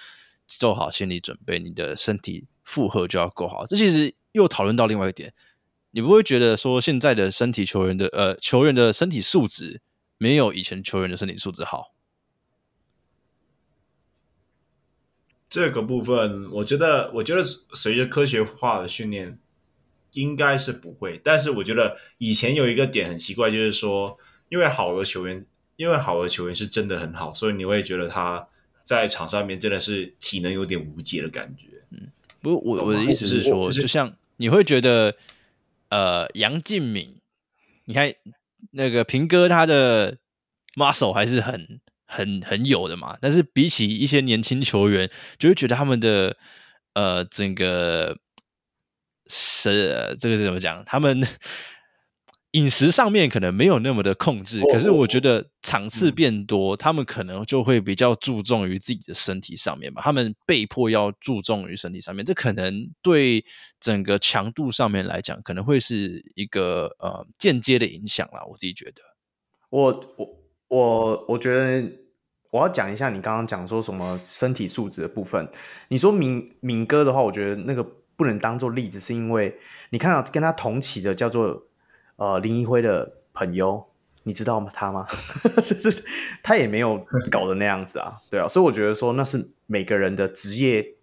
[0.46, 2.46] 做好心理准备，你的身体。
[2.70, 5.34] 负荷就要够好，这其实又讨论到另外一点，
[5.90, 9.82] 你不会觉得说现在的身体球员的呃球员的身体素质
[10.20, 11.96] 没有以前球员的身体素质好？
[15.50, 17.44] 这个部分，我觉得，我觉得
[17.74, 19.40] 随着科学化的训练，
[20.14, 21.20] 应该是不会。
[21.24, 24.18] 但是我觉得以前有一个点很奇怪，就是说，
[24.50, 25.46] 因为好的球员，
[25.76, 28.48] 因为好的球员是真的很好，所以你会觉得他
[28.84, 32.08] 在场上面真的是体能有点无解的感觉，嗯。
[32.42, 35.14] 不，我我的意思是说，就是、就像你会觉得，
[35.90, 37.18] 呃，杨敬敏，
[37.84, 38.14] 你看
[38.72, 40.18] 那个平哥他的
[40.76, 46.38] muscle 还是很很很有的嘛，但是比起一些年轻球员，就会觉得他们的
[46.94, 48.18] 呃整个
[49.30, 50.84] 是这个是怎么讲？
[50.84, 51.26] 他们。
[52.54, 60.02] 饮食上面可能没有那么的控制，可是我觉得场次变多，他们可能就会比较注重于自己的身体上面吧。
[60.04, 63.46] 他们被迫要注重于身体上面，这可能对
[63.80, 68.44] 整个强度上面来讲，可能会是一个呃间接的影响啦。
[68.50, 69.04] 我自己觉得，
[69.70, 70.28] 我我
[70.70, 71.88] 我我觉得
[72.50, 75.48] 我要讲一下你刚刚讲说什么身体素质的部分。
[75.88, 77.86] 你说敏敏哥的话，我觉得那个
[78.20, 79.58] 不能当做例子，是因为
[79.92, 81.66] 你看到跟他同期的叫做。
[82.22, 83.82] 呃，林一辉的朋友，
[84.24, 84.70] 你知道吗？
[84.74, 85.08] 他吗？
[86.44, 87.02] 他也没有
[87.32, 90.96] 搞得那样子啊，对啊，所以我觉得说那是每个人的职业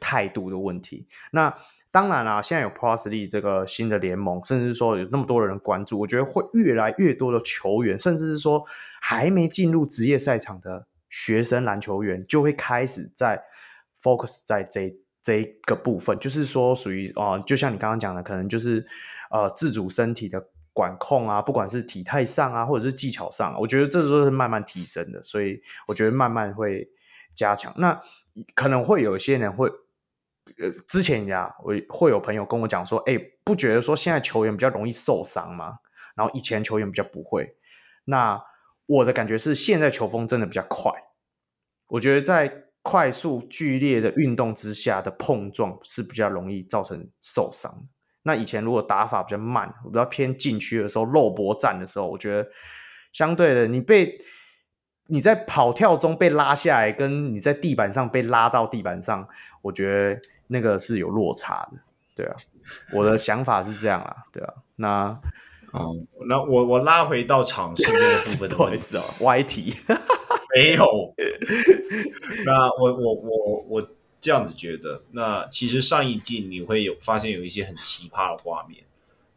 [0.00, 1.06] 态度的问题。
[1.32, 1.54] 那
[1.90, 8.64] 当然啦、啊，现在有 p r o s l y 这个新的联盟，甚至说有那么多人关注，我觉得会越来越多的球员，甚至是说
[9.02, 13.44] 还没进入职业赛场的学生篮球员，就会开始在
[14.02, 18.86] focus 在这这一个部分，就是说属于啊、呃，就像你刚刚讲的，可能就是
[19.30, 20.48] 呃自主身体的。
[20.74, 26.88] 管控啊，不管是体态上啊，或者是技巧上，我觉得这都是慢慢提升的，所以我觉得慢慢会
[27.34, 27.70] 加强。
[27.76, 28.02] 那
[28.54, 35.74] 可能会有些人会，呃，之前呀，我会有朋友跟我讲说，哎，不觉得说现在球员比较容易受伤吗？
[36.16, 37.54] 然后以前球员比较不会。
[38.06, 38.42] 那
[38.86, 40.90] 我的感觉是，现在球风真的比较快，
[41.88, 47.72] 我觉得在快速剧烈的运动之下的碰撞是比较容易造成受伤。
[48.24, 52.48] 那以前如果打法比较慢，比较偏禁区的时候，肉搏战的时候，我觉得
[53.12, 54.16] 相对的，你被
[55.06, 59.28] 你在跑跳中被拉下来，跟你在地板上被拉到地板上，
[59.60, 61.78] 我觉得那个是有落差的，
[62.14, 62.36] 对啊，
[62.94, 65.16] 我的想法是这样啊，对啊，那
[65.72, 65.96] 哦，
[66.28, 68.96] 那我我拉回到场上这个部分的问题。
[68.96, 69.76] 啊，歪题
[70.54, 71.14] 没有，
[72.44, 73.88] 那我我我我。
[74.24, 78.80] 这样子觉得，那其实上一季你会有发现有一些很奇葩的画面，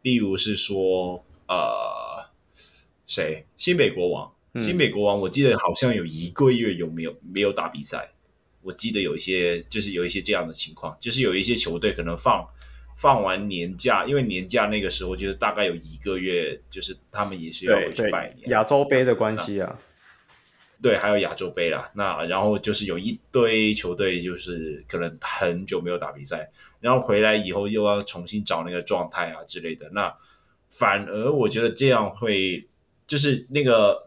[0.02, 2.24] 例如是说，呃，
[3.04, 3.44] 谁？
[3.56, 8.12] 新北国王，嗯、新北国王，我记得好像有一个月有没有没有打比赛，
[8.62, 12.46] 我记得有一些就是有一些这样的情况，就是有一些球队可能放
[12.96, 19.76] 放完年假，因为年假那个时候就是大概有一个月，就是他们也是要回去拜年，亚洲杯的关系啊。
[20.82, 21.90] 对，还有亚洲杯啦。
[21.94, 26.50] 那然后就是有一堆球队，就是可能很久没有打比赛，
[26.80, 29.88] 然后回来以后又要重新找那个状态啊之类的。
[29.90, 30.14] 那
[30.68, 32.68] 反而我觉得这样会，
[33.06, 34.04] 就是那个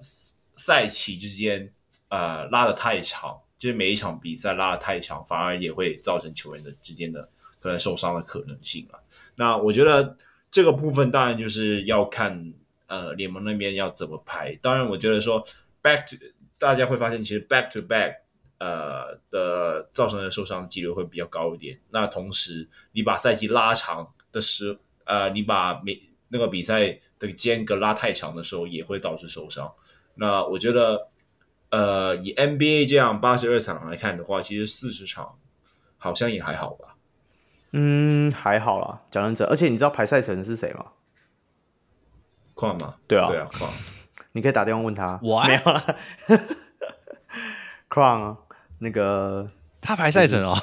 [0.55, 1.73] 赛期之间，
[2.09, 7.27] 呃，拉得太长，就是每一场比赛拉得太长，反而也会造成球员的之间的
[7.59, 8.99] 可能受伤的可能性了。
[9.35, 10.15] 那我觉得
[10.51, 12.53] 这个部分当然就是要看
[12.87, 14.55] 呃联盟那边要怎么排。
[14.61, 15.41] 当然，我觉得说
[15.81, 16.15] back to
[16.59, 18.17] 大家会发现，其实 back to back，
[18.59, 21.79] 呃的造成的受伤几率会比较高一点。
[21.89, 29.73] 那同时，你把赛季拉长的时，呃，你把每那个比赛的间隔拉太长的时候，也会导致受伤。
[30.15, 31.07] 那我觉得，
[31.69, 35.39] 呃，以 NBA 这样八十二场来看的话，其实四十场
[35.97, 36.95] 好像也还好吧。
[37.71, 39.47] 嗯，还好啦，讲认真。
[39.47, 40.87] 而且你知道排赛程是谁吗？
[42.53, 42.95] 矿吗？
[43.07, 43.71] 对啊，对啊，矿。
[44.31, 45.19] 你可以打电话问他。
[45.23, 45.95] 我没有啦。
[47.89, 48.37] 矿
[48.79, 49.49] 那个
[49.81, 50.57] 他排赛程哦。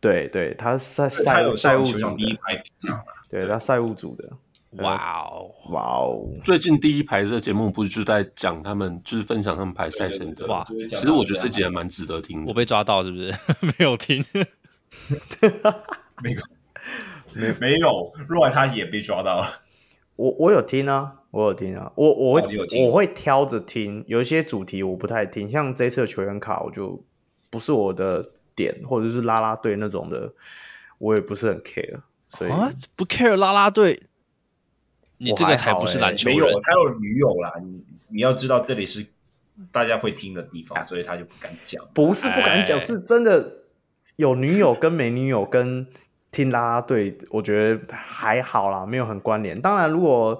[0.00, 2.38] 对对，他赛赛赛务组的。
[3.28, 4.28] 对，他赛务组的。
[4.82, 6.28] 哇哦，哇哦！
[6.44, 10.46] 最近第一排这个节目不是就在讲他们，就是分享他们排赛程的。
[10.46, 12.50] 哇，其实我觉得这集还蛮值得听的。
[12.50, 13.34] 我被抓到是不是？
[13.64, 14.22] 没有听。
[16.22, 16.42] 没有，
[17.32, 17.88] 没没有。
[18.28, 19.48] Roy 他也被抓到了。
[20.18, 21.92] 我我有听啊，我有听啊。
[21.94, 27.00] 我我会、哦、我会挑着听，有一些主题我不太听，像这次的球员卡，我就
[27.50, 30.32] 不是我的点，或者是啦啦队那种的，
[30.98, 32.00] 我也不是很 care。
[32.28, 34.02] 所以、啊、不 care 啦啦队。
[35.20, 37.52] 你这个才不是篮球人，没有，他有女友啦。
[37.60, 39.06] 你你要知道，这里是
[39.70, 41.84] 大家会听的地方，所以他就不敢讲。
[41.94, 43.64] 不是不敢讲，是真的
[44.16, 45.86] 有女友跟没女友跟
[46.30, 49.60] 听啦啦队，我觉得还好啦，没有很关联。
[49.60, 50.38] 当然，如果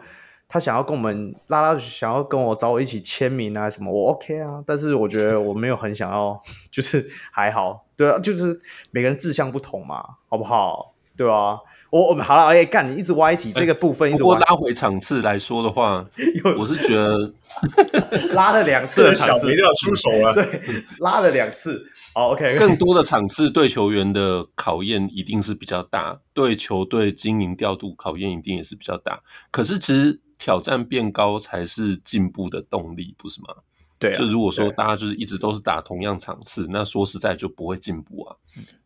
[0.48, 4.62] 他想要跟我们啦啦，想要跟我找我一起签名啊什么，我 OK 啊。
[4.66, 6.40] 但是我觉得我没有很想要，
[6.70, 8.60] 就是还好，对啊，就是
[8.90, 10.94] 每个人志向不同嘛，好不好？
[11.16, 11.58] 对啊。
[11.90, 14.34] 我我们好了，哎，干你一直歪题，这个部分一直歪。
[14.34, 16.04] 不过拉回场次来说的话，
[16.58, 17.32] 我是觉得
[18.36, 20.34] 拉了两次的场次，小梅要出手了。
[20.34, 20.60] 对，
[20.98, 21.90] 拉了两次。
[22.18, 22.56] 好，OK。
[22.58, 29.22] 更多的场次对球员的考验一定是比较大，对球队经营调度考验一定也是比较大。
[29.50, 33.54] 可是其实挑战变高才是进步的动力，不是吗？
[33.98, 34.18] 对啊。
[34.18, 38.36] 就如果说大家就是一直都是打同样场次，那说实在就不会进步啊。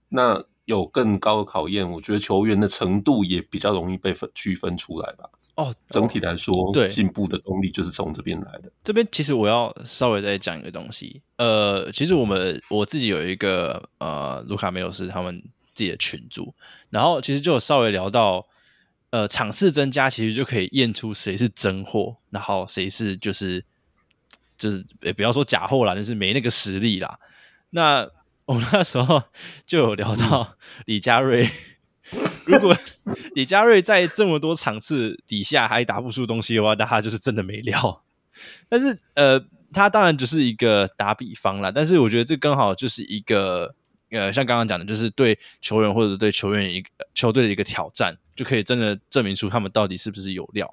[0.09, 0.45] 那。
[0.67, 5.29] 有更高的考验，我觉得球员的程度也比较容易被分区分出来吧。
[5.55, 8.73] 哦，整体来说，对进步的动力就是从这边来的。
[8.83, 15.43] 这边其实我要稍微再讲一个东西，呃，其实我们我自己有一个呃卢卡梅尔斯他们
[15.74, 16.55] 自己的群组，
[16.89, 18.47] 然后其实就有稍微聊到，
[19.11, 23.62] 呃，场次增加其实就可以验出谁是真货，然后谁是就是
[24.57, 27.19] 就是也不要说假货啦，就是没那个实力啦。
[27.70, 28.09] 那
[28.47, 29.23] 我们那时候
[29.66, 30.57] 就有聊到
[30.87, 31.49] 李佳瑞，
[32.45, 32.77] 如果
[33.35, 38.03] 李佳瑞在这么多场次底下还打不出东西的话，那他就是真的没料。
[38.69, 41.71] 但是呃，他当然只是一个打比方啦。
[41.71, 43.75] 但是我觉得这刚好就是一个
[44.11, 46.85] 呃，像刚刚讲的，就是对球员或者对球员一
[47.15, 50.73] 球队的一个挑战，就可以真的证明出他们到底是不是有料。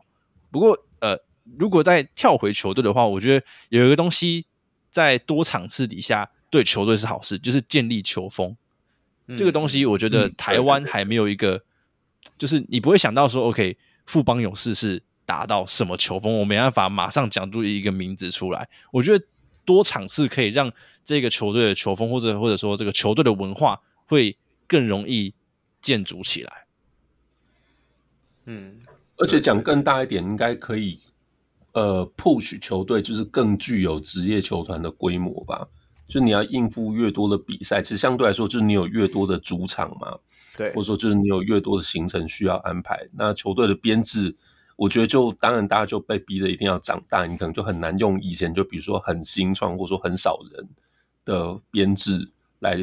[0.52, 1.18] 不过呃，
[1.58, 4.46] 如果再跳回球队的话，我觉得有一个东西
[4.92, 6.32] 在多场次底下。
[6.52, 8.58] 对球队是好事，就是建立球风。
[9.30, 11.62] 嗯、这个东西，我觉得台湾还没有一个，嗯、
[12.40, 13.78] 就是你不会想到说，OK，
[14.08, 18.68] 富邦勇士是打到什么球风，我没办法马上讲出一个名字出来。
[18.92, 19.24] 我觉得
[19.64, 20.74] 多场次可以让
[21.04, 24.36] 这个球队的球风，或者或者说这个球队的文化，会
[24.68, 25.36] 更容易
[25.80, 26.66] 建筑起来。
[28.46, 28.80] 嗯，
[29.18, 31.00] 而且讲更大一点，应该可以，
[31.74, 35.68] 呃，push 球队就是更具有职业球团的规模吧。
[36.10, 40.18] 就你要应付越多的比赛，其实相对来说，就是你有越多的主场嘛，
[40.58, 43.08] 对，或者说就是你有越多的行程需要安排。
[43.14, 44.36] 那球队的编制，
[44.76, 50.68] 我觉得就当然大家就被逼的一定要长大，你可能就很难用以前就比如说很新创或者说很少人
[51.24, 52.28] 的编制
[52.60, 52.76] 来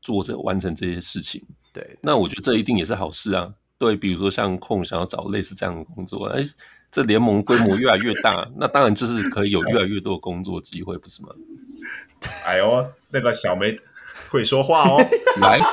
[0.00, 1.40] 做这完成这些事情。
[1.72, 3.54] 对，那我觉得这一定也是好事啊。
[3.78, 6.42] 对，比如说像空想要找类似这样的工作，哎，
[6.92, 11.30] 这联盟规模越来越大， 那当然就是可以有越来越多的工作机会，不是吗？
[12.46, 13.74] 哎呦，那个小梅
[14.28, 15.02] 会说话哦，
[15.40, 15.58] 来，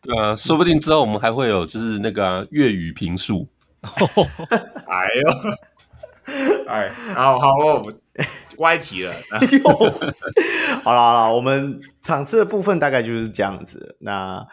[0.00, 3.46] 对啊，说不定之后我们还会有就是那个粤语评述。
[3.82, 5.30] 哎呦，
[6.66, 7.92] 哎，好好哦，
[8.58, 9.12] 歪题了。
[10.82, 13.96] 好了好了，我们场次的部分大概就是这样子。
[14.00, 14.44] 那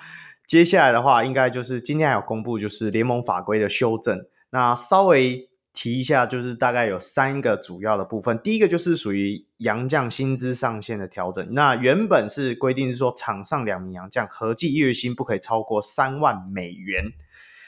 [0.47, 4.25] 接下来的话，应该就是今天还有公布，就是联盟法规的修正。
[4.49, 5.47] 那稍微。
[5.73, 8.39] 提一下，就是大概有三个主要的部分。
[8.39, 11.47] 第一个就是属于洋将薪资上限的调整。
[11.53, 17.11] 那原本是规定是说，场上两名洋将合计月薪不可以超过三万美元，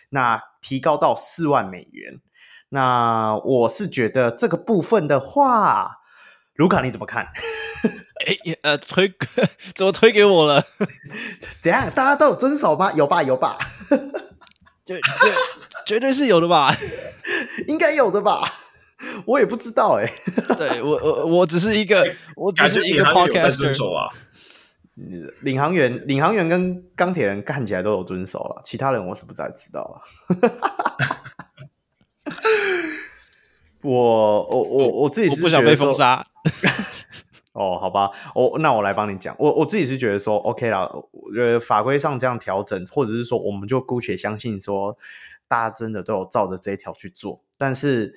[0.09, 2.19] 那提高到四万美元。
[2.69, 5.98] 那我是觉得这个部分的话，
[6.59, 7.25] 卢卡你怎么看？
[8.27, 9.11] 哎，呃，推
[9.75, 10.61] 怎么推给我了？
[11.63, 11.89] 怎样？
[11.95, 12.91] 大家都有遵守吗？
[12.91, 13.57] 有吧，有吧。
[14.85, 15.01] 就就
[15.85, 16.75] 绝对是有的吧，
[17.67, 18.43] 应该有的吧，
[19.25, 20.55] 我也不知道哎、欸。
[20.55, 24.11] 对我我我只是一个，我只是一个 podcaster 啊。
[25.41, 30.01] 领航员领航员跟钢铁人看起来都有遵守了，其他人我是不太知道了。
[33.81, 36.25] 我我我我自己是不想被封杀。
[37.53, 39.35] 哦，好吧，我那我来帮你讲。
[39.39, 44.97] 我我自己是觉得说，OK 啦，我觉得法规上这样调整，或者是说，我们就姑且相信说，
[45.47, 47.41] 大家真的都有照着这一条去做。
[47.57, 48.15] 但是，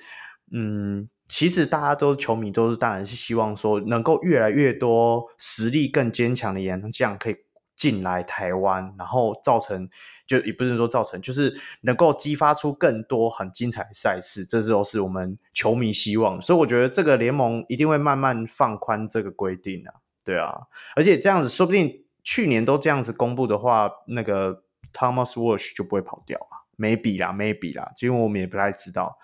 [0.53, 7.37] 嗯，其实大家都球迷都是当然是希望说，能够越来越多实力更坚强的洋将可以
[7.75, 9.89] 进来台湾，然后造成。
[10.39, 16.41] 就也不是说造成，就是能够激发出更多很精彩的赛事，这都是我们球迷希望。
[16.41, 19.95] 所以我觉得这个联盟一定会慢慢放宽这个规定啊，
[20.25, 20.63] 对啊，
[20.97, 24.63] 而且这样子说不定去年都这样子公布的话，那个
[24.95, 29.19] Thomas Walsh 就不会跑掉啊，maybe 啦，maybe 啦，因为我们也不太知道，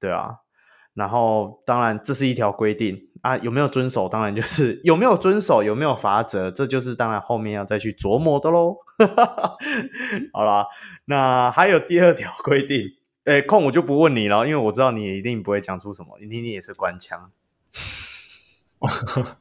[0.00, 0.38] 对啊。
[0.94, 4.08] 然后当然这是一条规定啊，有没有遵守？
[4.08, 8.78] 当然就是 有没有遵守，有没有罚则，这就是当然后面要再去琢磨的喽。
[10.32, 10.66] 好啦，
[11.04, 12.86] 那还有第二条规定，
[13.24, 17.30] 诶，空我就不问你了，因为我知道你一定不会讲出什么，你你也是官腔。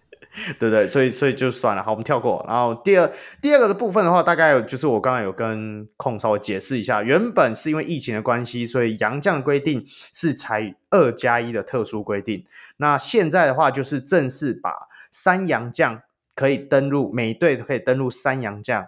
[0.59, 2.45] 对对，所以所以就算了，好，我们跳过。
[2.47, 3.11] 然后第二
[3.41, 12.45] 第二个的部分的话，大概就是我刚刚有跟空稍微解释一下，原本是因为疫情的关系，所以洋将规定是采二加一的特殊规定。
[12.77, 14.71] 那现在的话，就是正式把
[15.09, 16.03] 三洋将
[16.35, 18.85] 可以登录，每队可以登录三洋将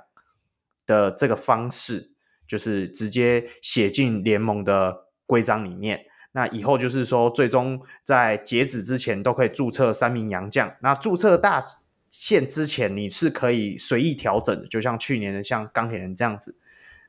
[0.90, 2.10] 的这个方式，
[2.48, 6.06] 就是直接写进联盟的规章里面。
[6.32, 10.76] 那以后就是说，最终在截止之前都可以注册三名洋将。
[10.82, 11.64] 那注册大
[12.10, 16.56] 限之前，你是可以随意调整的，就像去年的像钢铁人这样子，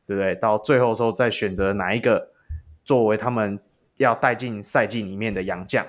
[0.06, 0.34] 对不对？
[0.34, 2.32] 到最后的时候再选择哪一个
[2.84, 3.58] 作为他们
[3.96, 5.86] 要带进赛季里面的洋将，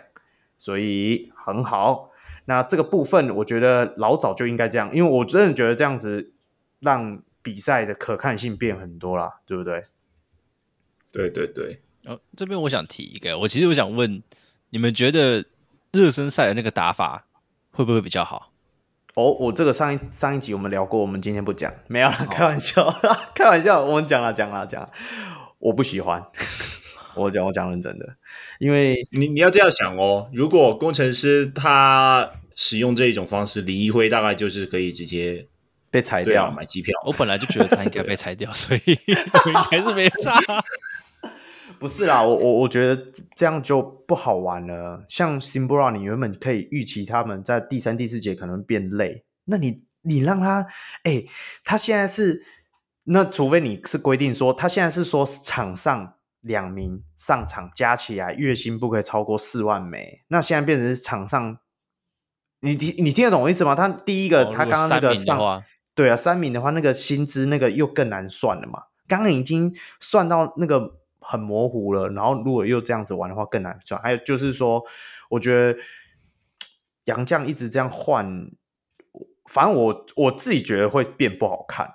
[0.58, 2.10] 所以很好。
[2.46, 6.34] 那这个部分，我觉得老早就应该这样，因为我真的觉得这样子
[6.80, 9.84] 让比赛的可看性变很多啦，对不对？
[11.12, 11.82] 对对对。
[12.06, 14.24] 哦，这边我想提一个，我其实我想问，
[14.70, 15.46] 你们觉得
[15.92, 17.28] 热身赛的那个打法
[17.72, 18.52] 会不会比较好？
[19.14, 24.90] 哦，我这个上一上一集我们聊过，我们今天不讲，没有啦，开玩笑，哦、开玩笑，我们讲了讲了讲，
[25.60, 26.26] 我不喜欢，
[27.16, 28.16] 我讲我讲认真的，
[28.58, 35.46] 因为你你要这样想哦，如果工程师他使用这一种方式，李一辉大概就是可以直接
[35.92, 36.98] 被裁掉，买机票。
[37.06, 38.82] 我本来就觉得他应该 被裁掉，所以
[39.46, 40.40] 我应该是没差。
[41.78, 45.04] 不是啦，我我我觉得这样就不好玩了。
[45.08, 50.62] 像 Simbora，你原本可以预期他们在第三、第四节可能变累，那你你让他，
[51.04, 51.30] 哎、欸，
[51.64, 52.44] 他现在是
[53.06, 61.58] 那除非你是规定说，他现在是说场上两名上场加起来月薪不可以超过四万美，那现在变成是场上，
[62.60, 63.74] 你听你听得懂我意思吗？
[63.74, 65.64] 他第一个、哦、他刚刚那个上，
[65.96, 71.00] 对啊，三名的话，那个薪资那个又更难算了嘛，刚刚已经算到那个。
[71.24, 74.02] 很模糊了，然后如果又这样子玩的话更难算。
[74.02, 74.84] 还有就是说，
[75.30, 75.80] 我觉得
[77.06, 78.50] 杨将一直这样换，
[79.46, 81.94] 反正我我自己觉得会变不好看。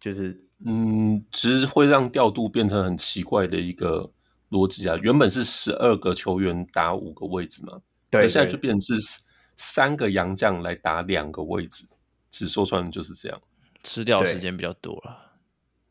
[0.00, 4.10] 就是嗯，其实会让调度变成很奇怪的一个
[4.48, 4.96] 逻辑啊。
[5.02, 7.78] 原本是十二个球员打五个位置嘛，
[8.08, 9.22] 对，现在就变成是
[9.56, 11.84] 三个杨将来打两个位置。
[12.30, 13.40] 其实说穿了就是这样，
[13.82, 15.32] 吃掉时间比较多了。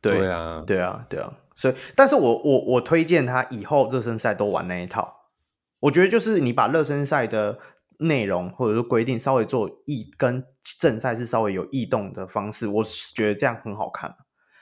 [0.01, 1.33] 对，对啊，对啊，对啊。
[1.55, 5.31] 所以，但是我我我推荐他以后热身赛都玩那一套。
[5.79, 7.59] 我觉得就是你把热身赛的
[7.99, 10.43] 内容或者说规定稍微做异，跟
[10.79, 12.83] 正赛是稍微有异动的方式，我
[13.15, 14.15] 觉得这样很好看。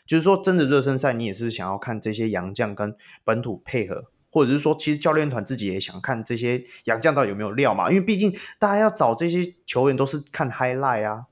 [0.05, 7.89] 就是说，真的热身赛你也是想要看这些洋将跟本土配合，或者是说，其实教练团自己也想看这些洋将到底有没有料嘛？
[7.89, 11.25] 因为毕竟大家要找这些球员都是看 highlight 啊，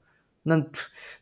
[0.44, 0.58] 那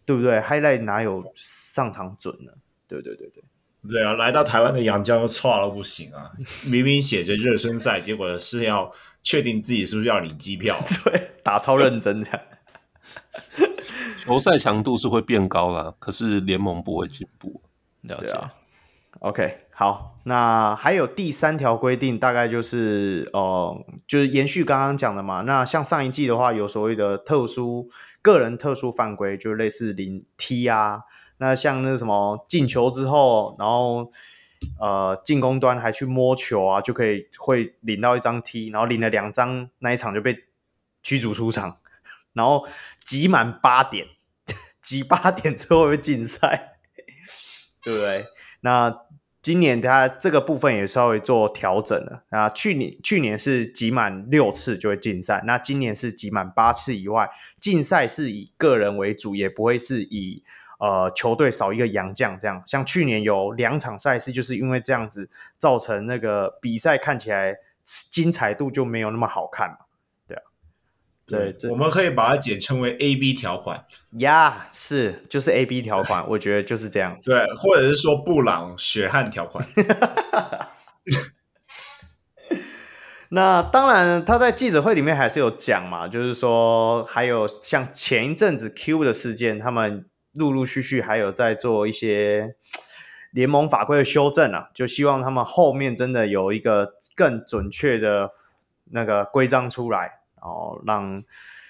[0.05, 2.51] 对不对？highlight 哪有上场准呢？
[2.87, 3.43] 对对对对。
[3.89, 6.29] 对啊，来到台湾的杨将又差了不行啊！
[6.69, 8.91] 明明写着热身赛，结果是要
[9.23, 10.77] 确定自己是不是要领机票。
[11.03, 12.39] 对，打超认真这样。
[14.23, 17.59] 球赛强度是会变高了，可是联盟不会进步。
[18.01, 18.53] 了解啊。
[19.21, 23.75] OK，好，那还有第三条规定，大概就是呃，
[24.05, 25.41] 就是延续刚刚讲的嘛。
[25.41, 27.89] 那像上一季的话，有所谓的特殊
[28.21, 31.03] 个人特殊犯规，就类似领踢啊。
[31.37, 34.11] 那像那什么进球之后，然后
[34.79, 40.45] 呃进攻端还去摸球啊，就可以会领到一张踢然后领了两张，那一场就被
[41.01, 41.79] 驱逐出场，
[42.33, 42.67] 然后
[43.03, 44.07] 集满八点，
[44.81, 46.77] 集八点之后会禁赛，
[47.81, 48.25] 对不对？
[48.59, 48.95] 那
[49.41, 60.43] 今年他这个部分也稍微做调整了啊，去年去年是集满六次就会禁赛，那今年是集满八次以外，禁赛是以个人为主，也不会是以。
[60.83, 69.77] 呃，球队少一个洋将，这样像去年有两场赛事，就是因为这样子造成那个比赛看起来精彩度就没有那么好看嘛，
[71.27, 73.85] 对我们可以把它简称为 AB 条款。
[74.17, 77.17] 呀，是就是 AB 条款，我觉得就是这样。
[77.23, 79.65] 对，或者是说布朗血汗条款。
[83.29, 92.55] 那当然，他在记者会里面还是有讲嘛，就是说还有像前一阵子 Q 的事件，他们陆陆续续还有在做一些
[93.31, 98.31] 联盟法规的修正啊，就希望他们后面真的有一个更准确的
[98.91, 101.23] 那个规章出来，然后让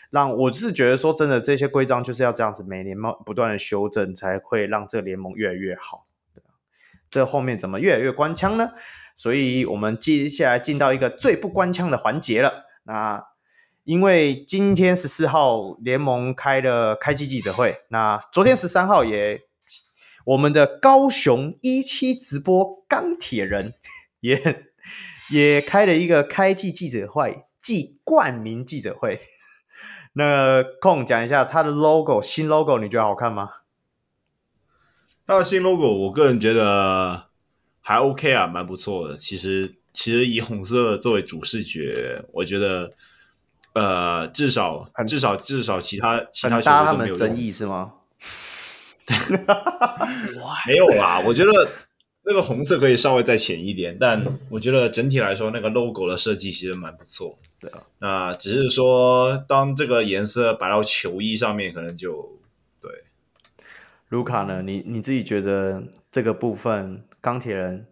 [0.09, 6.07] 让我是觉得说真的，这些规章就是要这样子每年不断的修正，才会让这个联盟越来越好。
[7.09, 8.69] 这后面怎么越来越官腔呢？
[9.17, 12.65] 所以我们接下来进到一个最不官腔的环节了。
[12.83, 13.23] 那
[13.83, 19.41] 因为今天十四号联盟开了开季记者会，那昨天十三号也
[20.25, 23.73] 我们的高雄一期直播钢铁人
[24.21, 24.65] 也
[25.31, 29.21] 也开了一个开季记者会，暨冠名记者会。
[30.13, 33.49] 那空讲一下它的 logo 新 logo，你觉得好看吗？
[35.25, 37.27] 它的新 logo，我个人觉得。
[37.83, 39.17] 还 OK 啊，蛮不错的。
[39.17, 42.91] 其实，其实以红色作为主视觉，我觉得，
[43.73, 47.93] 呃，至少，至少，至少，其他其他球队都没有争议是吗？
[50.67, 51.51] 没有啦，我觉得
[52.23, 57.39] 那个红色可以稍微再浅一点，但我觉得整体来说，那个 logo 的设计其实蛮不错。
[57.59, 62.39] 对啊，那只是说，当这个颜色摆到球衣上面，可能就
[62.81, 62.89] 对。
[64.09, 64.61] 卢卡呢？
[64.61, 67.03] 你你自己觉得这个部分？
[67.21, 67.85] 钢铁人，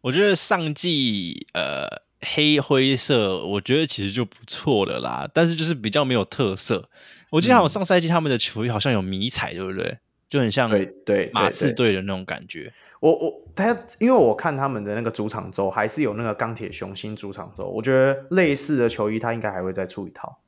[0.00, 5.28] 我觉得上季呃黑灰色，我觉得其实就不错了啦。
[5.34, 6.88] 但是就是比较没有特色。
[7.30, 9.98] 我记得好像上赛季他们的球衣好像有迷彩，对不对？
[10.28, 12.72] 就很像对对马刺队的那种感觉。
[13.00, 20.40] 我我他因为我看他们的那个主场周还是有那个钢铁雄心主场周，我觉得类似的球衣他应该还会再出一套。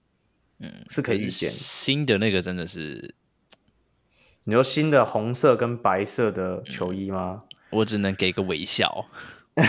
[0.60, 3.14] 嗯，是可以预见新的那个真的是。
[4.44, 7.44] 你说新的红色跟白色的球衣吗？
[7.70, 9.06] 我只能给个微笑。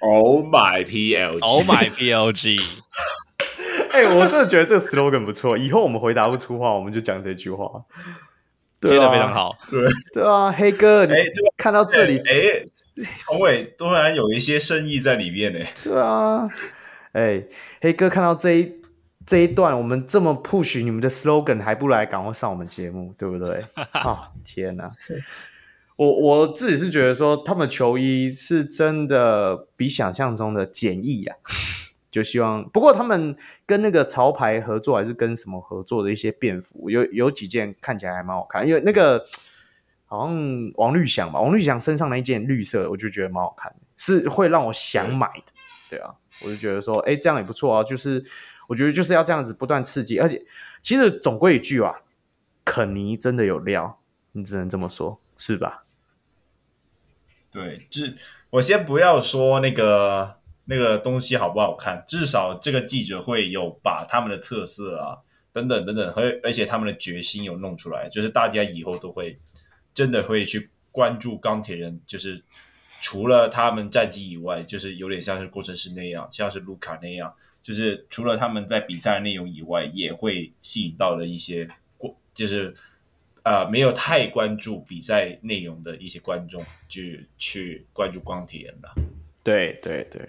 [0.00, 2.60] Oh my PLG！Oh my PLG！
[3.90, 5.56] 哎、欸，我真的觉得这个 slogan 不错。
[5.56, 7.86] 以后我们回答不出话，我们就讲这句话。
[8.88, 9.56] 接的非常好。
[9.70, 11.14] 对对啊，黑哥，你
[11.56, 12.64] 看到这里，哎，
[13.26, 15.64] 宏伟突然有一些深意在里面呢。
[15.82, 16.48] 对啊，
[17.12, 17.48] 哎、欸，
[17.80, 18.84] 黑哥看到这一。
[19.26, 23.64] 这一段我们这么 push 你们的 slogan 还不来赶快上我们节目，对不对？
[23.92, 24.92] 啊、哦，天哪！
[25.96, 31.34] 我我自己是觉得说他们球衣是真的比想象中的简易啊，
[32.14, 32.68] 就希望。
[32.70, 33.36] 不过他们
[33.66, 39.26] 跟那个潮牌合作还是跟什么合作的一些便服，有有几件看起来还蛮好看，因为那个
[40.06, 45.52] 好像王绿翔吧，王绿翔身上那一件绿色，我就觉得蛮好看，是会让我想买的。
[45.90, 48.24] 对，对啊，我就觉得说，哎，这样也不错啊，就是。
[48.66, 50.42] 我觉得就是要这样子不断刺激，而且
[50.80, 51.96] 其实总归一句啊，
[52.64, 54.00] 肯尼真的有料，
[54.32, 55.84] 你只能这么说，是吧？
[57.52, 58.16] 对，就是
[58.48, 65.18] 我先不要说那个那个东西好不好看，至少这个记者会有把他们的特色啊
[65.52, 69.38] 等等等等，而而且他们的决心有弄出来，就是大家以后都会
[69.92, 72.42] 真的会去关注钢铁人，就是
[73.00, 77.34] 除了他们战绩以外，就是有点像是工程师那样，像是卢卡那样。
[77.62, 81.66] 就是除了他们在比赛内容以外，也会吸引到了一些
[81.96, 82.74] 过，就是
[83.42, 87.00] 呃没有太关注比赛内容的一些观众，就
[87.38, 88.94] 去关注钢铁人了。
[89.42, 90.28] 对对对，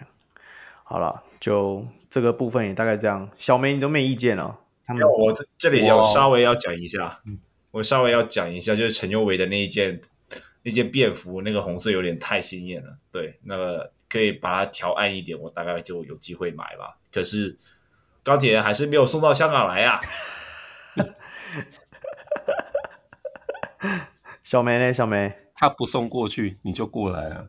[0.87, 3.29] 好了，就这个部分也大概这样。
[3.35, 4.59] 小梅，你都没意见了？
[4.85, 7.19] 他们我这里要稍微要讲一下，
[7.71, 9.99] 我稍微要讲一下，就是陈佑维的那一件
[10.63, 12.97] 那件便服，那个红色有点太鲜艳了。
[13.11, 13.91] 对，那个。
[14.07, 16.95] 可以把它调暗一点，我大概就有机会买吧。
[17.11, 17.57] 可是
[18.23, 19.99] 钢铁人还是没有送到香港来呀、
[20.95, 21.03] 啊。
[24.43, 24.93] 小梅呢？
[24.93, 27.47] 小梅，他不送过去，你就过来啊。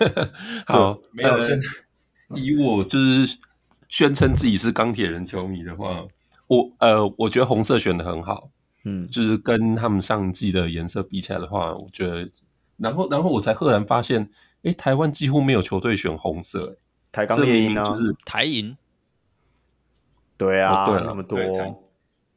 [0.66, 1.34] 好，没有。
[1.34, 1.40] 呃、
[2.34, 3.38] 以我就是
[3.88, 6.04] 宣称自己是钢铁人球迷的话，
[6.46, 8.50] 我呃，我觉得红色选的很好。
[8.84, 12.28] 嗯，就是跟他们上季的颜色比起来的话，我觉得，
[12.76, 14.28] 然后然后我才赫然发现。
[14.64, 16.78] 哎，台湾几乎没有球队选红色，
[17.12, 18.74] 台钢猎鹰就是台银。
[20.38, 21.74] 对啊，哦、对那么多，对，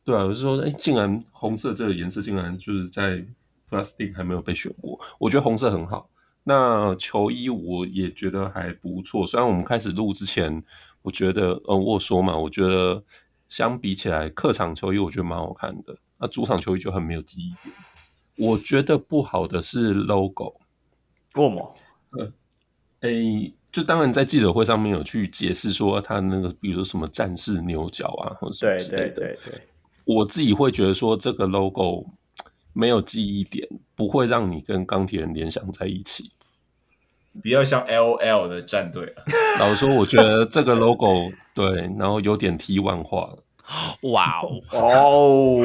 [0.04, 3.24] 对啊，我是说，哎，竟然红色这个颜色竟然就是在
[3.70, 6.10] Plastic 还没有被选过，我觉得红色很好。
[6.50, 10.64] 那球衣我也觉得还不错，虽然我们开始录之前，
[11.02, 13.04] 我觉得，嗯、呃，我说嘛，我觉得
[13.50, 17.76] 相比起来，客场球衣我觉得蛮好看的，那主场球衣就很没有记忆点。
[18.38, 20.56] 我觉得不好的是 logo，
[21.36, 21.76] 为什么？
[22.12, 22.32] 呃，
[23.02, 29.10] 诶，就当然在记者会上面有去解释说他那个，比如说什么战士牛角啊，或者什么之类的。
[29.10, 29.62] 对对对对，
[30.06, 32.06] 我自己会觉得说这个 logo
[32.72, 36.32] 没有记忆点，不会让你跟钢铁人联想在一起。
[37.42, 39.24] 比较像 LOL 的战队了。
[39.60, 43.30] 老实说，我觉得这个 logo 对，然后有点 T1 化。
[44.04, 45.58] 哇哦哦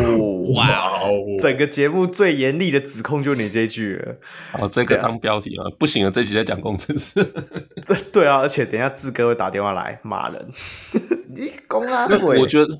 [0.56, 1.22] 哇哦！
[1.38, 4.16] 整个节目最严厉的指控就你这句了。
[4.50, 7.22] 好，这个当标题啊，不行了，这集在讲工程师。
[7.86, 10.48] 对对啊，而且等一下志哥会打电话来骂人。
[11.32, 12.08] 你公啊！
[12.36, 12.76] 我觉得，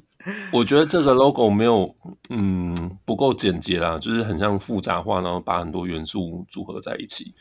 [0.53, 1.95] 我觉得这个 logo 没有，
[2.31, 7.33] 嗯，不够简洁啦，就是很像复杂化，然后把很多元素组合在一起。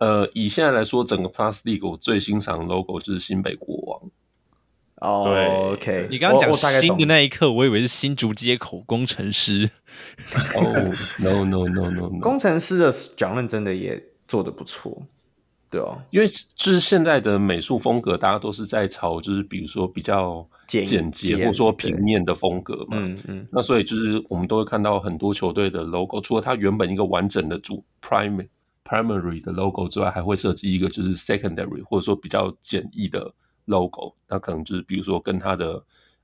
[0.00, 4.10] 呃，以现在来说，整个 Plus League 我最欣赏的 logo 就是新北国王。
[4.96, 6.08] 哦、oh,，OK，。
[6.10, 9.70] 你刚刚讲新的那一刻，我以为是新竹街口工程师。
[10.56, 15.02] 哦、oh，no no no no no，工程师的讲认真的也做得不错，
[15.70, 23.46] 对哦，因为就是现在的美术风格，大家都是在朝就是比如说比较简洁或者说平面的风格嘛，嗯嗯。
[23.50, 28.48] 那所以就是我们都会看到很多球队的 logo，除了它原本一个完整的主 primary
[28.84, 33.34] primary 的 logo 之外，还会设计一个就是 secondary 或者说比较简易的。
[33.66, 35.80] logo，那可能就是比如说跟它的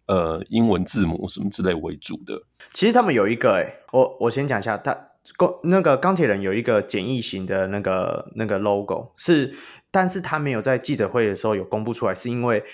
[0.06, 2.42] 呃英文字母什么之类为主的。
[2.72, 4.92] 其实他们有一个、欸，哎，我我先讲一下，他
[5.36, 9.54] 钢那个钢铁人有一个简易型的那个那个 logo，是，
[9.92, 12.64] 但是他没有在记者会的时候有公布出来，是因为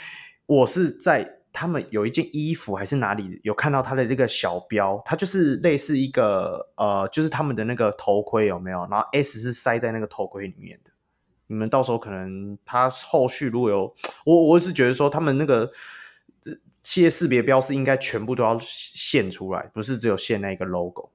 [0.47, 8.87] 我是在他们有一件衣服还是哪里有看到他的那个小标，它就是类似一个呃，就是他们的那个头盔有没有？
[8.91, 10.91] 然后 S 是塞在那个头盔里面的。
[11.49, 15.71] 你们到时候可能他后续如果有我，我是觉得说他们那个
[16.83, 21.11] 企业识别标识应该全部都要现出来，不是只有现那个 logo。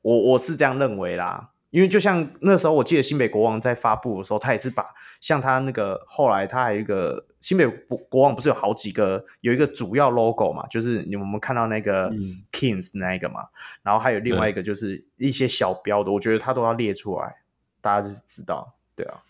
[0.00, 4.86] 我我是这样认为啦，因为就像那时候我记得新北国王在发布的时候，他也是把
[5.20, 7.66] 像他那个后来他还有一个新北
[8.10, 12.10] 国王不是有好几个有一个主要 logo 嘛，就是你们看到那个
[12.52, 13.46] Kings 那一个嘛，
[13.82, 17.36] 然后还有另外一个就是一些小标的，我觉得他都要列出来，
[17.80, 19.22] 大家就知道，对啊。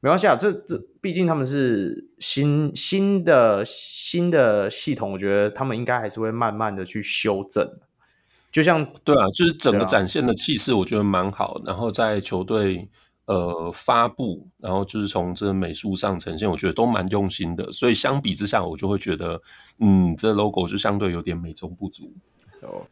[0.00, 7.80] 没关系啊，这这毕竟他们是新新的新的系统，我觉得他们应该还是会慢慢的去修正。
[8.58, 11.62] 就像对啊，就是整个展现的气势，我觉得蛮好。
[11.64, 12.88] 然后在球队
[13.26, 17.70] 呃发布，然后就是从这美术上呈现，我觉得都蛮用心的。
[17.70, 19.40] 所以相比之下，我就会觉得，
[19.78, 22.12] 嗯，这 logo 就相对有点美中不足。
[22.62, 22.82] 哦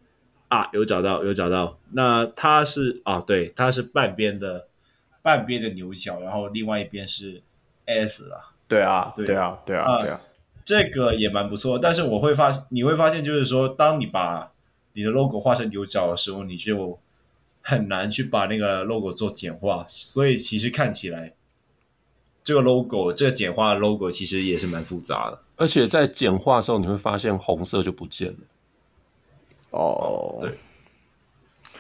[0.49, 1.77] 啊，有找到，有找到。
[1.91, 4.69] 那它是啊，对，它是半边的。
[5.23, 7.43] 半边的牛角，然后另外一边是
[7.85, 8.53] S 啦。
[8.69, 10.21] 对啊，对啊，对啊，对啊，
[10.65, 11.77] 这个也蛮不错。
[11.81, 14.53] 但是我会发，你会发现，就是说，当你把
[14.97, 16.99] 你的 logo 画成牛角的时候，你就
[17.61, 19.85] 很难去把那个 logo 做简化。
[19.87, 21.35] 所以其实看起来，
[22.43, 25.39] 这个 logo 这个简化的 logo 其实也是蛮复杂的。
[25.57, 28.39] 而且在简化的时候，你会发现红色就不见了。
[29.71, 30.59] 哦，对，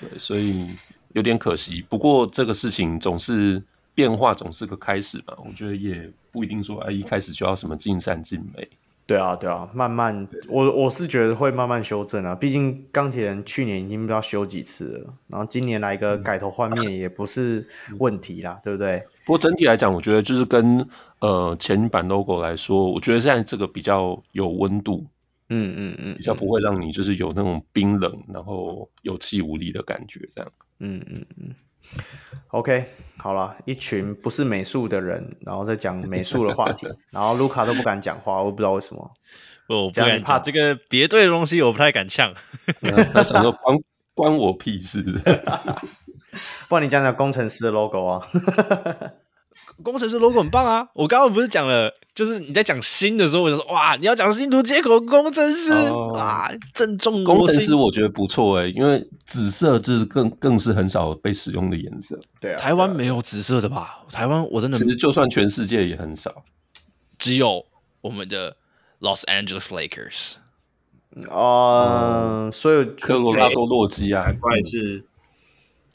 [0.00, 0.68] 对，所以。
[1.12, 3.62] 有点可惜，不过这个事情总是
[3.94, 5.34] 变化，总是个开始嘛。
[5.38, 8.68] 我觉得也不一定说，哎，一开始就要什么尽善尽美。
[9.06, 12.34] 对啊，对啊，慢慢，我我是觉得会慢慢修正啊。
[12.34, 17.66] 毕竟钢铁人去年已经不知道修几次了，然后今年来个改头换面也不是
[17.98, 18.98] 问题啦，嗯、对不对？
[19.24, 20.84] 不过整体来讲，我觉得就是跟
[21.20, 25.06] 呃前版 logo 来说，我觉得现在这个比较有温度。
[25.48, 30.52] 嗯嗯嗯，比较不会让你就是有那种冰冷，然后有气无力的感觉，这样。
[30.80, 31.54] 嗯嗯嗯。
[32.48, 32.86] OK，
[33.18, 39.10] 好了，一群不是美术的人，然后再讲美术的话题， 然后卢卡都不敢讲话，我不知道为什么。
[39.68, 42.32] 我不敢怕这个别对的东西，我不太敢呛。
[43.12, 43.76] 他想说关
[44.14, 45.02] 关我屁事。
[46.68, 48.26] 不然你讲讲工程师的 logo 啊。
[49.82, 50.88] 工程师 logo 很棒啊！
[50.94, 62.18] 我刚刚不是讲了，就是你在讲新的时候，我就说哇，你要讲新竹接口工程师、哦、啊，正中工程师我觉得不错哎、欸，因为紫色这是更更是很少被使用的颜色。
[62.40, 63.98] 对啊，台湾没有紫色的吧？
[64.10, 66.42] 台湾我真的其实就算全世界也很少，
[67.18, 67.66] 只有
[68.00, 68.56] 我们的
[69.00, 70.36] Los Angeles Lakers。
[71.28, 75.04] 呃、嗯，所有科罗拉多洛基啊，难怪是。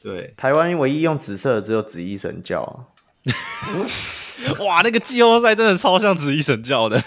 [0.03, 2.93] 对，台湾唯一用紫色的只有紫衣神教啊。
[4.66, 7.04] 哇，那个季后赛真的超像子怡神教的，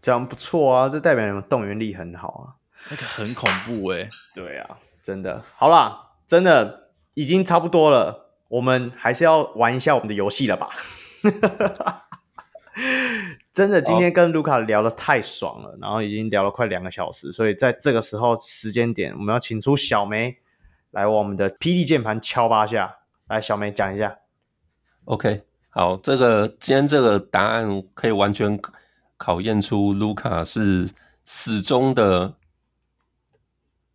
[0.00, 2.54] 这样不错啊，这代表你们动员力很好啊。
[2.90, 5.44] 那个很恐怖哎、欸，对啊，真的。
[5.56, 10.70] 好啦，真的已经差不多了，我们还是要玩一下我们的游戏了吧？
[13.52, 20.38] 真的，今天跟卢卡聊得太爽了，然后已经聊了快两个小时，所以在这个时候时间点，我们要请出小梅
[20.92, 22.96] 来我们的霹雳键盘敲八下，
[23.28, 24.16] 来，小梅讲一下。
[25.04, 25.42] OK，
[25.72, 28.60] 好，这个今天这个答案可以完全
[29.16, 30.90] 考验出卢卡是
[31.24, 32.34] 死忠的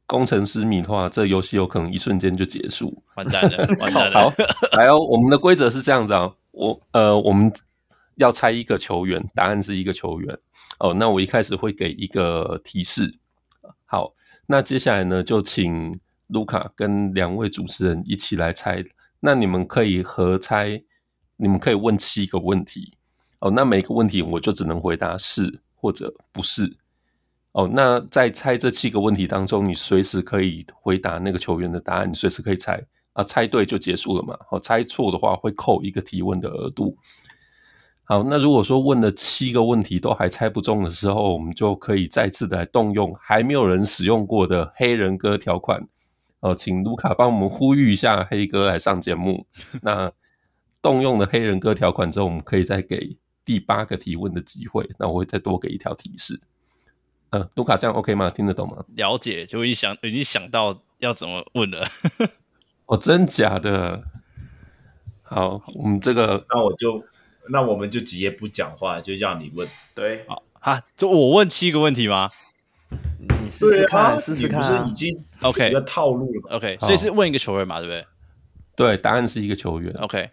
[0.06, 3.04] 工程师迷的话，这游戏有可能一瞬间就结束。
[3.16, 4.22] 完蛋了，完蛋了。
[4.22, 4.34] 好，
[4.72, 7.52] 来哦，我们的规则是这样子啊，我呃，我们
[8.16, 10.38] 要猜一个球员，答案是一个球员。
[10.80, 13.20] 哦，那我一开始会给一个提示。
[13.84, 14.14] 好，
[14.48, 18.82] 那接下来呢，就请卢卡跟两位主持人一起来猜。
[19.20, 20.84] 那你们可以合猜。
[21.38, 22.94] 你们可以问七个问题
[23.40, 26.78] 哦，那每个问题我就只能回答是或者不是
[27.52, 27.70] 哦。
[27.72, 32.82] 那在猜这七个问题当中，你随时可以回答那个球员的答案，你随时可以猜
[33.14, 34.38] 啊，猜对就结束了嘛。
[34.49, 36.98] 好，猜错的话会扣一个提问的额度。
[38.06, 45.86] 好，那如果说问了七个问题都还猜不中的时候，我们就可以再次的来动用还没有人使用过的黑人哥条款
[46.40, 49.45] 哦，请卢卡帮我们呼吁一下黑哥来上节目。
[49.82, 50.12] 那。
[50.86, 54.88] 动用了黑人哥条款之后，我们可以再给第八个提问的机会。
[54.99, 56.40] 那我会再多给一条提示。
[57.32, 58.30] 呃，卢卡这样 OK 吗？
[58.30, 58.86] 听得懂吗？
[58.95, 61.88] 了解，就一想已经想到要怎么问了。
[62.86, 64.03] 哦，真假的？
[65.24, 67.03] 好，我们这个，那我就，
[67.49, 69.68] 那我们就直接不讲话，就让你问。
[69.95, 72.30] 对，好哈，就我问七个问题吗？
[73.18, 76.57] 你试试看，试试看，是已经 OK 一个套路了。
[76.57, 78.06] OK，所以是问一个球员嘛，对不对？
[78.76, 79.91] 对，答案是一个球员。
[79.95, 80.30] OK。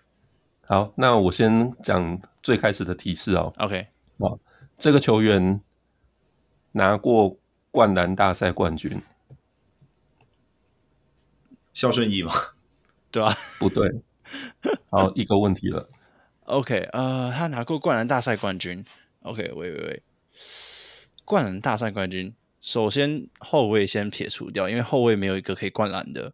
[0.72, 3.52] 好，那我先讲最开始的提示哦。
[3.58, 3.88] OK，
[4.18, 4.38] 好，
[4.78, 5.60] 这个球员
[6.70, 7.36] 拿过
[7.70, 8.98] 灌篮大赛冠军，
[11.74, 12.32] 肖顺义吗？
[13.10, 13.36] 对吧？
[13.58, 13.86] 不对。
[14.88, 15.90] 好，一个问题了。
[16.44, 18.82] OK，呃，他拿过灌篮大赛冠军。
[19.24, 20.02] OK，喂喂喂，
[21.26, 26.32] 灌篮大赛冠军，首先后卫先撇除掉，因为后卫没有一个可以灌篮的。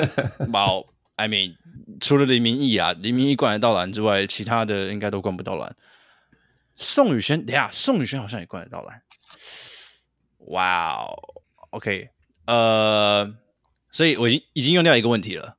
[0.46, 0.84] 猫。
[1.18, 1.56] I mean，
[2.00, 5.74] 除了黎明义啊，黎明义灌得到篮之外，其他的应该都灌不到篮。
[6.76, 9.02] 宋宇轩，等下，宋宇轩好像也灌得到篮。
[10.52, 11.18] 哇哦
[11.70, 12.10] ，OK，
[12.46, 13.34] 呃，
[13.90, 15.56] 所以我已经已经用掉一个问题了。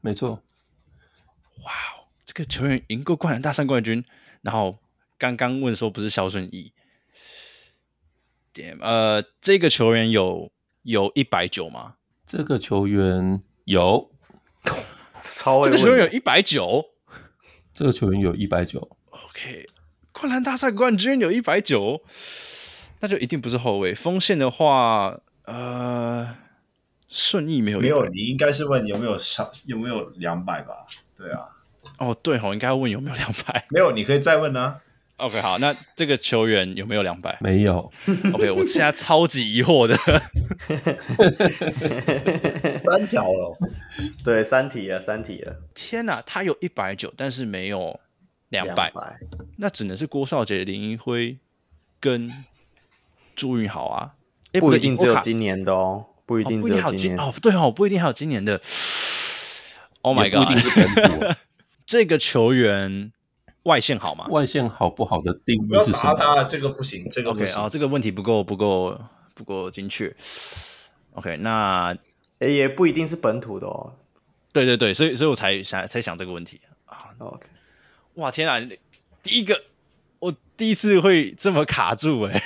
[0.00, 0.42] 没错。
[1.64, 4.02] 哇哦，这个球员赢过灌篮大赛冠军，
[4.40, 4.78] 然后
[5.18, 6.72] 刚刚问说不是肖顺义。
[8.54, 10.50] 点，呃，这个球员有
[10.80, 11.96] 有一百九吗？
[12.24, 14.10] 这个球员有。
[15.20, 16.84] 超这个球员有一百九，
[17.74, 18.96] 这个球员有一百九。
[19.10, 19.66] OK，
[20.12, 22.02] 灌篮大赛冠军有一百九，
[23.00, 23.94] 那就一定不是后卫。
[23.94, 26.34] 锋线的话，呃，
[27.08, 30.86] 顺义没有没有，你应该是问有没有上有没有两百吧？
[31.16, 31.48] 对啊，
[31.98, 33.66] 哦对哦，应该问有没有两百。
[33.70, 34.80] 没有，你可以再问啊。
[35.18, 37.36] OK，好，那这个球员有没有两百？
[37.40, 37.90] 没有。
[38.32, 39.96] OK，我现在超级疑惑的。
[42.78, 43.58] 三条了，
[44.24, 45.56] 对，三题了，三题了。
[45.74, 47.98] 天哪，他有一百九，但是没有
[48.50, 48.92] 两百，
[49.56, 51.36] 那只能是郭少杰、林一辉
[51.98, 52.30] 跟
[53.34, 54.14] 朱云豪啊。
[54.52, 58.60] 不一定只有今年的哦，不一定只有今年哦，对哦，不一定还有今年的。
[60.02, 61.24] Oh my god，不一定是本土。
[61.84, 63.12] 这个球员。
[63.68, 64.26] 外线好吗？
[64.30, 66.14] 外线好不好的定义是什么？
[66.14, 67.54] 他这个不行，这个不行。
[67.54, 68.98] OK，哦，这个问题不够不够
[69.34, 70.12] 不够精确。
[71.12, 71.94] OK，那
[72.38, 73.92] 也不一定是本土的哦。
[74.52, 77.12] 对对对，所以所以我才想才想这个问题啊。
[77.18, 77.46] OK，
[78.14, 78.58] 哇天啊，
[79.22, 79.62] 第一个
[80.18, 82.42] 我第一次会这么卡住哎、欸。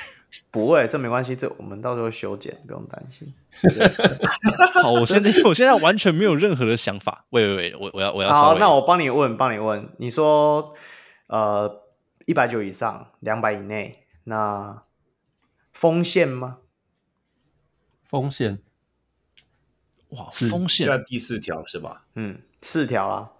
[0.50, 3.32] 不会，这没关系，这我们到时候修剪，不用担心。
[4.82, 7.24] 好，我现在我现在完全没有任何的想法。
[7.30, 10.74] 喂喂喂，我我要我要好，那我帮你问，帮你问，你说。
[11.32, 11.82] 呃，
[12.26, 14.82] 一百九以上，两百以内，那
[15.72, 16.58] 风线吗？
[18.02, 18.58] 风线，
[20.10, 22.04] 哇，锋线，现在第四条是吧？
[22.16, 23.32] 嗯，四条啊。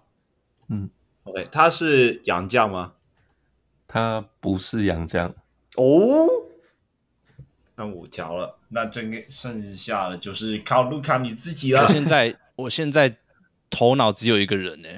[0.69, 0.89] 嗯
[1.25, 2.95] ，OK，他是洋将吗？
[3.87, 5.29] 他不是洋将。
[5.77, 6.27] 哦，
[7.75, 11.83] 那五条了，那这个剩下的就是靠卢卡你自己了。
[11.83, 13.19] 我现在我现在
[13.69, 14.89] 头脑只有一个人呢，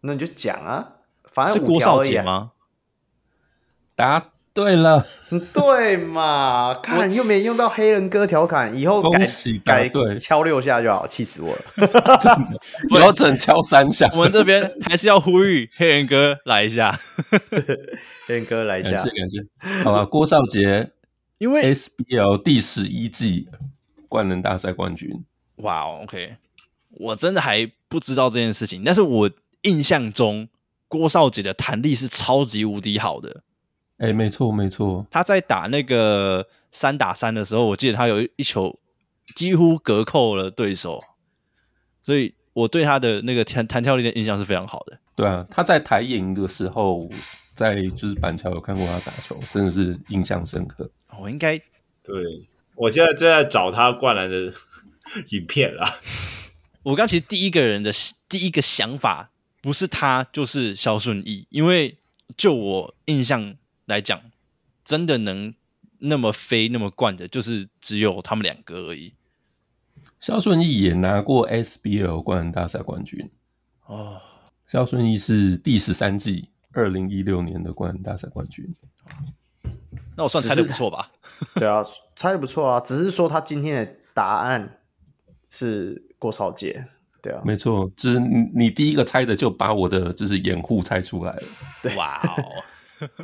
[0.00, 0.96] 那你就讲啊。
[1.32, 2.52] 反正是郭少杰吗？
[3.94, 5.06] 答对了，
[5.54, 6.74] 对嘛？
[6.84, 9.24] 看又没用到黑人哥调侃，以后改
[9.64, 11.62] 改对敲六下就好，气死我了！
[12.20, 12.60] 真的，
[12.90, 14.10] 我要整敲三下。
[14.12, 17.00] 我们这边还是要呼吁黑人哥来一下，
[18.26, 19.84] 黑人哥来一下，感谢感谢。
[19.84, 20.90] 好吧，郭少杰，
[21.38, 23.48] 因为 SBL 第十一季
[24.06, 25.24] 冠能大赛冠军。
[25.56, 26.36] 哇、wow，OK，
[26.90, 29.30] 我真的还不知道这件事情，但是我
[29.62, 30.48] 印象中。
[30.92, 33.40] 郭少杰的弹力是超级无敌好的，
[33.96, 35.06] 哎、欸，没错没错。
[35.10, 38.78] 他在打那个三打三的时候，我记得他有一球
[39.34, 41.02] 几乎隔扣了对手，
[42.02, 44.98] 所以我对他的那个弹弹跳力的印象是非常好的。
[45.16, 47.08] 对啊，他在台银的时候，
[47.54, 50.90] 在就是板桥有看过他打球，真的是印象深刻。
[51.18, 51.56] 我应该
[52.02, 52.14] 对，
[52.74, 54.52] 我现在正在找他灌篮的
[55.32, 55.90] 影片啦。
[56.82, 57.90] 我刚其实第一个人的
[58.28, 59.30] 第一个想法
[59.62, 61.96] 不是他，就是肖顺义，因为
[62.36, 63.54] 就我印象
[63.86, 64.20] 来讲，
[64.84, 65.54] 真的能
[65.98, 69.14] 那么飞那么灌的，就是只有他们两个而已。
[70.18, 73.30] 肖顺义也拿过 SBL 灌篮大赛冠军
[73.86, 74.20] 哦。
[74.66, 78.68] 肖顺义是第十三季二零一六年的灌篮大赛冠军。
[80.16, 81.12] 那我算猜的不错吧？
[81.54, 81.84] 对啊，
[82.16, 82.80] 猜的不错啊。
[82.80, 84.80] 只是说他今天的答案
[85.48, 86.88] 是郭少杰。
[87.22, 91.42] 对啊，没错，就是你你第一个猜的就把我的就是掩护猜出来了。
[91.80, 93.08] 对，哇哦。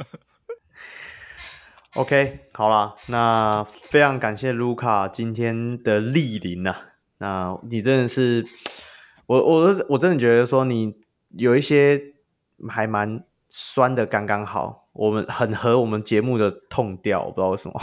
[1.94, 6.90] OK，好啦，那非常感谢卢卡今天的莅临啊。
[7.18, 8.46] 那你真的是，
[9.26, 10.94] 我我我真的觉得说你
[11.30, 12.00] 有一些
[12.68, 17.80] 还蛮酸的，刚刚好，我们很合我们节目的痛调，我不知道为什么。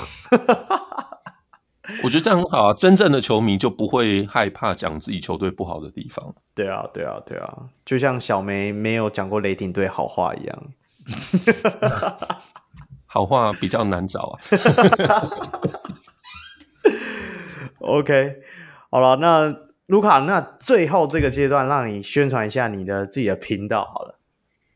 [2.04, 6.36] 我觉得这样很好啊，真正的球迷就不会害怕讲自己球队不好的地方。
[6.54, 10.64] 对啊，对啊，对啊，就像小梅没有讲过雷霆队好话一样。
[13.06, 14.40] 好话比较难找啊。
[17.80, 18.36] OK，
[18.90, 19.56] 好了，那
[19.86, 24.20] 卢卡，那最后这个阶段，让你宣传一下你的自己的频道好了。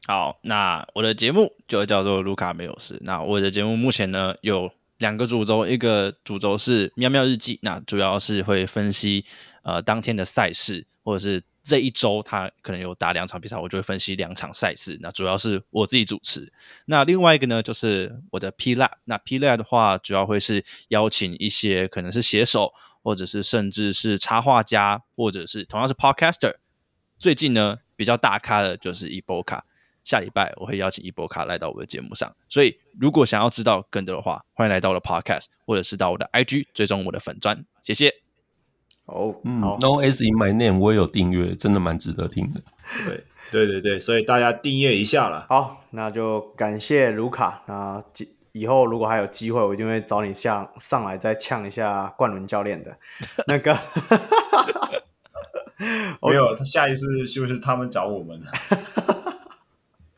[0.06, 3.00] 好，那我的节目就叫做卢卡没有事。
[3.02, 9.26] 那我的节目目前呢有两个主轴，一个主轴是喵喵日记，那主要是会分析
[9.64, 14.98] 呃当天的赛事，或者是这一周他可能有打两场比赛，我就会分析两场赛事。
[15.02, 16.52] 那主要是我自己主持。
[16.86, 18.92] 那另外一个呢，就是我的 P Lab。
[19.06, 26.56] 那 P Lab 的话，主要会是邀请一些可能是写手，或者是甚至是插画家，或者是同样是 Podcaster。
[27.18, 29.62] 最近呢比较大咖的就是 Iboka。
[30.04, 38.14] 下礼拜我会邀请伊波卡来到我的节目上，所以如果想要知道更多的话，欢迎来到我的 Podcast，或者是到我的 IG 追踪我的粉专，谢谢。
[39.06, 42.62] 哦，嗯，No S in my name，我也有订阅，真的蛮值得听的。
[43.06, 45.46] 对，对对对，所以大家订阅一下了。
[45.50, 47.64] 好，那就感谢卢卡。
[47.68, 48.04] 那
[48.52, 52.98] 以后如果还有机会，我一定会找你上上来再呛一下冠伦教练的
[53.48, 53.78] 那个。
[56.22, 58.38] 没有，他下一次就是他们找我们。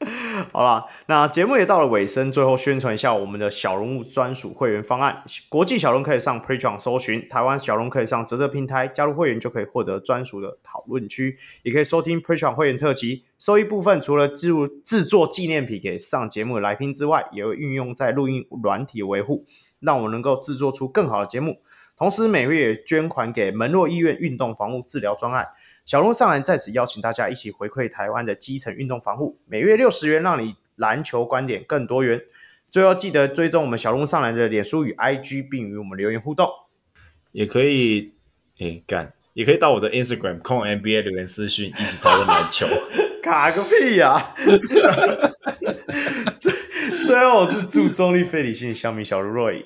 [0.52, 5.24] 好啦，那节目也到了尾声，最后宣传一下我们的小人物专属会员方案。
[5.48, 13.26] 国际小龙可以上 Patreon 搜寻，台湾小龙可以上泽泽平台加入会员，就可以获得专属的讨论区，也可以收听 Patreon 会员特辑。
[13.38, 19.46] 收益部分除了置入制作纪念品给上节目的来宾之外，也会运用在录音软体维护，
[19.80, 21.58] 让我们能够制作出更好的节目。
[21.96, 25.50] 同时每月捐款给门诺医院运动防护治疗专案。
[25.86, 32.22] 小龙上篮在此邀请大家一起回馈台湾的基层运动防护，每月六十元，让你篮球观点更多元。
[32.70, 36.48] 最后记得追踪我们小龙上篮的脸书与 IG，并与我们留言互动。
[37.32, 38.14] 也可以，
[38.60, 42.66] 哎干，也可以到我的 Instagram 控 NBA 留言私讯，一起讨论篮球。
[43.22, 44.36] 卡个屁呀、 啊！
[46.38, 46.52] 最
[47.04, 49.66] 最后我是祝中立非理性小米小路 Roy，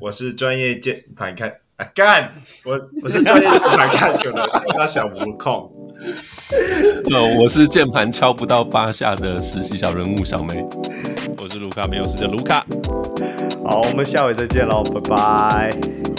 [0.00, 1.60] 我是专业键盘看。
[1.78, 2.30] 啊 干！
[2.64, 5.70] 我我是专业键盘看球的， 那小无控。
[7.12, 10.64] 呃，我是键盘敲不到八下的实习小人物小梅。
[11.40, 12.64] 我是卢卡没有事的卢卡。
[13.64, 15.70] 好，我们下回再见喽，拜拜，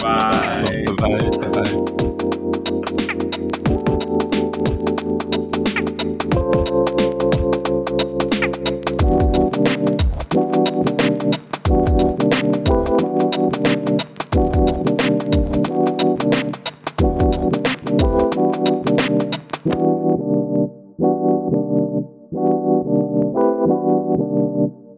[0.02, 0.62] 拜拜，
[0.96, 1.89] 拜拜，拜拜。